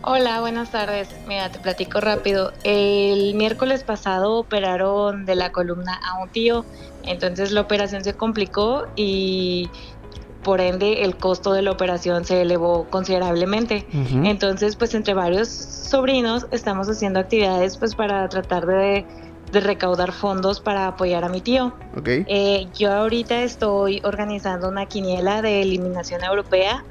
Hola, 0.08 0.40
buenas 0.40 0.70
tardes. 0.70 1.10
Mira, 1.26 1.52
te 1.52 1.58
platico 1.58 2.00
rápido. 2.00 2.54
El 2.64 3.34
miércoles 3.34 3.84
pasado 3.84 4.36
operaron 4.36 5.26
de 5.26 5.34
la 5.34 5.52
columna 5.52 6.00
a 6.08 6.22
un 6.22 6.30
tío, 6.30 6.64
entonces 7.02 7.52
la 7.52 7.62
operación 7.62 8.04
se 8.04 8.14
complicó 8.14 8.86
y 8.96 9.68
por 10.44 10.62
ende 10.62 11.02
el 11.06 11.18
costo 11.18 11.54
de 11.54 11.64
la 11.64 11.72
operación 11.72 12.24
se 12.24 12.44
elevó 12.44 12.88
considerablemente. 12.88 13.88
Entonces, 14.24 14.76
pues 14.76 14.94
entre 14.94 15.16
varios 15.16 15.50
sobrinos 15.50 16.46
estamos 16.52 16.88
haciendo 16.88 17.20
actividades 17.20 17.76
pues 17.78 17.96
para 17.96 18.30
tratar 18.30 18.68
de, 18.68 19.08
recaudar 19.54 20.12
fondos 20.12 20.60
para 20.60 20.86
apoyar 20.86 21.24
a 21.24 21.30
mi 21.30 21.42
tío. 21.42 21.74
Eh, 22.06 22.68
yo 22.78 22.94
ahorita 22.94 23.42
estoy 23.42 24.02
organizando 24.04 24.70
una 24.70 24.86
quiniela 24.86 25.42
de 25.42 25.64
eliminación 25.64 26.24
europea 26.24 26.84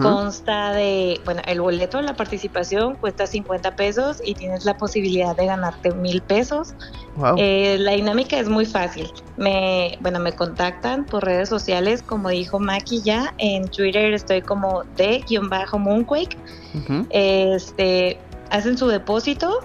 Consta 0.00 0.72
de, 0.72 1.20
bueno, 1.24 1.42
el 1.46 1.60
boleto, 1.60 2.00
la 2.02 2.14
participación 2.14 2.94
cuesta 2.94 3.26
50 3.26 3.74
pesos 3.74 4.22
y 4.24 4.34
tienes 4.34 4.64
la 4.64 4.76
posibilidad 4.76 5.36
de 5.36 5.46
ganarte 5.46 5.92
mil 5.92 6.22
pesos. 6.22 6.74
Eh, 7.36 7.78
la 7.80 7.92
dinámica 7.92 8.38
es 8.38 8.48
muy 8.48 8.64
fácil. 8.64 9.10
Me, 9.36 9.98
bueno, 10.00 10.20
me 10.20 10.32
contactan 10.32 11.04
por 11.04 11.24
redes 11.24 11.48
sociales, 11.48 12.02
como 12.02 12.28
dijo 12.28 12.60
Maki 12.60 13.02
ya. 13.02 13.34
En 13.38 13.66
Twitter 13.68 14.14
estoy 14.14 14.42
como 14.42 14.84
de-moonquake. 14.96 16.38
Este, 17.10 18.18
hacen 18.50 18.78
su 18.78 18.86
depósito, 18.86 19.60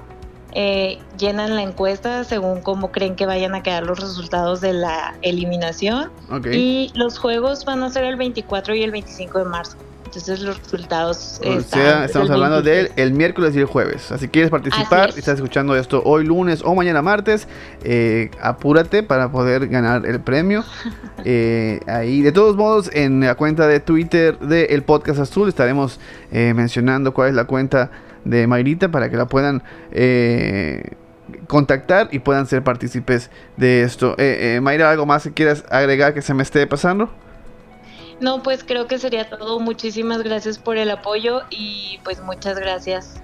eh, 0.53 0.97
llenan 1.19 1.55
la 1.55 1.61
encuesta 1.61 2.23
según 2.23 2.61
cómo 2.61 2.91
creen 2.91 3.15
que 3.15 3.27
vayan 3.27 3.53
a 3.53 3.61
quedar 3.61 3.83
los 3.83 3.99
resultados 3.99 4.61
de 4.61 4.73
la 4.73 5.15
eliminación. 5.21 6.11
Y 6.51 6.91
los 6.95 7.19
juegos 7.19 7.65
van 7.65 7.83
a 7.83 7.91
ser 7.91 8.05
el 8.05 8.15
24 8.15 8.73
y 8.73 8.81
el 8.81 8.89
25 8.89 9.37
de 9.37 9.45
marzo. 9.45 9.77
Entonces 10.17 10.45
los 10.45 10.57
resultados. 10.57 11.39
O 11.45 11.61
sea, 11.61 12.05
estamos 12.05 12.29
hablando 12.31 12.63
del 12.63 12.91
el 12.95 13.13
miércoles 13.13 13.55
y 13.55 13.59
el 13.59 13.65
jueves. 13.65 14.11
Así 14.11 14.25
que 14.25 14.31
quieres 14.31 14.49
participar 14.49 15.11
y 15.15 15.19
estás 15.19 15.35
escuchando 15.35 15.75
esto 15.75 16.01
hoy 16.03 16.25
lunes 16.25 16.61
o 16.65 16.73
mañana 16.73 17.03
martes, 17.03 17.47
eh, 17.83 18.31
apúrate 18.41 19.03
para 19.03 19.31
poder 19.31 19.67
ganar 19.67 20.05
el 20.05 20.19
premio. 20.19 20.63
Eh, 21.29 21.81
ahí, 21.87 22.21
de 22.21 22.31
todos 22.31 22.55
modos, 22.55 22.89
en 22.93 23.19
la 23.19 23.35
cuenta 23.35 23.67
de 23.67 23.81
Twitter 23.81 24.39
del 24.39 24.67
El 24.69 24.83
Podcast 24.83 25.19
Azul 25.19 25.49
estaremos 25.49 25.99
eh, 26.31 26.53
mencionando 26.55 27.13
cuál 27.13 27.29
es 27.29 27.35
la 27.35 27.45
cuenta 27.45 27.91
de 28.23 28.47
Mayrita 28.47 28.89
para 28.89 29.09
que 29.09 29.17
la 29.17 29.27
puedan 29.27 29.61
contactar 31.47 32.07
y 32.11 32.19
puedan 32.19 32.45
ser 32.45 32.63
partícipes 32.63 33.29
de 33.57 33.81
esto. 33.81 34.15
Mayra, 34.61 34.89
¿algo 34.89 35.05
más 35.05 35.23
que 35.23 35.33
quieras 35.33 35.65
agregar 35.69 36.13
que 36.13 36.21
se 36.21 36.33
me 36.33 36.43
esté 36.43 36.65
pasando? 36.65 37.09
No, 38.19 38.41
pues 38.41 38.63
creo 38.63 38.87
que 38.87 38.97
sería 38.97 39.29
todo. 39.29 39.59
Muchísimas 39.59 40.23
gracias 40.23 40.57
por 40.57 40.77
el 40.77 40.89
apoyo 40.89 41.41
y 41.49 41.99
pues 42.03 42.21
muchas 42.21 42.57
gracias 42.57 43.21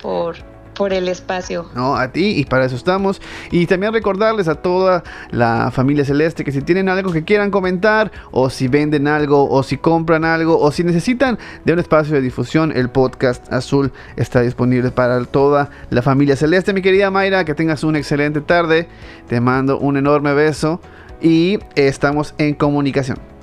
por, 0.00 0.36
por 0.74 0.92
el 0.92 1.08
espacio. 1.08 1.68
No, 1.74 1.96
a 1.96 2.12
ti 2.12 2.38
y 2.38 2.44
para 2.44 2.66
eso 2.66 2.76
estamos. 2.76 3.20
Y 3.50 3.66
también 3.66 3.92
recordarles 3.92 4.46
a 4.46 4.54
toda 4.54 5.02
la 5.32 5.72
familia 5.72 6.04
celeste 6.04 6.44
que 6.44 6.52
si 6.52 6.62
tienen 6.62 6.88
algo 6.88 7.10
que 7.10 7.24
quieran 7.24 7.50
comentar 7.50 8.12
o 8.30 8.48
si 8.48 8.68
venden 8.68 9.08
algo 9.08 9.50
o 9.50 9.64
si 9.64 9.76
compran 9.76 10.24
algo 10.24 10.60
o 10.60 10.70
si 10.70 10.84
necesitan 10.84 11.36
de 11.64 11.72
un 11.72 11.80
espacio 11.80 12.14
de 12.14 12.20
difusión, 12.20 12.70
el 12.76 12.90
podcast 12.90 13.52
azul 13.52 13.92
está 14.16 14.42
disponible 14.42 14.92
para 14.92 15.24
toda 15.24 15.70
la 15.90 16.00
familia 16.00 16.36
celeste. 16.36 16.72
Mi 16.72 16.80
querida 16.80 17.10
Mayra, 17.10 17.44
que 17.44 17.54
tengas 17.54 17.82
una 17.82 17.98
excelente 17.98 18.40
tarde. 18.40 18.86
Te 19.26 19.40
mando 19.40 19.80
un 19.80 19.96
enorme 19.96 20.32
beso 20.32 20.80
y 21.20 21.58
estamos 21.74 22.36
en 22.38 22.54
comunicación. 22.54 23.37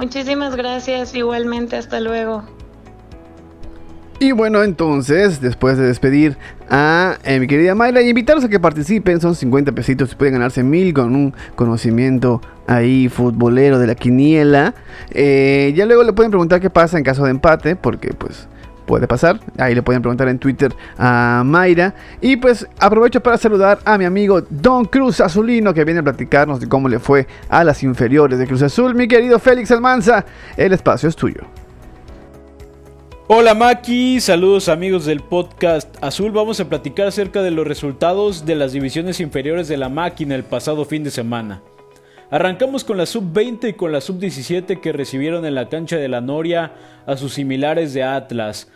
Muchísimas 0.00 0.56
gracias, 0.56 1.14
igualmente, 1.14 1.76
hasta 1.76 2.00
luego. 2.00 2.42
Y 4.18 4.32
bueno, 4.32 4.62
entonces, 4.62 5.42
después 5.42 5.76
de 5.76 5.86
despedir 5.86 6.38
a 6.70 7.18
eh, 7.22 7.38
mi 7.38 7.46
querida 7.46 7.74
Mayra 7.74 8.00
y 8.00 8.08
invitarlos 8.08 8.44
a 8.44 8.48
que 8.48 8.58
participen, 8.58 9.20
son 9.20 9.34
50 9.34 9.72
pesitos 9.72 10.12
y 10.12 10.14
pueden 10.14 10.34
ganarse 10.34 10.62
mil 10.62 10.94
con 10.94 11.14
un 11.14 11.34
conocimiento 11.54 12.40
ahí 12.66 13.10
futbolero 13.10 13.78
de 13.78 13.86
la 13.86 13.94
quiniela. 13.94 14.74
Eh, 15.10 15.74
ya 15.76 15.84
luego 15.84 16.02
le 16.02 16.14
pueden 16.14 16.30
preguntar 16.30 16.62
qué 16.62 16.70
pasa 16.70 16.96
en 16.96 17.04
caso 17.04 17.24
de 17.24 17.32
empate, 17.32 17.76
porque 17.76 18.14
pues 18.14 18.48
puede 18.90 19.06
pasar. 19.06 19.38
Ahí 19.56 19.72
le 19.72 19.82
pueden 19.82 20.02
preguntar 20.02 20.28
en 20.28 20.40
Twitter 20.40 20.74
a 20.98 21.42
Mayra. 21.46 21.94
Y 22.20 22.36
pues 22.36 22.66
aprovecho 22.80 23.22
para 23.22 23.38
saludar 23.38 23.78
a 23.84 23.96
mi 23.96 24.04
amigo 24.04 24.42
Don 24.50 24.84
Cruz 24.84 25.20
Azulino 25.20 25.72
que 25.72 25.84
viene 25.84 26.00
a 26.00 26.02
platicarnos 26.02 26.58
de 26.58 26.68
cómo 26.68 26.88
le 26.88 26.98
fue 26.98 27.28
a 27.48 27.62
las 27.62 27.84
inferiores 27.84 28.40
de 28.40 28.48
Cruz 28.48 28.62
Azul. 28.62 28.96
Mi 28.96 29.06
querido 29.06 29.38
Félix 29.38 29.70
Almanza, 29.70 30.24
el 30.56 30.72
espacio 30.72 31.08
es 31.08 31.14
tuyo. 31.14 31.42
Hola 33.28 33.54
Maki, 33.54 34.20
saludos 34.20 34.68
amigos 34.68 35.06
del 35.06 35.20
podcast 35.20 35.96
Azul. 36.02 36.32
Vamos 36.32 36.58
a 36.58 36.68
platicar 36.68 37.06
acerca 37.06 37.42
de 37.42 37.52
los 37.52 37.64
resultados 37.64 38.44
de 38.44 38.56
las 38.56 38.72
divisiones 38.72 39.20
inferiores 39.20 39.68
de 39.68 39.76
la 39.76 39.88
máquina 39.88 40.34
el 40.34 40.42
pasado 40.42 40.84
fin 40.84 41.04
de 41.04 41.12
semana. 41.12 41.62
Arrancamos 42.32 42.84
con 42.84 42.96
la 42.96 43.06
sub-20 43.06 43.70
y 43.70 43.72
con 43.72 43.90
la 43.90 44.00
sub-17 44.00 44.80
que 44.80 44.92
recibieron 44.92 45.44
en 45.44 45.56
la 45.56 45.68
cancha 45.68 45.96
de 45.96 46.08
la 46.08 46.20
Noria 46.20 46.72
a 47.04 47.16
sus 47.16 47.34
similares 47.34 47.92
de 47.92 48.04
Atlas. 48.04 48.68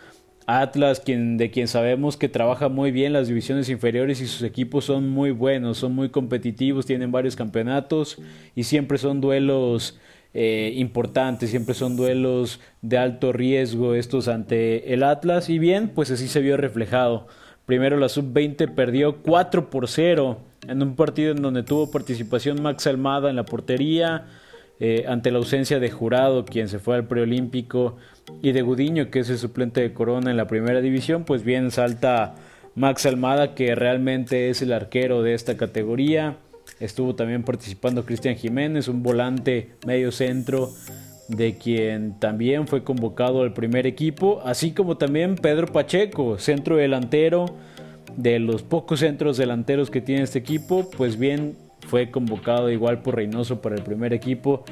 Atlas, 0.47 1.03
de 1.05 1.51
quien 1.51 1.67
sabemos 1.67 2.17
que 2.17 2.29
trabaja 2.29 2.69
muy 2.69 2.91
bien 2.91 3.13
las 3.13 3.27
divisiones 3.27 3.69
inferiores 3.69 4.21
y 4.21 4.27
sus 4.27 4.43
equipos 4.43 4.85
son 4.85 5.09
muy 5.09 5.31
buenos, 5.31 5.79
son 5.79 5.93
muy 5.93 6.09
competitivos, 6.09 6.85
tienen 6.85 7.11
varios 7.11 7.35
campeonatos 7.35 8.19
y 8.55 8.63
siempre 8.63 8.99
son 8.99 9.21
duelos 9.21 9.99
eh, 10.35 10.73
importantes, 10.75 11.49
siempre 11.49 11.73
son 11.73 11.95
duelos 11.95 12.59
de 12.81 12.97
alto 12.97 13.33
riesgo 13.33 13.95
estos 13.95 14.27
ante 14.27 14.93
el 14.93 15.01
Atlas 15.01 15.49
y 15.49 15.57
bien, 15.57 15.89
pues 15.89 16.11
así 16.11 16.27
se 16.27 16.41
vio 16.41 16.57
reflejado. 16.57 17.27
Primero 17.65 17.97
la 17.97 18.09
sub-20 18.09 18.75
perdió 18.75 19.23
4 19.23 19.71
por 19.71 19.87
0 19.87 20.37
en 20.67 20.83
un 20.83 20.95
partido 20.95 21.31
en 21.31 21.41
donde 21.41 21.63
tuvo 21.63 21.89
participación 21.89 22.61
Max 22.61 22.85
Almada 22.85 23.31
en 23.31 23.35
la 23.35 23.45
portería, 23.45 24.27
eh, 24.79 25.05
ante 25.07 25.31
la 25.31 25.37
ausencia 25.37 25.79
de 25.79 25.89
Jurado, 25.89 26.45
quien 26.45 26.67
se 26.67 26.79
fue 26.79 26.95
al 26.95 27.07
preolímpico 27.07 27.95
y 28.41 28.51
de 28.51 28.61
Gudiño, 28.61 29.09
que 29.09 29.19
es 29.19 29.29
el 29.29 29.37
suplente 29.37 29.81
de 29.81 29.93
Corona 29.93 30.31
en 30.31 30.37
la 30.37 30.47
primera 30.47 30.81
división, 30.81 31.23
pues 31.23 31.43
bien 31.43 31.71
salta 31.71 32.35
Max 32.75 33.05
Almada, 33.05 33.55
que 33.55 33.75
realmente 33.75 34.49
es 34.49 34.61
el 34.61 34.73
arquero 34.73 35.21
de 35.23 35.33
esta 35.33 35.57
categoría. 35.57 36.37
Estuvo 36.79 37.15
también 37.15 37.43
participando 37.43 38.05
Cristian 38.05 38.35
Jiménez, 38.35 38.87
un 38.87 39.03
volante 39.03 39.71
medio 39.85 40.11
centro, 40.11 40.71
de 41.27 41.57
quien 41.57 42.19
también 42.19 42.67
fue 42.67 42.83
convocado 42.83 43.41
al 43.41 43.53
primer 43.53 43.87
equipo, 43.87 44.41
así 44.45 44.71
como 44.71 44.97
también 44.97 45.35
Pedro 45.35 45.67
Pacheco, 45.67 46.37
centro 46.37 46.75
delantero, 46.77 47.45
de 48.15 48.39
los 48.39 48.63
pocos 48.63 48.99
centros 49.01 49.37
delanteros 49.37 49.89
que 49.89 50.01
tiene 50.01 50.23
este 50.23 50.39
equipo, 50.39 50.89
pues 50.89 51.17
bien 51.17 51.57
fue 51.87 52.11
convocado 52.11 52.69
igual 52.69 53.01
por 53.01 53.15
Reynoso 53.15 53.61
para 53.61 53.75
el 53.75 53.83
primer 53.83 54.13
equipo. 54.13 54.63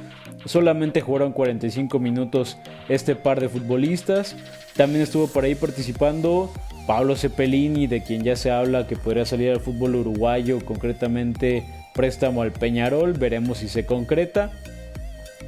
Solamente 0.45 1.01
jugaron 1.01 1.31
45 1.31 1.99
minutos 1.99 2.57
este 2.89 3.15
par 3.15 3.39
de 3.39 3.49
futbolistas. 3.49 4.35
También 4.75 5.01
estuvo 5.01 5.27
por 5.27 5.43
ahí 5.43 5.55
participando 5.55 6.51
Pablo 6.85 7.15
Cepelini, 7.15 7.87
de 7.87 8.03
quien 8.03 8.23
ya 8.23 8.35
se 8.35 8.51
habla 8.51 8.87
que 8.87 8.95
podría 8.95 9.25
salir 9.25 9.51
al 9.51 9.61
fútbol 9.61 9.95
uruguayo, 9.95 10.63
concretamente 10.65 11.63
préstamo 11.93 12.41
al 12.41 12.51
Peñarol, 12.51 13.13
veremos 13.13 13.59
si 13.59 13.69
se 13.69 13.85
concreta. 13.85 14.51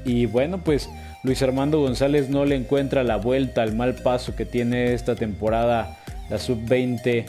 Y 0.05 0.28
bueno, 0.28 0.59
pues 0.63 0.89
Luis 1.24 1.41
Armando 1.41 1.82
González 1.82 2.30
no 2.30 2.45
le 2.45 2.55
encuentra 2.55 3.03
la 3.03 3.18
vuelta 3.18 3.63
al 3.63 3.76
mal 3.76 3.95
paso 3.95 4.36
que 4.36 4.45
tiene 4.45 4.93
esta 4.93 5.16
temporada 5.16 5.97
la 6.30 6.38
sub-20. 6.38 7.26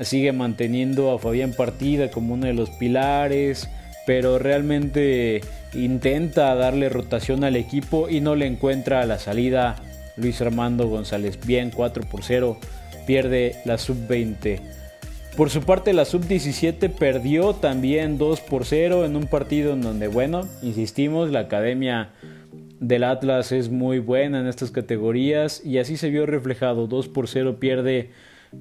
Sigue 0.00 0.32
manteniendo 0.32 1.12
a 1.12 1.18
Fabián 1.18 1.52
Partida 1.52 2.10
como 2.10 2.34
uno 2.34 2.46
de 2.46 2.54
los 2.54 2.70
pilares, 2.70 3.68
pero 4.06 4.38
realmente 4.38 5.42
intenta 5.74 6.54
darle 6.54 6.88
rotación 6.88 7.44
al 7.44 7.56
equipo 7.56 8.08
y 8.08 8.20
no 8.20 8.34
le 8.34 8.46
encuentra 8.46 9.04
la 9.06 9.18
salida 9.18 9.76
Luis 10.16 10.40
Armando 10.40 10.88
González. 10.88 11.38
Bien, 11.46 11.70
4 11.70 12.04
por 12.10 12.24
0, 12.24 12.58
pierde 13.06 13.56
la 13.64 13.78
sub-20. 13.78 14.60
Por 15.36 15.50
su 15.50 15.62
parte, 15.62 15.92
la 15.92 16.04
sub-17 16.04 16.90
perdió 16.90 17.54
también 17.54 18.18
2 18.18 18.40
por 18.40 18.64
0 18.64 19.04
en 19.04 19.16
un 19.16 19.26
partido 19.26 19.72
en 19.74 19.80
donde, 19.80 20.08
bueno, 20.08 20.48
insistimos, 20.62 21.30
la 21.30 21.40
academia 21.40 22.10
del 22.80 23.04
Atlas 23.04 23.52
es 23.52 23.70
muy 23.70 24.00
buena 24.00 24.40
en 24.40 24.46
estas 24.46 24.70
categorías 24.70 25.64
y 25.64 25.78
así 25.78 25.96
se 25.96 26.10
vio 26.10 26.26
reflejado. 26.26 26.86
2 26.86 27.08
por 27.08 27.28
0 27.28 27.58
pierde 27.60 28.10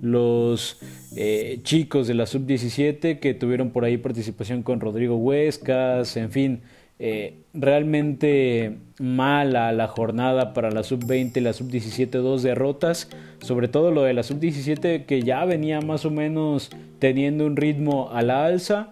los 0.01 0.77
eh, 1.15 1.59
chicos 1.63 2.07
de 2.07 2.13
la 2.13 2.25
sub-17 2.25 3.19
que 3.19 3.33
tuvieron 3.33 3.71
por 3.71 3.85
ahí 3.85 3.97
participación 3.97 4.63
con 4.63 4.79
Rodrigo 4.79 5.15
Huescas, 5.17 6.15
en 6.17 6.31
fin, 6.31 6.61
eh, 6.99 7.39
realmente 7.53 8.77
mala 8.99 9.71
la 9.71 9.87
jornada 9.87 10.53
para 10.53 10.69
la 10.69 10.83
sub-20 10.83 11.37
y 11.37 11.39
la 11.39 11.53
sub-17, 11.53 12.09
dos 12.09 12.43
derrotas, 12.43 13.09
sobre 13.41 13.67
todo 13.67 13.91
lo 13.91 14.03
de 14.03 14.13
la 14.13 14.23
sub-17 14.23 15.05
que 15.05 15.21
ya 15.21 15.45
venía 15.45 15.79
más 15.81 16.05
o 16.05 16.11
menos 16.11 16.69
teniendo 16.99 17.45
un 17.45 17.55
ritmo 17.55 18.09
a 18.11 18.21
la 18.21 18.45
alza, 18.45 18.89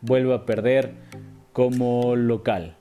vuelve 0.00 0.34
a 0.34 0.46
perder 0.46 0.92
como 1.52 2.14
local. 2.14 2.76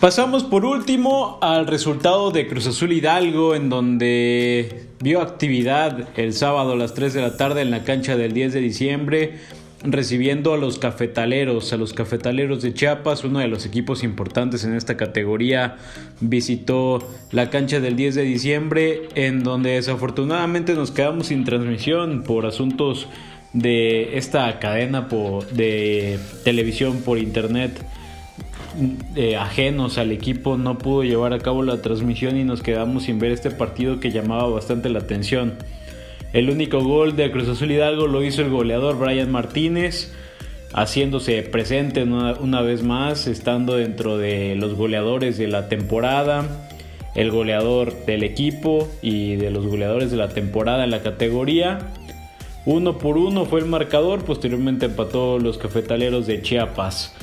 Pasamos 0.00 0.44
por 0.44 0.64
último 0.64 1.38
al 1.40 1.66
resultado 1.66 2.30
de 2.30 2.46
Cruz 2.46 2.68
Azul 2.68 2.92
Hidalgo, 2.92 3.56
en 3.56 3.68
donde 3.68 4.86
vio 5.00 5.20
actividad 5.20 6.10
el 6.16 6.34
sábado 6.34 6.74
a 6.74 6.76
las 6.76 6.94
3 6.94 7.14
de 7.14 7.20
la 7.20 7.36
tarde 7.36 7.62
en 7.62 7.72
la 7.72 7.82
cancha 7.82 8.16
del 8.16 8.32
10 8.32 8.52
de 8.52 8.60
diciembre 8.60 9.38
recibiendo 9.82 10.54
a 10.54 10.56
los 10.56 10.78
cafetaleros, 10.78 11.72
a 11.72 11.76
los 11.76 11.94
cafetaleros 11.94 12.62
de 12.62 12.74
Chiapas, 12.74 13.24
uno 13.24 13.40
de 13.40 13.48
los 13.48 13.66
equipos 13.66 14.04
importantes 14.04 14.62
en 14.64 14.74
esta 14.74 14.96
categoría, 14.96 15.76
visitó 16.20 16.98
la 17.32 17.50
cancha 17.50 17.80
del 17.80 17.96
10 17.96 18.14
de 18.14 18.22
diciembre, 18.22 19.08
en 19.16 19.42
donde 19.42 19.70
desafortunadamente 19.70 20.74
nos 20.74 20.92
quedamos 20.92 21.28
sin 21.28 21.44
transmisión 21.44 22.22
por 22.22 22.46
asuntos 22.46 23.08
de 23.52 24.16
esta 24.16 24.58
cadena 24.60 25.08
de 25.52 26.18
televisión 26.44 26.98
por 27.04 27.18
internet. 27.18 27.72
Eh, 29.16 29.36
ajenos 29.36 29.98
al 29.98 30.12
equipo 30.12 30.56
no 30.56 30.78
pudo 30.78 31.02
llevar 31.02 31.32
a 31.32 31.40
cabo 31.40 31.64
la 31.64 31.82
transmisión 31.82 32.36
y 32.36 32.44
nos 32.44 32.62
quedamos 32.62 33.04
sin 33.04 33.18
ver 33.18 33.32
este 33.32 33.50
partido 33.50 33.98
que 33.98 34.10
llamaba 34.10 34.48
bastante 34.48 34.88
la 34.88 35.00
atención. 35.00 35.54
El 36.32 36.50
único 36.50 36.80
gol 36.80 37.16
de 37.16 37.30
Cruz 37.32 37.48
Azul 37.48 37.72
Hidalgo 37.72 38.06
lo 38.06 38.22
hizo 38.22 38.42
el 38.42 38.50
goleador 38.50 38.98
Brian 38.98 39.32
Martínez, 39.32 40.12
haciéndose 40.74 41.42
presente 41.42 42.04
una, 42.04 42.60
vez 42.60 42.82
más, 42.82 43.26
estando 43.26 43.76
dentro 43.76 44.18
de 44.18 44.54
los 44.54 44.74
goleadores 44.74 45.38
de 45.38 45.48
la 45.48 45.68
temporada, 45.68 46.68
el 47.14 47.30
goleador 47.30 48.04
del 48.04 48.22
equipo 48.22 48.88
y 49.02 49.36
de 49.36 49.50
los 49.50 49.66
goleadores 49.66 50.10
de 50.10 50.18
la 50.18 50.28
temporada 50.28 50.84
en 50.84 50.90
la 50.90 51.00
categoría. 51.00 51.78
Uno 52.66 52.98
por 52.98 53.16
uno 53.16 53.46
fue 53.46 53.60
el 53.60 53.66
marcador, 53.66 54.24
posteriormente 54.24 54.86
empató 54.86 55.38
los 55.38 55.58
cafetaleros 55.58 56.26
de 56.26 56.42
Chiapas. 56.42 57.14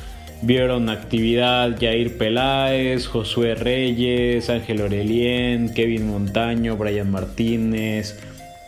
Vieron 0.46 0.89
actividad 0.89 1.76
Jair 1.80 2.20
Peláez, 2.20 3.08
Josué 3.08 3.56
Reyes, 3.56 4.52
Ángel 4.52 4.80
Orelien, 4.82 5.74
Kevin 5.74 6.08
Montaño, 6.08 6.78
Brian 6.78 7.10
Martínez, 7.10 8.20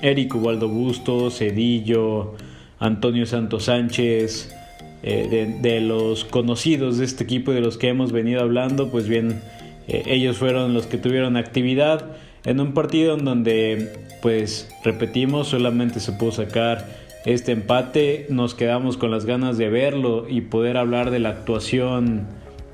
Eric 0.01 0.33
Ubaldo 0.33 0.69
Bustos, 0.69 1.37
Cedillo, 1.37 2.33
Antonio 2.79 3.27
Santos 3.27 3.65
Sánchez, 3.65 4.55
eh, 5.03 5.55
de, 5.61 5.81
los 5.81 6.25
conocidos 6.25 6.97
de 6.97 7.05
este 7.05 7.25
equipo 7.25 7.51
y 7.51 7.55
de 7.55 7.61
los 7.61 7.77
que 7.77 7.89
hemos 7.89 8.11
venido 8.11 8.41
hablando, 8.41 8.89
pues 8.89 9.07
bien, 9.07 9.39
eh, 9.87 10.01
ellos 10.07 10.37
fueron 10.37 10.73
los 10.73 10.87
que 10.87 10.97
tuvieron 10.97 11.37
actividad 11.37 12.07
en 12.43 12.59
un 12.59 12.73
partido 12.73 13.15
en 13.19 13.23
donde, 13.23 13.93
pues 14.23 14.67
repetimos, 14.83 15.49
solamente 15.49 15.99
se 15.99 16.11
pudo 16.13 16.31
sacar 16.31 17.06
este 17.27 17.51
empate, 17.51 18.25
nos 18.29 18.55
quedamos 18.55 18.95
con 18.95 19.11
las 19.11 19.25
ganas 19.25 19.57
de 19.57 19.67
verlo 19.67 20.29
y 20.29 20.39
poder 20.39 20.77
hablar 20.77 21.11
de 21.11 21.19
la 21.19 21.27
actuación 21.27 22.25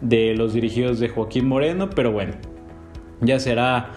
de 0.02 0.36
los 0.36 0.54
dirigidos 0.54 1.00
de 1.00 1.10
Joaquín 1.10 1.48
Moreno, 1.48 1.90
pero 1.90 2.12
bueno, 2.12 2.34
ya 3.20 3.40
será 3.40 3.90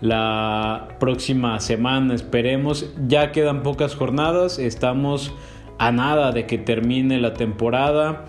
la 0.00 0.86
próxima 1.00 1.58
semana, 1.58 2.14
esperemos. 2.14 2.94
Ya 3.08 3.32
quedan 3.32 3.64
pocas 3.64 3.96
jornadas, 3.96 4.60
estamos 4.60 5.34
a 5.80 5.90
nada 5.90 6.30
de 6.30 6.46
que 6.46 6.58
termine 6.58 7.18
la 7.18 7.34
temporada. 7.34 8.26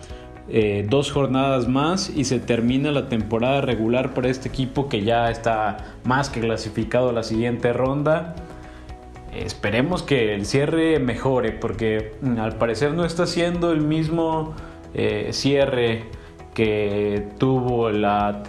Eh, 0.49 0.87
dos 0.89 1.11
jornadas 1.11 1.67
más 1.67 2.09
y 2.09 2.23
se 2.23 2.39
termina 2.39 2.91
la 2.91 3.09
temporada 3.09 3.61
regular 3.61 4.15
para 4.15 4.29
este 4.29 4.49
equipo 4.49 4.89
que 4.89 5.03
ya 5.03 5.29
está 5.29 5.77
más 6.03 6.31
que 6.31 6.39
clasificado 6.39 7.09
a 7.09 7.13
la 7.13 7.21
siguiente 7.21 7.73
ronda. 7.73 8.35
Esperemos 9.43 10.03
que 10.03 10.33
el 10.33 10.45
cierre 10.45 10.99
mejore 10.99 11.51
porque 11.51 12.13
mm, 12.21 12.39
al 12.39 12.57
parecer 12.57 12.93
no 12.93 13.05
está 13.05 13.25
siendo 13.25 13.71
el 13.71 13.81
mismo 13.81 14.53
eh, 14.93 15.29
cierre 15.31 16.05
que 16.53 17.27
tuvo 17.37 17.89
la, 17.89 18.43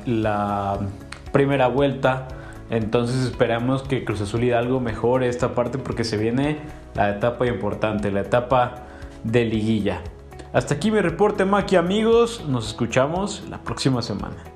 primera 1.32 1.66
vuelta 1.66 2.28
entonces 2.70 3.24
esperamos 3.24 3.82
que 3.82 4.04
Cruz 4.04 4.20
Azul 4.20 4.44
Hidalgo 4.44 4.80
mejore 4.80 5.28
esta 5.28 5.54
parte 5.54 5.78
porque 5.78 6.04
se 6.04 6.16
viene 6.16 6.58
la 6.94 7.10
etapa 7.10 7.46
importante, 7.46 8.10
la 8.10 8.20
etapa 8.20 8.86
de 9.22 9.44
liguilla. 9.44 10.00
Hasta 10.52 10.74
aquí 10.74 10.90
mi 10.90 11.00
reporte 11.00 11.44
Maki 11.44 11.76
amigos, 11.76 12.44
nos 12.48 12.68
escuchamos 12.68 13.44
la 13.50 13.58
próxima 13.58 14.02
semana. 14.02 14.55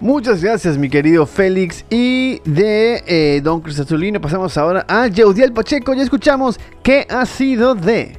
Muchas 0.00 0.42
gracias 0.42 0.78
mi 0.78 0.88
querido 0.88 1.26
Félix 1.26 1.84
y 1.90 2.40
de 2.44 3.02
eh, 3.06 3.40
Don 3.42 3.60
Cruz 3.60 3.80
Azulino 3.80 4.20
pasamos 4.20 4.56
ahora 4.56 4.86
a 4.88 5.08
Yeudiel 5.08 5.52
Pacheco, 5.52 5.92
ya 5.92 6.04
escuchamos 6.04 6.60
qué 6.84 7.04
ha 7.10 7.26
sido 7.26 7.74
de... 7.74 8.16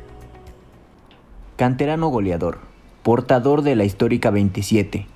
Canterano 1.56 2.10
goleador, 2.10 2.60
portador 3.02 3.62
de 3.62 3.78
la 3.78 3.86
histórica 3.86 4.30
27. 4.30 5.08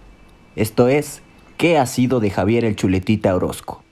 Esto 0.55 0.87
es 0.87 1.21
¿Qué 1.57 1.77
ha 1.77 1.85
sido 1.85 2.19
de 2.19 2.29
Javier 2.29 2.65
el 2.65 2.75
Chuletita 2.75 3.35
Orozco? 3.35 3.83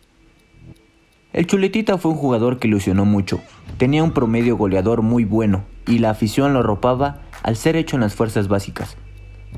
El 1.32 1.48
Chuletita 1.48 1.98
fue 1.98 2.12
un 2.12 2.18
jugador 2.18 2.58
que 2.58 2.68
ilusionó 2.68 3.06
mucho. 3.06 3.40
Tenía 3.78 4.04
un 4.04 4.12
promedio 4.12 4.58
goleador 4.58 5.02
muy 5.02 5.26
bueno 5.26 5.64
y 5.88 6.00
la 6.00 6.10
afición 6.10 6.54
lo 6.54 6.60
arropaba 6.60 7.22
al 7.44 7.56
ser 7.56 7.76
hecho 7.76 7.96
en 7.96 8.02
las 8.02 8.16
fuerzas 8.16 8.48
básicas. 8.48 8.98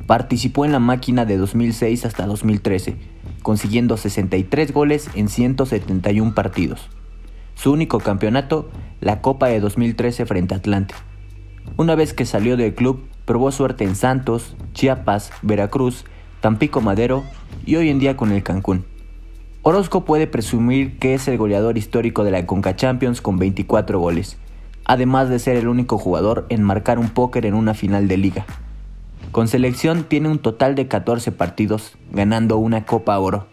Participó 0.07 0.65
en 0.65 0.71
la 0.71 0.79
máquina 0.79 1.25
de 1.25 1.37
2006 1.37 2.05
hasta 2.05 2.25
2013, 2.25 2.95
consiguiendo 3.41 3.97
63 3.97 4.73
goles 4.73 5.09
en 5.15 5.29
171 5.29 6.33
partidos. 6.33 6.89
Su 7.55 7.71
único 7.71 7.99
campeonato, 7.99 8.69
la 8.99 9.21
Copa 9.21 9.47
de 9.47 9.59
2013 9.59 10.25
frente 10.25 10.53
a 10.53 10.57
Atlante. 10.57 10.95
Una 11.77 11.95
vez 11.95 12.13
que 12.13 12.25
salió 12.25 12.57
del 12.57 12.75
club, 12.75 13.03
probó 13.25 13.51
suerte 13.51 13.83
en 13.83 13.95
Santos, 13.95 14.55
Chiapas, 14.73 15.31
Veracruz, 15.41 16.05
Tampico 16.41 16.81
Madero 16.81 17.23
y 17.65 17.77
hoy 17.77 17.89
en 17.89 17.99
día 17.99 18.17
con 18.17 18.31
el 18.31 18.43
Cancún. 18.43 18.85
Orozco 19.61 20.03
puede 20.03 20.27
presumir 20.27 20.99
que 20.99 21.13
es 21.13 21.25
el 21.29 21.37
goleador 21.37 21.77
histórico 21.77 22.25
de 22.25 22.31
la 22.31 22.45
Conca 22.45 22.75
Champions 22.75 23.21
con 23.21 23.37
24 23.37 23.97
goles, 23.97 24.37
además 24.83 25.29
de 25.29 25.39
ser 25.39 25.55
el 25.55 25.69
único 25.69 25.97
jugador 25.97 26.45
en 26.49 26.63
marcar 26.63 26.99
un 26.99 27.09
póker 27.09 27.45
en 27.45 27.53
una 27.53 27.73
final 27.73 28.09
de 28.09 28.17
liga. 28.17 28.45
Con 29.31 29.47
selección 29.47 30.03
tiene 30.03 30.29
un 30.29 30.39
total 30.39 30.75
de 30.75 30.87
14 30.87 31.31
partidos, 31.31 31.97
ganando 32.11 32.57
una 32.57 32.85
Copa 32.85 33.17
Oro. 33.17 33.47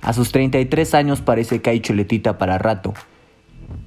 A 0.00 0.12
sus 0.12 0.32
33 0.32 0.94
años 0.94 1.20
parece 1.20 1.60
que 1.60 1.70
hay 1.70 1.80
chuletita 1.80 2.38
para 2.38 2.58
rato, 2.58 2.94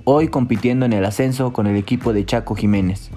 hoy 0.03 0.29
compitiendo 0.29 0.85
en 0.85 0.93
el 0.93 1.05
ascenso 1.05 1.53
con 1.53 1.67
el 1.67 1.75
equipo 1.75 2.13
de 2.13 2.25
Chaco 2.25 2.55
Jiménez. 2.55 3.11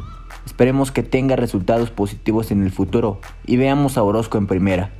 Esperemos 0.46 0.90
que 0.90 1.02
tenga 1.02 1.36
resultados 1.36 1.90
positivos 1.90 2.50
en 2.50 2.62
el 2.62 2.70
futuro 2.70 3.20
y 3.46 3.56
veamos 3.56 3.98
a 3.98 4.02
Orozco 4.02 4.38
en 4.38 4.46
primera. 4.46 4.90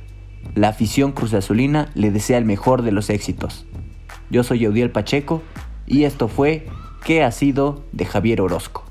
La 0.55 0.69
afición 0.69 1.11
Cruz 1.11 1.33
Azulina 1.33 1.89
le 1.95 2.11
desea 2.11 2.37
el 2.37 2.45
mejor 2.45 2.81
de 2.81 2.91
los 2.91 3.09
éxitos. 3.09 3.65
Yo 4.29 4.43
soy 4.43 4.63
Eudiel 4.63 4.91
Pacheco 4.91 5.41
y 5.87 6.03
esto 6.03 6.27
fue 6.27 6.67
¿Qué 7.03 7.23
ha 7.23 7.31
sido 7.31 7.83
de 7.91 8.05
Javier 8.05 8.41
Orozco? 8.41 8.88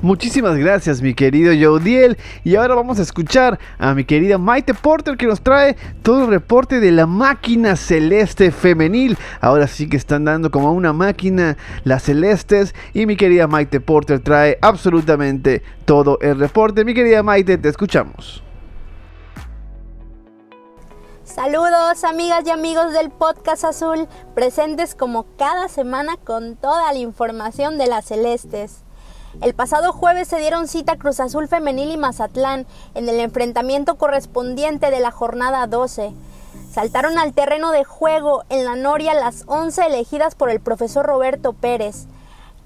Muchísimas 0.00 0.56
gracias, 0.56 1.02
mi 1.02 1.12
querido 1.12 1.52
Jodiel. 1.52 2.18
Y 2.44 2.54
ahora 2.54 2.76
vamos 2.76 3.00
a 3.00 3.02
escuchar 3.02 3.58
a 3.78 3.94
mi 3.94 4.04
querida 4.04 4.38
Maite 4.38 4.72
Porter 4.72 5.16
que 5.16 5.26
nos 5.26 5.40
trae 5.40 5.76
todo 6.02 6.24
el 6.24 6.30
reporte 6.30 6.78
de 6.78 6.92
la 6.92 7.06
máquina 7.06 7.74
celeste 7.74 8.52
femenil. 8.52 9.18
Ahora 9.40 9.66
sí 9.66 9.88
que 9.88 9.96
están 9.96 10.24
dando 10.24 10.52
como 10.52 10.72
una 10.72 10.92
máquina 10.92 11.56
las 11.82 12.04
celestes. 12.04 12.76
Y 12.94 13.06
mi 13.06 13.16
querida 13.16 13.48
Maite 13.48 13.80
Porter 13.80 14.20
trae 14.20 14.56
absolutamente 14.62 15.64
todo 15.84 16.18
el 16.20 16.38
reporte. 16.38 16.84
Mi 16.84 16.94
querida 16.94 17.24
Maite, 17.24 17.58
te 17.58 17.68
escuchamos. 17.68 18.44
Saludos 21.24 22.04
amigas 22.04 22.44
y 22.46 22.50
amigos 22.50 22.92
del 22.92 23.10
podcast 23.10 23.64
azul, 23.64 24.06
presentes 24.34 24.94
como 24.94 25.26
cada 25.36 25.68
semana 25.68 26.16
con 26.16 26.54
toda 26.54 26.92
la 26.92 26.98
información 27.00 27.78
de 27.78 27.88
las 27.88 28.06
celestes. 28.06 28.84
El 29.40 29.54
pasado 29.54 29.92
jueves 29.92 30.26
se 30.26 30.40
dieron 30.40 30.66
cita 30.66 30.96
Cruz 30.96 31.20
Azul 31.20 31.46
Femenil 31.46 31.92
y 31.92 31.96
Mazatlán 31.96 32.66
en 32.96 33.08
el 33.08 33.20
enfrentamiento 33.20 33.94
correspondiente 33.94 34.90
de 34.90 34.98
la 34.98 35.12
jornada 35.12 35.68
12. 35.68 36.12
Saltaron 36.72 37.18
al 37.18 37.32
terreno 37.32 37.70
de 37.70 37.84
juego 37.84 38.42
en 38.48 38.64
la 38.64 38.74
Noria 38.74 39.14
las 39.14 39.44
11 39.46 39.86
elegidas 39.86 40.34
por 40.34 40.50
el 40.50 40.58
profesor 40.58 41.06
Roberto 41.06 41.52
Pérez. 41.52 42.06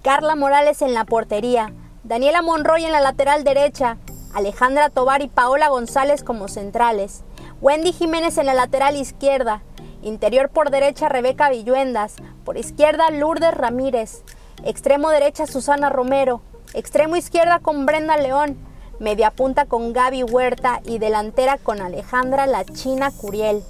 Carla 0.00 0.34
Morales 0.34 0.80
en 0.80 0.94
la 0.94 1.04
portería, 1.04 1.74
Daniela 2.04 2.40
Monroy 2.40 2.84
en 2.84 2.92
la 2.92 3.02
lateral 3.02 3.44
derecha, 3.44 3.98
Alejandra 4.32 4.88
Tobar 4.88 5.20
y 5.20 5.28
Paola 5.28 5.68
González 5.68 6.24
como 6.24 6.48
centrales. 6.48 7.22
Wendy 7.60 7.92
Jiménez 7.92 8.38
en 8.38 8.46
la 8.46 8.54
lateral 8.54 8.96
izquierda. 8.96 9.62
Interior 10.00 10.48
por 10.48 10.70
derecha 10.70 11.10
Rebeca 11.10 11.50
Villuendas. 11.50 12.16
Por 12.46 12.56
izquierda 12.56 13.10
Lourdes 13.10 13.52
Ramírez. 13.52 14.22
Extremo 14.64 15.10
derecha 15.10 15.46
Susana 15.46 15.90
Romero. 15.90 16.40
Extremo 16.74 17.16
izquierda 17.16 17.58
con 17.58 17.86
Brenda 17.86 18.16
León. 18.16 18.56
Media 18.98 19.30
punta 19.30 19.66
con 19.66 19.92
Gaby 19.92 20.22
Huerta 20.22 20.80
y 20.84 20.98
delantera 20.98 21.58
con 21.58 21.80
Alejandra 21.80 22.46
La 22.46 22.64
China 22.64 23.10
Curiel. 23.10 23.62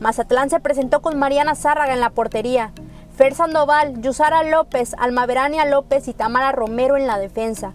Mazatlán 0.00 0.50
se 0.50 0.60
presentó 0.60 1.02
con 1.02 1.18
Mariana 1.18 1.54
Zárraga 1.54 1.94
en 1.94 2.00
la 2.00 2.10
portería. 2.10 2.72
Fer 3.16 3.34
Sandoval, 3.34 4.00
Yusara 4.02 4.42
López, 4.42 4.94
Almaverania 4.98 5.64
López 5.64 6.06
y 6.08 6.12
Tamara 6.12 6.52
Romero 6.52 6.96
en 6.96 7.06
la 7.06 7.18
defensa. 7.18 7.72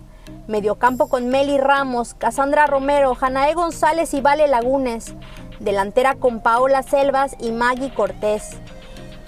Mediocampo 0.47 1.09
con 1.09 1.27
Meli 1.27 1.57
Ramos, 1.57 2.13
Casandra 2.13 2.67
Romero, 2.67 3.15
Janae 3.15 3.53
González 3.53 4.13
y 4.13 4.21
Vale 4.21 4.47
Lagunes 4.47 5.15
delantera 5.61 6.15
con 6.15 6.41
Paola 6.41 6.83
Selvas 6.83 7.35
y 7.39 7.51
Maggie 7.51 7.93
Cortés. 7.93 8.51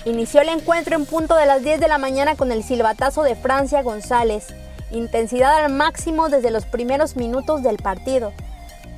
Inició 0.05 0.41
el 0.41 0.49
encuentro 0.49 0.95
en 0.95 1.05
punto 1.05 1.35
de 1.35 1.45
las 1.45 1.63
10 1.63 1.79
de 1.79 1.87
la 1.87 1.97
mañana 1.97 2.35
con 2.35 2.51
el 2.51 2.63
silbatazo 2.63 3.23
de 3.23 3.35
Francia 3.35 3.81
González, 3.83 4.53
intensidad 4.93 5.63
al 5.63 5.71
máximo 5.71 6.29
desde 6.29 6.51
los 6.51 6.65
primeros 6.65 7.15
minutos 7.15 7.63
del 7.63 7.77
partido. 7.77 8.31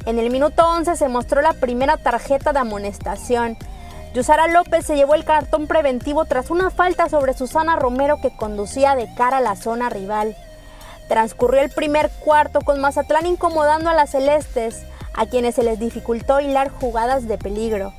En 0.05 0.19
el 0.19 0.29
minuto 0.29 0.67
11 0.67 0.95
se 0.95 1.09
mostró 1.09 1.41
la 1.41 1.53
primera 1.53 1.97
tarjeta 1.97 2.53
de 2.53 2.59
amonestación. 2.59 3.57
Yusara 4.13 4.47
López 4.47 4.85
se 4.85 4.95
llevó 4.95 5.15
el 5.15 5.25
cartón 5.25 5.67
preventivo 5.67 6.25
tras 6.25 6.51
una 6.51 6.69
falta 6.69 7.09
sobre 7.09 7.33
Susana 7.33 7.75
Romero 7.75 8.21
que 8.21 8.35
conducía 8.35 8.95
de 8.95 9.13
cara 9.15 9.37
a 9.37 9.41
la 9.41 9.55
zona 9.55 9.89
rival. 9.89 10.35
Transcurrió 11.07 11.61
el 11.61 11.69
primer 11.69 12.09
cuarto 12.23 12.61
con 12.61 12.79
Mazatlán 12.79 13.25
incomodando 13.25 13.89
a 13.89 13.93
las 13.93 14.11
celestes, 14.11 14.83
a 15.13 15.25
quienes 15.25 15.55
se 15.55 15.63
les 15.63 15.79
dificultó 15.79 16.39
hilar 16.39 16.69
jugadas 16.69 17.27
de 17.27 17.37
peligro. 17.37 17.93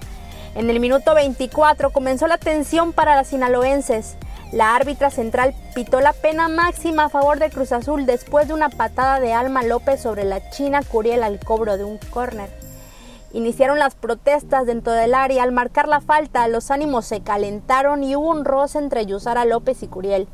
En 0.54 0.70
el 0.70 0.80
minuto 0.80 1.14
24 1.14 1.90
comenzó 1.90 2.26
la 2.26 2.38
tensión 2.38 2.92
para 2.92 3.14
las 3.14 3.28
sinaloenses. 3.28 4.16
La 4.52 4.76
árbitra 4.76 5.10
central 5.10 5.54
pitó 5.74 6.00
la 6.00 6.12
pena 6.12 6.48
máxima 6.48 7.06
a 7.06 7.08
favor 7.08 7.40
de 7.40 7.50
Cruz 7.50 7.72
Azul 7.72 8.06
después 8.06 8.46
de 8.46 8.54
una 8.54 8.68
patada 8.68 9.18
de 9.18 9.32
Alma 9.32 9.64
López 9.64 10.00
sobre 10.00 10.24
la 10.24 10.50
China 10.50 10.82
Curiel 10.82 11.24
al 11.24 11.40
cobro 11.40 11.76
de 11.76 11.84
un 11.84 11.98
córner. 12.10 12.48
Iniciaron 13.32 13.80
las 13.80 13.96
protestas 13.96 14.64
dentro 14.64 14.92
del 14.92 15.14
área. 15.14 15.42
Al 15.42 15.50
marcar 15.50 15.88
la 15.88 16.00
falta, 16.00 16.46
los 16.46 16.70
ánimos 16.70 17.06
se 17.06 17.22
calentaron 17.22 18.04
y 18.04 18.14
hubo 18.14 18.30
un 18.30 18.44
roce 18.44 18.78
entre 18.78 19.04
Yusara 19.04 19.44
López 19.44 19.82
y 19.82 19.88
Curiel. 19.88 20.28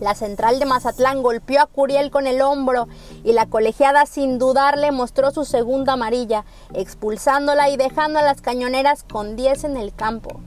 La 0.00 0.14
central 0.14 0.58
de 0.58 0.66
Mazatlán 0.66 1.22
golpeó 1.22 1.62
a 1.62 1.66
Curiel 1.66 2.10
con 2.10 2.26
el 2.26 2.42
hombro 2.42 2.88
y 3.24 3.32
la 3.32 3.46
colegiada 3.46 4.04
sin 4.04 4.38
dudarle 4.38 4.92
mostró 4.92 5.30
su 5.30 5.44
segunda 5.44 5.94
amarilla, 5.94 6.44
expulsándola 6.74 7.70
y 7.70 7.78
dejando 7.78 8.18
a 8.18 8.22
las 8.22 8.42
cañoneras 8.42 9.02
con 9.04 9.34
10 9.34 9.64
en 9.64 9.76
el 9.78 9.94
campo. 9.94 10.40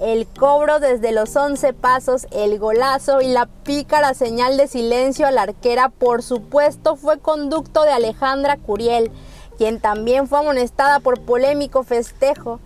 El 0.00 0.26
cobro 0.26 0.80
desde 0.80 1.12
los 1.12 1.36
11 1.36 1.74
pasos, 1.74 2.26
el 2.30 2.58
golazo 2.58 3.20
y 3.20 3.28
la 3.28 3.44
pícara 3.44 4.14
señal 4.14 4.56
de 4.56 4.66
silencio 4.66 5.26
a 5.26 5.30
la 5.30 5.42
arquera, 5.42 5.90
por 5.90 6.22
supuesto, 6.22 6.96
fue 6.96 7.18
conducto 7.18 7.82
de 7.82 7.92
Alejandra 7.92 8.56
Curiel, 8.56 9.10
quien 9.58 9.78
también 9.78 10.26
fue 10.26 10.38
amonestada 10.38 11.00
por 11.00 11.20
polémico 11.20 11.82
festejo. 11.82 12.60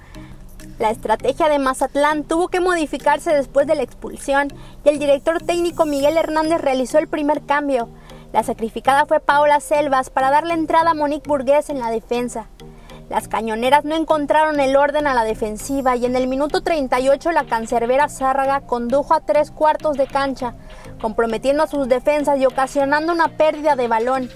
La 0.78 0.91
estrategia 0.91 1.49
de 1.49 1.59
Mazatlán 1.59 2.22
tuvo 2.22 2.47
que 2.47 2.61
modificarse 2.61 3.35
después 3.35 3.66
de 3.66 3.74
la 3.74 3.82
expulsión 3.82 4.53
y 4.85 4.89
el 4.91 5.01
director 5.01 5.43
técnico 5.43 5.87
Miguel 5.87 6.16
Hernández 6.16 6.61
realizó 6.61 6.99
el 6.99 7.09
primer 7.09 7.45
cambio. 7.45 7.89
La 8.32 8.45
sacrificada 8.45 9.07
fue 9.07 9.18
Paola 9.18 9.59
Selvas 9.59 10.09
para 10.09 10.30
darle 10.30 10.55
entrada 10.55 10.93
a 10.93 10.95
Monique 10.95 11.28
Burgués 11.28 11.68
en 11.68 11.80
la 11.80 11.91
defensa. 11.91 12.47
Las 13.11 13.28
cañoneras 13.28 13.84
no 13.84 13.94
encontraron 13.94 14.61
el 14.61 14.76
orden 14.76 15.07
a 15.07 15.14
la 15.14 15.24
defensiva 15.24 15.94
y 15.94 16.07
en 16.07 16.16
el 16.16 16.26
minuto 16.26 16.62
38 16.62 17.32
la 17.32 17.44
cancerbera 17.44 18.09
Zárraga 18.09 18.62
condujo 18.62 19.14
a 19.14 19.20
tres 19.20 19.50
cuartos 19.50 19.96
de 19.96 20.07
cancha, 20.07 20.55
comprometiendo 21.00 21.62
a 21.62 21.66
sus 21.66 21.88
defensas 21.88 22.38
y 22.38 22.46
ocasionando 22.46 23.12
una 23.12 23.28
pérdida 23.28 23.76
de 23.76 23.88
balón. 23.88 24.30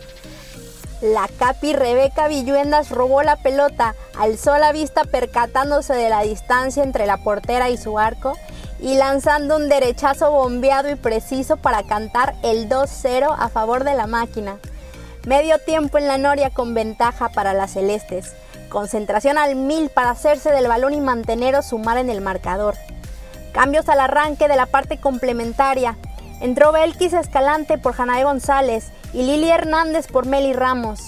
La 1.00 1.28
capi 1.38 1.72
Rebeca 1.72 2.28
Villuendas 2.28 2.90
robó 2.90 3.22
la 3.22 3.36
pelota, 3.36 3.94
alzó 4.18 4.58
la 4.58 4.72
vista 4.72 5.04
percatándose 5.04 5.94
de 5.94 6.10
la 6.10 6.22
distancia 6.22 6.82
entre 6.82 7.06
la 7.06 7.18
portera 7.18 7.70
y 7.70 7.76
su 7.76 7.98
arco 7.98 8.34
y 8.80 8.96
lanzando 8.96 9.56
un 9.56 9.68
derechazo 9.68 10.30
bombeado 10.30 10.90
y 10.90 10.96
preciso 10.96 11.56
para 11.56 11.84
cantar 11.84 12.34
el 12.42 12.68
2-0 12.68 13.34
a 13.36 13.48
favor 13.48 13.84
de 13.84 13.94
la 13.94 14.06
máquina. 14.06 14.58
Medio 15.24 15.58
tiempo 15.58 15.98
en 15.98 16.06
la 16.06 16.18
Noria 16.18 16.50
con 16.50 16.74
ventaja 16.74 17.28
para 17.28 17.54
las 17.54 17.72
celestes. 17.72 18.34
Concentración 18.68 19.38
al 19.38 19.54
mil 19.56 19.88
para 19.88 20.10
hacerse 20.10 20.50
del 20.50 20.68
balón 20.68 20.92
y 20.92 21.00
mantener 21.00 21.56
o 21.56 21.62
sumar 21.62 21.96
en 21.96 22.10
el 22.10 22.20
marcador. 22.20 22.74
Cambios 23.52 23.88
al 23.88 24.00
arranque 24.00 24.46
de 24.46 24.56
la 24.56 24.66
parte 24.66 24.98
complementaria. 24.98 25.96
Entró 26.40 26.70
Belkis 26.70 27.14
Escalante 27.14 27.78
por 27.78 27.94
Janae 27.94 28.24
González 28.24 28.92
y 29.12 29.22
Lili 29.22 29.50
Hernández 29.50 30.06
por 30.06 30.26
Meli 30.26 30.52
Ramos. 30.52 31.00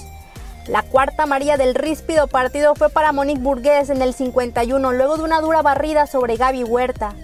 La 0.66 0.82
cuarta 0.82 1.26
María 1.26 1.56
del 1.56 1.74
ríspido 1.74 2.28
partido 2.28 2.74
fue 2.74 2.88
para 2.88 3.12
Monique 3.12 3.40
Burgués 3.40 3.90
en 3.90 4.02
el 4.02 4.14
51, 4.14 4.92
luego 4.92 5.16
de 5.16 5.24
una 5.24 5.40
dura 5.40 5.62
barrida 5.62 6.06
sobre 6.06 6.36
Gaby 6.36 6.64
Huerta. 6.64 7.14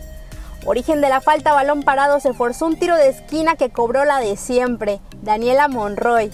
Origen 0.64 1.00
de 1.00 1.08
la 1.08 1.20
falta 1.20 1.52
balón 1.52 1.82
parado 1.82 2.18
se 2.18 2.34
forzó 2.34 2.66
un 2.66 2.78
tiro 2.78 2.96
de 2.96 3.08
esquina 3.08 3.56
que 3.56 3.70
cobró 3.70 4.04
la 4.04 4.18
de 4.18 4.36
siempre, 4.36 5.00
Daniela 5.22 5.68
Monroy. 5.68 6.32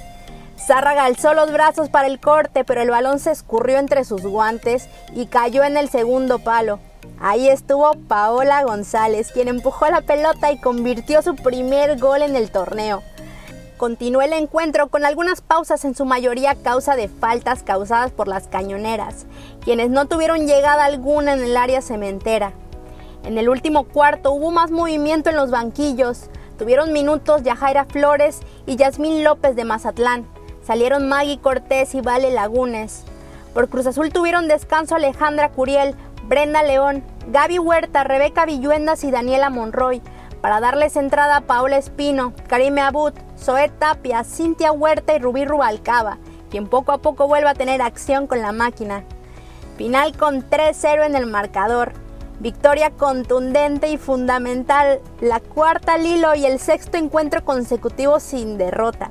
Zárraga 0.66 1.04
alzó 1.04 1.34
los 1.34 1.52
brazos 1.52 1.88
para 1.88 2.06
el 2.06 2.20
corte, 2.20 2.64
pero 2.64 2.80
el 2.80 2.90
balón 2.90 3.18
se 3.18 3.32
escurrió 3.32 3.78
entre 3.78 4.04
sus 4.04 4.22
guantes 4.22 4.88
y 5.12 5.26
cayó 5.26 5.64
en 5.64 5.76
el 5.76 5.88
segundo 5.88 6.38
palo. 6.38 6.78
Ahí 7.20 7.48
estuvo 7.48 7.92
Paola 8.06 8.62
González, 8.62 9.32
quien 9.32 9.48
empujó 9.48 9.86
la 9.90 10.02
pelota 10.02 10.52
y 10.52 10.58
convirtió 10.58 11.20
su 11.22 11.34
primer 11.34 11.98
gol 11.98 12.22
en 12.22 12.36
el 12.36 12.52
torneo. 12.52 13.02
Continuó 13.76 14.22
el 14.22 14.32
encuentro 14.32 14.86
con 14.86 15.04
algunas 15.04 15.40
pausas 15.40 15.84
en 15.84 15.96
su 15.96 16.04
mayoría 16.04 16.54
causa 16.54 16.94
de 16.94 17.08
faltas 17.08 17.64
causadas 17.64 18.12
por 18.12 18.28
las 18.28 18.46
cañoneras, 18.46 19.26
quienes 19.64 19.90
no 19.90 20.06
tuvieron 20.06 20.46
llegada 20.46 20.84
alguna 20.84 21.32
en 21.32 21.42
el 21.42 21.56
área 21.56 21.82
cementera. 21.82 22.52
En 23.24 23.36
el 23.36 23.48
último 23.48 23.84
cuarto 23.84 24.30
hubo 24.30 24.52
más 24.52 24.70
movimiento 24.70 25.30
en 25.30 25.36
los 25.36 25.50
banquillos. 25.50 26.30
Tuvieron 26.56 26.92
minutos 26.92 27.42
Yajaira 27.42 27.84
Flores 27.86 28.40
y 28.66 28.76
Yasmín 28.76 29.24
López 29.24 29.56
de 29.56 29.64
Mazatlán. 29.64 30.32
Salieron 30.62 31.08
Maggie 31.08 31.40
Cortés 31.40 31.94
y 31.94 32.00
Vale 32.00 32.30
Lagunes. 32.30 33.04
Por 33.52 33.68
Cruz 33.68 33.86
Azul 33.86 34.12
tuvieron 34.12 34.48
descanso 34.48 34.94
Alejandra 34.94 35.50
Curiel, 35.50 35.94
Brenda 36.24 36.62
León, 36.62 37.02
Gaby 37.28 37.58
Huerta, 37.58 38.04
Rebeca 38.04 38.46
Villuendas 38.46 39.04
y 39.04 39.10
Daniela 39.10 39.50
Monroy, 39.50 40.00
para 40.40 40.60
darles 40.60 40.96
entrada 40.96 41.36
a 41.36 41.40
Paola 41.42 41.76
Espino, 41.76 42.32
Karime 42.48 42.80
Abud, 42.80 43.12
Zoe 43.38 43.68
Tapia, 43.68 44.24
Cintia 44.24 44.72
Huerta 44.72 45.14
y 45.14 45.18
Rubí 45.18 45.44
Rubalcaba, 45.44 46.18
quien 46.50 46.68
poco 46.68 46.92
a 46.92 46.98
poco 46.98 47.28
vuelve 47.28 47.50
a 47.50 47.54
tener 47.54 47.82
acción 47.82 48.26
con 48.26 48.40
la 48.40 48.52
máquina. 48.52 49.04
Final 49.76 50.16
con 50.16 50.48
3-0 50.48 51.06
en 51.06 51.16
el 51.16 51.26
marcador. 51.26 51.92
Victoria 52.40 52.90
contundente 52.90 53.88
y 53.88 53.98
fundamental, 53.98 55.00
la 55.20 55.40
cuarta 55.40 55.96
Lilo 55.96 56.34
y 56.34 56.44
el 56.44 56.58
sexto 56.58 56.96
encuentro 56.96 57.44
consecutivo 57.44 58.18
sin 58.18 58.58
derrota. 58.58 59.10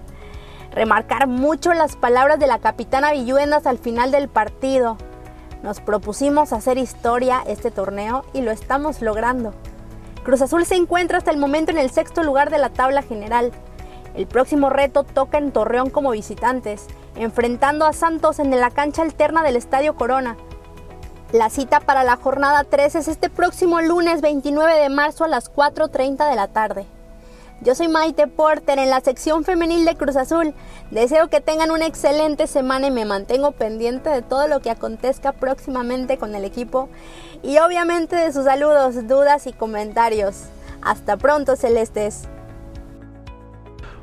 Remarcar 0.71 1.27
mucho 1.27 1.73
las 1.73 1.97
palabras 1.97 2.39
de 2.39 2.47
la 2.47 2.59
capitana 2.59 3.11
Villuendas 3.11 3.67
al 3.67 3.77
final 3.77 4.11
del 4.11 4.29
partido. 4.29 4.97
Nos 5.63 5.81
propusimos 5.81 6.53
hacer 6.53 6.77
historia 6.77 7.43
este 7.45 7.71
torneo 7.71 8.23
y 8.33 8.41
lo 8.41 8.51
estamos 8.51 9.01
logrando. 9.01 9.53
Cruz 10.23 10.41
Azul 10.41 10.65
se 10.65 10.75
encuentra 10.75 11.17
hasta 11.17 11.31
el 11.31 11.37
momento 11.37 11.71
en 11.71 11.77
el 11.77 11.91
sexto 11.91 12.23
lugar 12.23 12.49
de 12.49 12.57
la 12.57 12.69
tabla 12.69 13.01
general. 13.01 13.51
El 14.15 14.27
próximo 14.27 14.69
reto 14.69 15.03
toca 15.03 15.37
en 15.39 15.51
Torreón 15.51 15.89
como 15.89 16.11
visitantes, 16.11 16.87
enfrentando 17.15 17.85
a 17.85 17.91
Santos 17.91 18.39
en 18.39 18.51
la 18.57 18.71
cancha 18.71 19.01
alterna 19.01 19.43
del 19.43 19.57
Estadio 19.57 19.95
Corona. 19.95 20.37
La 21.33 21.49
cita 21.49 21.81
para 21.81 22.03
la 22.03 22.15
jornada 22.15 22.63
3 22.63 22.95
es 22.95 23.07
este 23.09 23.29
próximo 23.29 23.81
lunes 23.81 24.21
29 24.21 24.79
de 24.79 24.89
marzo 24.89 25.25
a 25.25 25.27
las 25.27 25.51
4.30 25.53 26.29
de 26.29 26.35
la 26.35 26.47
tarde. 26.47 26.85
Yo 27.63 27.75
soy 27.75 27.89
Maite 27.89 28.25
Porter 28.25 28.79
en 28.79 28.89
la 28.89 29.01
sección 29.01 29.43
femenil 29.43 29.85
de 29.85 29.95
Cruz 29.95 30.15
Azul. 30.15 30.55
Deseo 30.89 31.29
que 31.29 31.41
tengan 31.41 31.69
una 31.69 31.85
excelente 31.85 32.47
semana 32.47 32.87
y 32.87 32.91
me 32.91 33.05
mantengo 33.05 33.51
pendiente 33.51 34.09
de 34.09 34.23
todo 34.23 34.47
lo 34.47 34.61
que 34.61 34.71
acontezca 34.71 35.31
próximamente 35.31 36.17
con 36.17 36.33
el 36.33 36.43
equipo 36.43 36.89
y 37.43 37.59
obviamente 37.59 38.15
de 38.15 38.33
sus 38.33 38.45
saludos, 38.45 39.07
dudas 39.07 39.45
y 39.45 39.53
comentarios. 39.53 40.45
Hasta 40.81 41.17
pronto, 41.17 41.55
Celestes. 41.55 42.23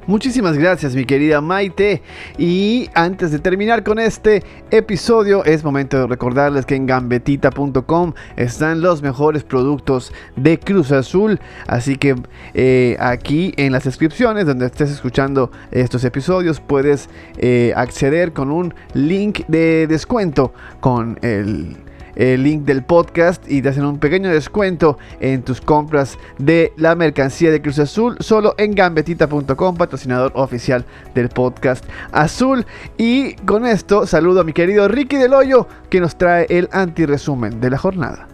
Muchísimas 0.09 0.57
gracias 0.57 0.95
mi 0.95 1.05
querida 1.05 1.43
Maite. 1.43 2.01
Y 2.39 2.89
antes 2.95 3.31
de 3.31 3.41
terminar 3.41 3.85
con 3.85 3.99
este 3.99 4.43
episodio, 4.71 5.45
es 5.45 5.63
momento 5.63 5.99
de 5.99 6.07
recordarles 6.07 6.65
que 6.65 6.77
en 6.77 6.87
gambetita.com 6.87 8.15
están 8.37 8.81
los 8.81 9.03
mejores 9.03 9.45
productos 9.45 10.11
de 10.35 10.59
Cruz 10.59 10.93
Azul. 10.93 11.39
Así 11.67 11.97
que 11.97 12.17
eh, 12.55 12.97
aquí 13.01 13.53
en 13.59 13.71
las 13.71 13.85
descripciones 13.85 14.47
donde 14.47 14.65
estés 14.65 14.91
escuchando 14.91 15.51
estos 15.73 16.03
episodios 16.05 16.59
puedes 16.59 17.11
eh, 17.37 17.75
acceder 17.77 18.33
con 18.33 18.51
un 18.51 18.73
link 18.95 19.41
de 19.47 19.87
descuento 19.89 20.55
con 20.81 21.19
el 21.21 21.77
el 22.19 22.43
link 22.43 22.65
del 22.65 22.85
podcast 22.85 23.51
y 23.51 23.63
te 23.63 23.71
hacen 23.71 23.87
un 23.87 23.99
pequeño 23.99 24.29
descuento 24.29 24.99
en 25.21 25.43
tus 25.43 25.61
compras 25.61 26.19
de 26.39 26.73
la 26.77 26.95
mercancía 26.95 27.51
de 27.51 27.63
Cruz 27.63 27.79
Azul 27.79 28.17
solo 28.21 28.55
en 28.59 28.75
gambetita.com, 28.75 29.77
patrocinador 29.77 30.33
oficial 30.35 30.85
del 31.15 31.31
podcast 31.31 31.85
Azul. 32.13 32.67
Y 32.99 33.35
con 33.37 33.65
esto 33.65 34.07
saludo 34.07 34.41
a 34.41 34.45
mi 34.45 34.53
querido 34.53 34.89
Ricky 34.89 35.17
del 35.17 35.33
Hoyo 35.33 35.69
que 35.89 36.01
nos 36.01 36.19
trae 36.19 36.47
el 36.51 36.69
anti-resumen 36.73 37.61
de 37.61 37.71
la 37.71 37.79
jornada. 37.79 38.29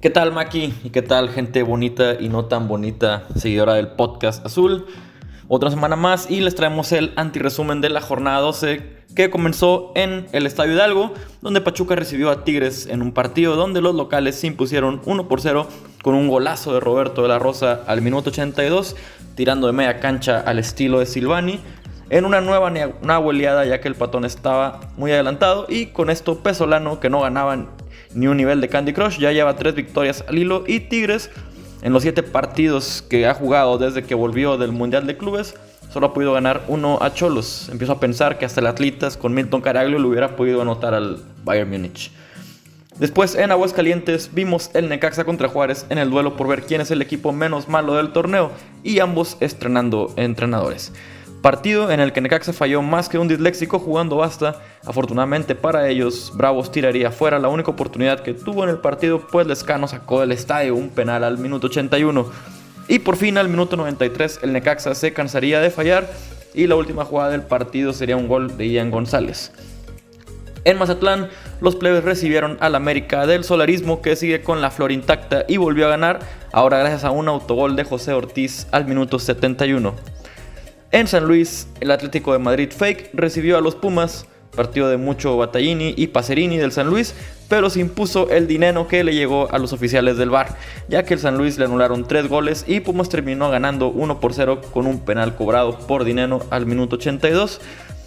¿Qué 0.00 0.10
tal 0.10 0.32
Maki? 0.32 0.74
¿Y 0.84 0.90
qué 0.90 1.00
tal 1.00 1.30
gente 1.30 1.62
bonita 1.62 2.20
y 2.20 2.28
no 2.28 2.46
tan 2.46 2.68
bonita 2.68 3.28
seguidora 3.36 3.74
del 3.74 3.88
podcast 3.88 4.44
Azul? 4.44 4.86
Otra 5.48 5.70
semana 5.70 5.96
más 5.96 6.30
y 6.30 6.40
les 6.40 6.54
traemos 6.54 6.92
el 6.92 7.12
anti-resumen 7.16 7.80
de 7.80 7.90
la 7.90 8.00
jornada 8.00 8.40
12 8.40 9.01
que 9.14 9.30
comenzó 9.30 9.92
en 9.94 10.26
el 10.32 10.46
Estadio 10.46 10.74
Hidalgo, 10.74 11.12
donde 11.40 11.60
Pachuca 11.60 11.94
recibió 11.94 12.30
a 12.30 12.44
Tigres 12.44 12.86
en 12.86 13.02
un 13.02 13.12
partido 13.12 13.56
donde 13.56 13.80
los 13.80 13.94
locales 13.94 14.36
se 14.36 14.46
impusieron 14.46 15.00
1 15.04 15.28
por 15.28 15.40
0 15.40 15.68
con 16.02 16.14
un 16.14 16.28
golazo 16.28 16.72
de 16.74 16.80
Roberto 16.80 17.22
de 17.22 17.28
la 17.28 17.38
Rosa 17.38 17.82
al 17.86 18.02
minuto 18.02 18.30
82, 18.30 18.96
tirando 19.34 19.66
de 19.66 19.72
media 19.72 20.00
cancha 20.00 20.40
al 20.40 20.58
estilo 20.58 20.98
de 20.98 21.06
Silvani, 21.06 21.60
en 22.10 22.24
una 22.24 22.40
nueva 22.40 22.70
una 23.02 23.64
ya 23.64 23.80
que 23.80 23.88
el 23.88 23.94
patón 23.94 24.24
estaba 24.24 24.80
muy 24.96 25.12
adelantado 25.12 25.66
y 25.68 25.86
con 25.86 26.10
esto 26.10 26.38
Pesolano 26.42 27.00
que 27.00 27.08
no 27.08 27.20
ganaba 27.20 27.56
ni 28.14 28.26
un 28.26 28.36
nivel 28.36 28.60
de 28.60 28.68
Candy 28.68 28.92
Crush 28.92 29.18
ya 29.18 29.32
lleva 29.32 29.56
tres 29.56 29.74
victorias 29.74 30.22
al 30.28 30.38
hilo 30.38 30.64
y 30.66 30.80
Tigres 30.80 31.30
en 31.80 31.94
los 31.94 32.02
siete 32.02 32.22
partidos 32.22 33.02
que 33.08 33.26
ha 33.26 33.32
jugado 33.32 33.78
desde 33.78 34.02
que 34.02 34.14
volvió 34.14 34.58
del 34.58 34.72
Mundial 34.72 35.06
de 35.06 35.16
Clubes 35.16 35.54
solo 35.92 36.06
ha 36.06 36.14
podido 36.14 36.32
ganar 36.32 36.62
uno 36.68 36.98
a 37.00 37.12
Cholos. 37.12 37.68
Empiezo 37.70 37.92
a 37.92 38.00
pensar 38.00 38.38
que 38.38 38.44
hasta 38.44 38.60
el 38.60 38.66
Atletas 38.66 39.16
con 39.16 39.34
Milton 39.34 39.60
Caraglio 39.60 39.98
le 39.98 40.06
hubiera 40.06 40.36
podido 40.36 40.62
anotar 40.62 40.94
al 40.94 41.18
Bayern 41.44 41.70
Múnich. 41.70 42.10
Después 42.98 43.34
en 43.34 43.50
Aguascalientes 43.50 44.30
vimos 44.34 44.70
el 44.74 44.88
Necaxa 44.88 45.24
contra 45.24 45.48
Juárez 45.48 45.86
en 45.88 45.98
el 45.98 46.10
duelo 46.10 46.36
por 46.36 46.46
ver 46.46 46.62
quién 46.64 46.80
es 46.80 46.90
el 46.90 47.02
equipo 47.02 47.32
menos 47.32 47.68
malo 47.68 47.94
del 47.94 48.12
torneo 48.12 48.50
y 48.82 49.00
ambos 49.00 49.36
estrenando 49.40 50.12
entrenadores. 50.16 50.92
Partido 51.42 51.90
en 51.90 51.98
el 51.98 52.12
que 52.12 52.20
Necaxa 52.20 52.52
falló 52.52 52.82
más 52.82 53.08
que 53.08 53.18
un 53.18 53.26
disléxico 53.26 53.80
jugando 53.80 54.16
basta. 54.16 54.62
Afortunadamente 54.86 55.56
para 55.56 55.88
ellos, 55.88 56.32
Bravos 56.36 56.70
tiraría 56.70 57.10
fuera 57.10 57.40
la 57.40 57.48
única 57.48 57.72
oportunidad 57.72 58.20
que 58.20 58.32
tuvo 58.32 58.62
en 58.62 58.70
el 58.70 58.78
partido, 58.78 59.26
pues 59.26 59.46
Lescano 59.48 59.88
sacó 59.88 60.20
del 60.20 60.30
estadio 60.30 60.76
un 60.76 60.90
penal 60.90 61.24
al 61.24 61.38
minuto 61.38 61.66
81. 61.66 62.26
Y 62.88 62.98
por 63.00 63.16
fin 63.16 63.38
al 63.38 63.48
minuto 63.48 63.76
93 63.76 64.40
el 64.42 64.52
Necaxa 64.52 64.94
se 64.94 65.12
cansaría 65.12 65.60
de 65.60 65.70
fallar 65.70 66.10
y 66.54 66.66
la 66.66 66.76
última 66.76 67.04
jugada 67.04 67.30
del 67.30 67.42
partido 67.42 67.92
sería 67.92 68.16
un 68.16 68.28
gol 68.28 68.56
de 68.56 68.68
Ian 68.68 68.90
González. 68.90 69.52
En 70.64 70.78
Mazatlán, 70.78 71.28
los 71.60 71.74
plebes 71.74 72.04
recibieron 72.04 72.56
al 72.60 72.76
América 72.76 73.26
del 73.26 73.42
Solarismo 73.42 74.00
que 74.00 74.14
sigue 74.14 74.42
con 74.42 74.60
la 74.60 74.70
flor 74.70 74.92
intacta 74.92 75.44
y 75.48 75.56
volvió 75.56 75.86
a 75.86 75.90
ganar, 75.90 76.20
ahora 76.52 76.78
gracias 76.78 77.04
a 77.04 77.10
un 77.10 77.26
autogol 77.26 77.74
de 77.74 77.82
José 77.82 78.12
Ortiz 78.12 78.68
al 78.70 78.86
minuto 78.86 79.18
71. 79.18 79.94
En 80.92 81.08
San 81.08 81.24
Luis, 81.24 81.66
el 81.80 81.90
Atlético 81.90 82.32
de 82.32 82.38
Madrid 82.38 82.70
Fake 82.70 83.10
recibió 83.12 83.58
a 83.58 83.60
los 83.60 83.74
Pumas, 83.74 84.26
partido 84.54 84.88
de 84.88 84.96
mucho 84.96 85.36
Battaglini 85.36 85.94
y 85.96 86.08
Pacerini 86.08 86.58
del 86.58 86.72
San 86.72 86.88
Luis, 86.88 87.14
pero 87.48 87.70
se 87.70 87.80
impuso 87.80 88.30
el 88.30 88.46
dinero 88.46 88.86
que 88.88 89.04
le 89.04 89.14
llegó 89.14 89.50
a 89.50 89.58
los 89.58 89.72
oficiales 89.72 90.16
del 90.16 90.30
bar, 90.30 90.56
ya 90.88 91.04
que 91.04 91.14
el 91.14 91.20
San 91.20 91.36
Luis 91.36 91.58
le 91.58 91.64
anularon 91.64 92.06
3 92.06 92.28
goles 92.28 92.64
y 92.66 92.80
Pumas 92.80 93.08
terminó 93.08 93.50
ganando 93.50 93.88
1 93.88 94.20
por 94.20 94.34
0 94.34 94.60
con 94.72 94.86
un 94.86 95.00
penal 95.00 95.34
cobrado 95.36 95.78
por 95.78 96.04
dinero 96.04 96.44
al 96.50 96.66
minuto 96.66 96.96
82, 96.96 97.60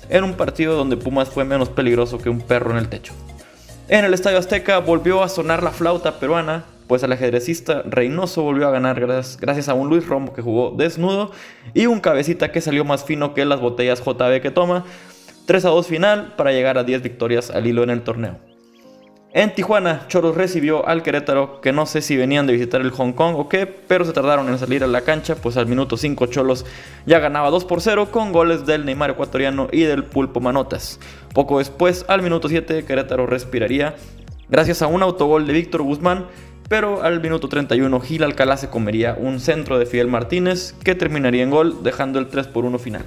en 0.10 0.24
un 0.24 0.34
partido 0.34 0.76
donde 0.76 0.98
Pumas 0.98 1.30
fue 1.30 1.46
menos 1.46 1.70
peligroso 1.70 2.18
que 2.18 2.30
un 2.30 2.42
perro 2.42 2.72
en 2.72 2.78
el 2.78 2.90
techo. 2.90 3.14
En 3.88 4.04
el 4.04 4.14
Estadio 4.14 4.40
Azteca 4.40 4.80
volvió 4.80 5.22
a 5.22 5.30
sonar 5.30 5.62
la 5.62 5.72
flauta 5.72 6.20
peruana, 6.20 6.66
pues 6.88 7.04
el 7.04 7.12
ajedrecista 7.12 7.82
Reynoso 7.86 8.44
volvió 8.44 8.68
a 8.68 8.72
ganar 8.72 9.00
gracias 9.00 9.70
a 9.70 9.74
un 9.74 9.90
Luis 9.90 10.08
Romo 10.08 10.34
que 10.34 10.42
jugó 10.42 10.74
desnudo 10.76 11.32
y 11.74 11.88
un 11.88 12.00
cabecita 12.00 12.52
que 12.52 12.62
salió 12.62 12.86
más 12.86 13.04
fino 13.04 13.34
que 13.34 13.46
las 13.46 13.60
botellas 13.60 14.04
JB 14.04 14.42
que 14.42 14.52
toma, 14.52 14.86
3 15.46 15.66
a 15.66 15.70
2 15.70 15.88
final 15.88 16.34
para 16.36 16.52
llegar 16.52 16.78
a 16.78 16.84
10 16.84 17.04
victorias 17.04 17.52
al 17.52 17.68
hilo 17.68 17.84
en 17.84 17.92
el 17.92 18.02
torneo. 18.02 18.40
En 19.32 19.54
Tijuana, 19.54 20.06
Choros 20.08 20.36
recibió 20.36 20.88
al 20.88 21.04
Querétaro, 21.04 21.60
que 21.60 21.74
no 21.74 21.86
sé 21.86 22.02
si 22.02 22.16
venían 22.16 22.48
de 22.48 22.54
visitar 22.54 22.80
el 22.80 22.92
Hong 22.92 23.12
Kong 23.12 23.36
o 23.36 23.50
qué, 23.50 23.68
pero 23.68 24.06
se 24.06 24.14
tardaron 24.14 24.48
en 24.48 24.58
salir 24.58 24.82
a 24.82 24.88
la 24.88 25.02
cancha, 25.02 25.36
pues 25.36 25.58
al 25.58 25.68
minuto 25.68 25.98
5 25.98 26.28
Cholos 26.28 26.66
ya 27.06 27.20
ganaba 27.20 27.50
2 27.50 27.66
por 27.66 27.82
0 27.82 28.12
con 28.12 28.32
goles 28.32 28.66
del 28.66 28.86
Neymar 28.86 29.10
ecuatoriano 29.12 29.68
y 29.74 29.82
del 29.82 30.06
Pulpo 30.06 30.40
Manotas. 30.40 31.02
Poco 31.34 31.60
después, 31.60 32.06
al 32.08 32.22
minuto 32.22 32.48
7, 32.48 32.86
Querétaro 32.86 33.28
respiraría 33.28 33.96
gracias 34.48 34.82
a 34.82 34.88
un 34.88 35.04
autogol 35.04 35.46
de 35.46 35.54
Víctor 35.54 35.82
Guzmán, 35.84 36.28
pero 36.70 37.04
al 37.04 37.22
minuto 37.22 37.50
31 37.50 38.00
Gil 38.00 38.24
Alcalá 38.24 38.56
se 38.56 38.70
comería 38.70 39.18
un 39.20 39.42
centro 39.42 39.78
de 39.78 39.86
Fidel 39.86 40.08
Martínez 40.08 40.74
que 40.82 40.96
terminaría 40.96 41.44
en 41.44 41.52
gol, 41.52 41.84
dejando 41.84 42.20
el 42.20 42.30
3 42.30 42.48
por 42.48 42.64
1 42.64 42.80
final 42.80 43.04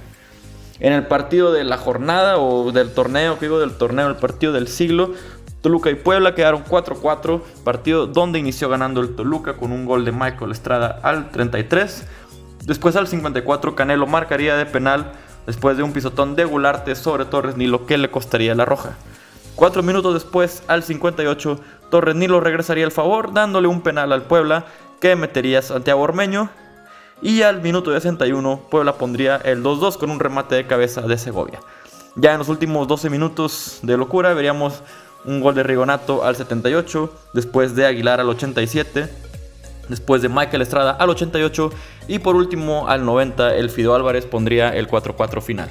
en 0.79 0.93
el 0.93 1.07
partido 1.07 1.51
de 1.51 1.63
la 1.63 1.77
jornada 1.77 2.37
o 2.37 2.71
del 2.71 2.91
torneo, 2.91 3.37
digo 3.39 3.59
del 3.59 3.73
torneo, 3.73 4.07
el 4.07 4.15
partido 4.15 4.53
del 4.53 4.67
siglo. 4.67 5.13
Toluca 5.61 5.89
y 5.89 5.95
Puebla 5.95 6.35
quedaron 6.35 6.63
4-4, 6.63 7.41
partido 7.65 8.07
donde 8.07 8.39
inició 8.39 8.69
ganando 8.69 9.01
el 9.01 9.15
Toluca 9.15 9.57
con 9.57 9.73
un 9.73 9.85
gol 9.85 10.05
de 10.05 10.13
Michael 10.13 10.51
Estrada 10.51 10.99
al 11.03 11.31
33. 11.31 12.05
Después 12.65 12.95
al 12.95 13.07
54 13.07 13.75
Canelo 13.75 14.07
marcaría 14.07 14.55
de 14.55 14.65
penal 14.65 15.11
después 15.45 15.75
de 15.75 15.83
un 15.83 15.91
pisotón 15.91 16.35
de 16.35 16.45
Gularte 16.45 16.95
sobre 16.95 17.25
Torres 17.25 17.57
Nilo 17.57 17.85
que 17.85 17.97
le 17.97 18.09
costaría 18.09 18.55
la 18.55 18.65
roja. 18.65 18.95
Cuatro 19.55 19.83
minutos 19.83 20.13
después, 20.13 20.63
al 20.67 20.83
58, 20.83 21.59
Torres 21.91 22.15
Nilo 22.15 22.39
regresaría 22.39 22.85
el 22.85 22.91
favor 22.91 23.33
dándole 23.33 23.67
un 23.67 23.81
penal 23.81 24.13
al 24.13 24.21
Puebla 24.21 24.65
que 25.01 25.17
metería 25.17 25.61
Santiago 25.61 26.01
Ormeño 26.01 26.49
y 27.21 27.41
al 27.41 27.61
minuto 27.61 27.91
61 27.91 28.61
Puebla 28.69 28.93
pondría 28.93 29.37
el 29.37 29.63
2-2 29.63 29.97
con 29.97 30.09
un 30.09 30.19
remate 30.19 30.55
de 30.55 30.67
cabeza 30.67 31.01
de 31.01 31.17
Segovia. 31.17 31.59
Ya 32.15 32.33
en 32.33 32.39
los 32.39 32.49
últimos 32.49 32.87
12 32.87 33.09
minutos 33.09 33.79
de 33.81 33.97
locura 33.97 34.33
veríamos 34.33 34.81
un 35.25 35.41
gol 35.41 35.55
de 35.55 35.63
Rigonato 35.63 36.23
al 36.23 36.35
78, 36.35 37.13
después 37.33 37.75
de 37.75 37.85
Aguilar 37.85 38.19
al 38.19 38.29
87, 38.29 39.09
después 39.89 40.21
de 40.21 40.29
Michael 40.29 40.61
Estrada 40.61 40.91
al 40.91 41.09
88 41.09 41.71
y 42.07 42.19
por 42.19 42.35
último 42.35 42.87
al 42.87 43.05
90 43.05 43.55
el 43.55 43.69
Fido 43.69 43.95
Álvarez 43.95 44.25
pondría 44.25 44.69
el 44.69 44.87
4-4 44.87 45.41
final. 45.41 45.69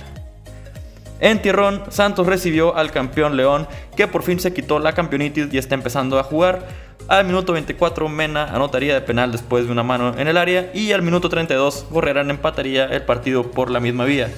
En 1.21 1.43
Tierrón, 1.43 1.83
Santos 1.89 2.27
recibió 2.27 2.77
al 2.77 2.93
campeón 2.93 3.37
León, 3.37 3.67
que 3.97 4.07
por 4.07 4.23
fin 4.23 4.39
se 4.39 4.53
quitó 4.53 4.79
la 4.79 4.93
campeonitis 4.93 5.53
y 5.53 5.59
está 5.59 5.75
empezando 5.75 6.19
a 6.19 6.23
jugar. 6.23 6.69
Al 7.07 7.25
minuto 7.25 7.53
24, 7.53 8.09
Mena 8.09 8.45
anotaría 8.45 8.95
de 8.95 9.01
penal 9.01 9.33
después 9.33 9.67
de 9.67 9.73
una 9.73 9.83
mano 9.83 10.15
en 10.19 10.29
el 10.29 10.37
área. 10.37 10.71
Y 10.75 10.93
al 10.93 11.03
minuto 11.03 11.29
32, 11.29 11.87
Gorrerán 11.91 12.31
empataría 12.31 12.87
el 12.87 13.03
partido 13.03 13.51
por 13.51 13.71
la 13.71 13.81
misma 13.81 14.05
vía. 14.05 14.31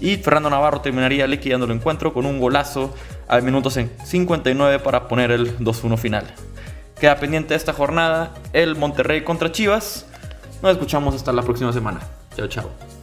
Y 0.00 0.16
Fernando 0.16 0.50
Navarro 0.50 0.80
terminaría 0.80 1.26
liquidando 1.26 1.66
el 1.66 1.72
encuentro 1.72 2.12
con 2.12 2.26
un 2.26 2.40
golazo 2.40 2.94
al 3.28 3.42
minuto 3.42 3.70
59 3.70 4.78
para 4.80 5.08
poner 5.08 5.30
el 5.30 5.58
2-1 5.58 5.96
final. 5.98 6.26
Queda 6.98 7.16
pendiente 7.16 7.54
esta 7.54 7.72
jornada 7.72 8.34
el 8.52 8.76
Monterrey 8.76 9.22
contra 9.22 9.52
Chivas. 9.52 10.06
Nos 10.62 10.72
escuchamos 10.72 11.14
hasta 11.14 11.32
la 11.32 11.42
próxima 11.42 11.72
semana. 11.72 12.00
Chao, 12.36 12.48
chao. 12.48 12.99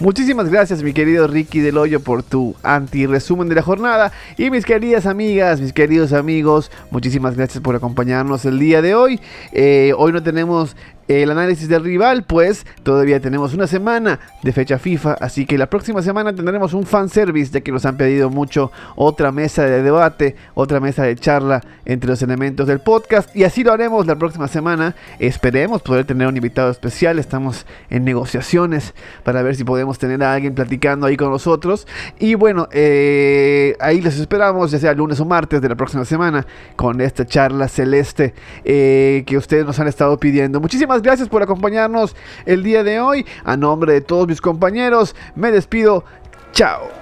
Muchísimas 0.00 0.48
gracias, 0.48 0.82
mi 0.82 0.94
querido 0.94 1.26
Ricky 1.26 1.60
del 1.60 1.76
Hoyo, 1.76 2.00
por 2.00 2.22
tu 2.22 2.56
anti-resumen 2.62 3.50
de 3.50 3.54
la 3.54 3.60
jornada. 3.60 4.12
Y 4.38 4.48
mis 4.48 4.64
queridas 4.64 5.04
amigas, 5.04 5.60
mis 5.60 5.74
queridos 5.74 6.14
amigos, 6.14 6.70
muchísimas 6.90 7.36
gracias 7.36 7.62
por 7.62 7.76
acompañarnos 7.76 8.46
el 8.46 8.58
día 8.58 8.80
de 8.80 8.94
hoy. 8.94 9.20
Eh, 9.52 9.92
hoy 9.98 10.12
no 10.12 10.22
tenemos 10.22 10.74
el 11.10 11.30
análisis 11.30 11.68
del 11.68 11.82
rival, 11.82 12.22
pues 12.22 12.64
todavía 12.84 13.18
tenemos 13.18 13.52
una 13.52 13.66
semana 13.66 14.20
de 14.44 14.52
fecha 14.52 14.78
FIFA, 14.78 15.14
así 15.14 15.44
que 15.44 15.58
la 15.58 15.66
próxima 15.66 16.02
semana 16.02 16.32
tendremos 16.32 16.72
un 16.72 16.86
fan 16.86 17.08
service, 17.08 17.50
ya 17.52 17.62
que 17.62 17.72
nos 17.72 17.84
han 17.84 17.96
pedido 17.96 18.30
mucho 18.30 18.70
otra 18.94 19.32
mesa 19.32 19.64
de 19.64 19.82
debate, 19.82 20.36
otra 20.54 20.78
mesa 20.78 21.02
de 21.02 21.16
charla 21.16 21.62
entre 21.84 22.10
los 22.10 22.22
elementos 22.22 22.68
del 22.68 22.78
podcast, 22.78 23.34
y 23.34 23.42
así 23.42 23.64
lo 23.64 23.72
haremos 23.72 24.06
la 24.06 24.14
próxima 24.14 24.46
semana. 24.46 24.94
Esperemos 25.18 25.82
poder 25.82 26.04
tener 26.04 26.28
un 26.28 26.36
invitado 26.36 26.70
especial, 26.70 27.18
estamos 27.18 27.66
en 27.90 28.04
negociaciones 28.04 28.94
para 29.24 29.42
ver 29.42 29.56
si 29.56 29.64
podemos 29.64 29.98
tener 29.98 30.22
a 30.22 30.32
alguien 30.32 30.54
platicando 30.54 31.06
ahí 31.06 31.16
con 31.16 31.30
nosotros. 31.30 31.88
Y 32.20 32.34
bueno, 32.36 32.68
eh, 32.70 33.76
ahí 33.80 34.00
les 34.00 34.16
esperamos, 34.18 34.70
ya 34.70 34.78
sea 34.78 34.94
lunes 34.94 35.18
o 35.18 35.24
martes 35.24 35.60
de 35.60 35.68
la 35.68 35.74
próxima 35.74 36.04
semana, 36.04 36.46
con 36.76 37.00
esta 37.00 37.26
charla 37.26 37.66
celeste 37.66 38.32
eh, 38.64 39.24
que 39.26 39.36
ustedes 39.36 39.66
nos 39.66 39.80
han 39.80 39.88
estado 39.88 40.16
pidiendo. 40.18 40.60
Muchísimas 40.60 40.99
gracias 41.02 41.28
por 41.28 41.42
acompañarnos 41.42 42.16
el 42.46 42.62
día 42.62 42.82
de 42.82 43.00
hoy. 43.00 43.26
A 43.44 43.56
nombre 43.56 43.92
de 43.92 44.00
todos 44.00 44.26
mis 44.26 44.40
compañeros, 44.40 45.14
me 45.34 45.50
despido. 45.50 46.04
Chao. 46.52 47.00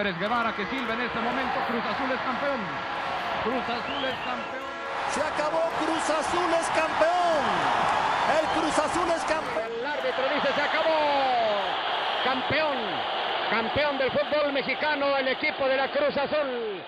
Pérez 0.00 0.18
Guevara 0.18 0.56
que 0.56 0.64
silba 0.66 0.94
en 0.94 1.02
este 1.02 1.20
momento. 1.20 1.60
Cruz 1.68 1.84
Azul 1.84 2.10
es 2.10 2.20
campeón. 2.24 2.60
Cruz 3.44 3.64
Azul 3.68 4.04
es 4.08 4.18
campeón. 4.24 4.70
Se 5.12 5.20
acabó. 5.20 5.60
Cruz 5.76 6.04
Azul 6.08 6.50
es 6.56 6.66
campeón. 6.72 7.42
El 8.40 8.46
Cruz 8.56 8.78
Azul 8.78 9.08
es 9.10 9.22
campeón. 9.28 9.70
El 9.76 9.86
árbitro 9.86 10.24
dice 10.32 10.48
se 10.54 10.62
acabó. 10.62 10.96
Campeón. 12.24 12.78
Campeón 13.50 13.98
del 13.98 14.10
fútbol 14.12 14.49
mexicano, 14.60 15.16
el 15.16 15.28
equipo 15.28 15.66
de 15.66 15.74
la 15.74 15.90
Cruz 15.90 16.14
Azul. 16.18 16.82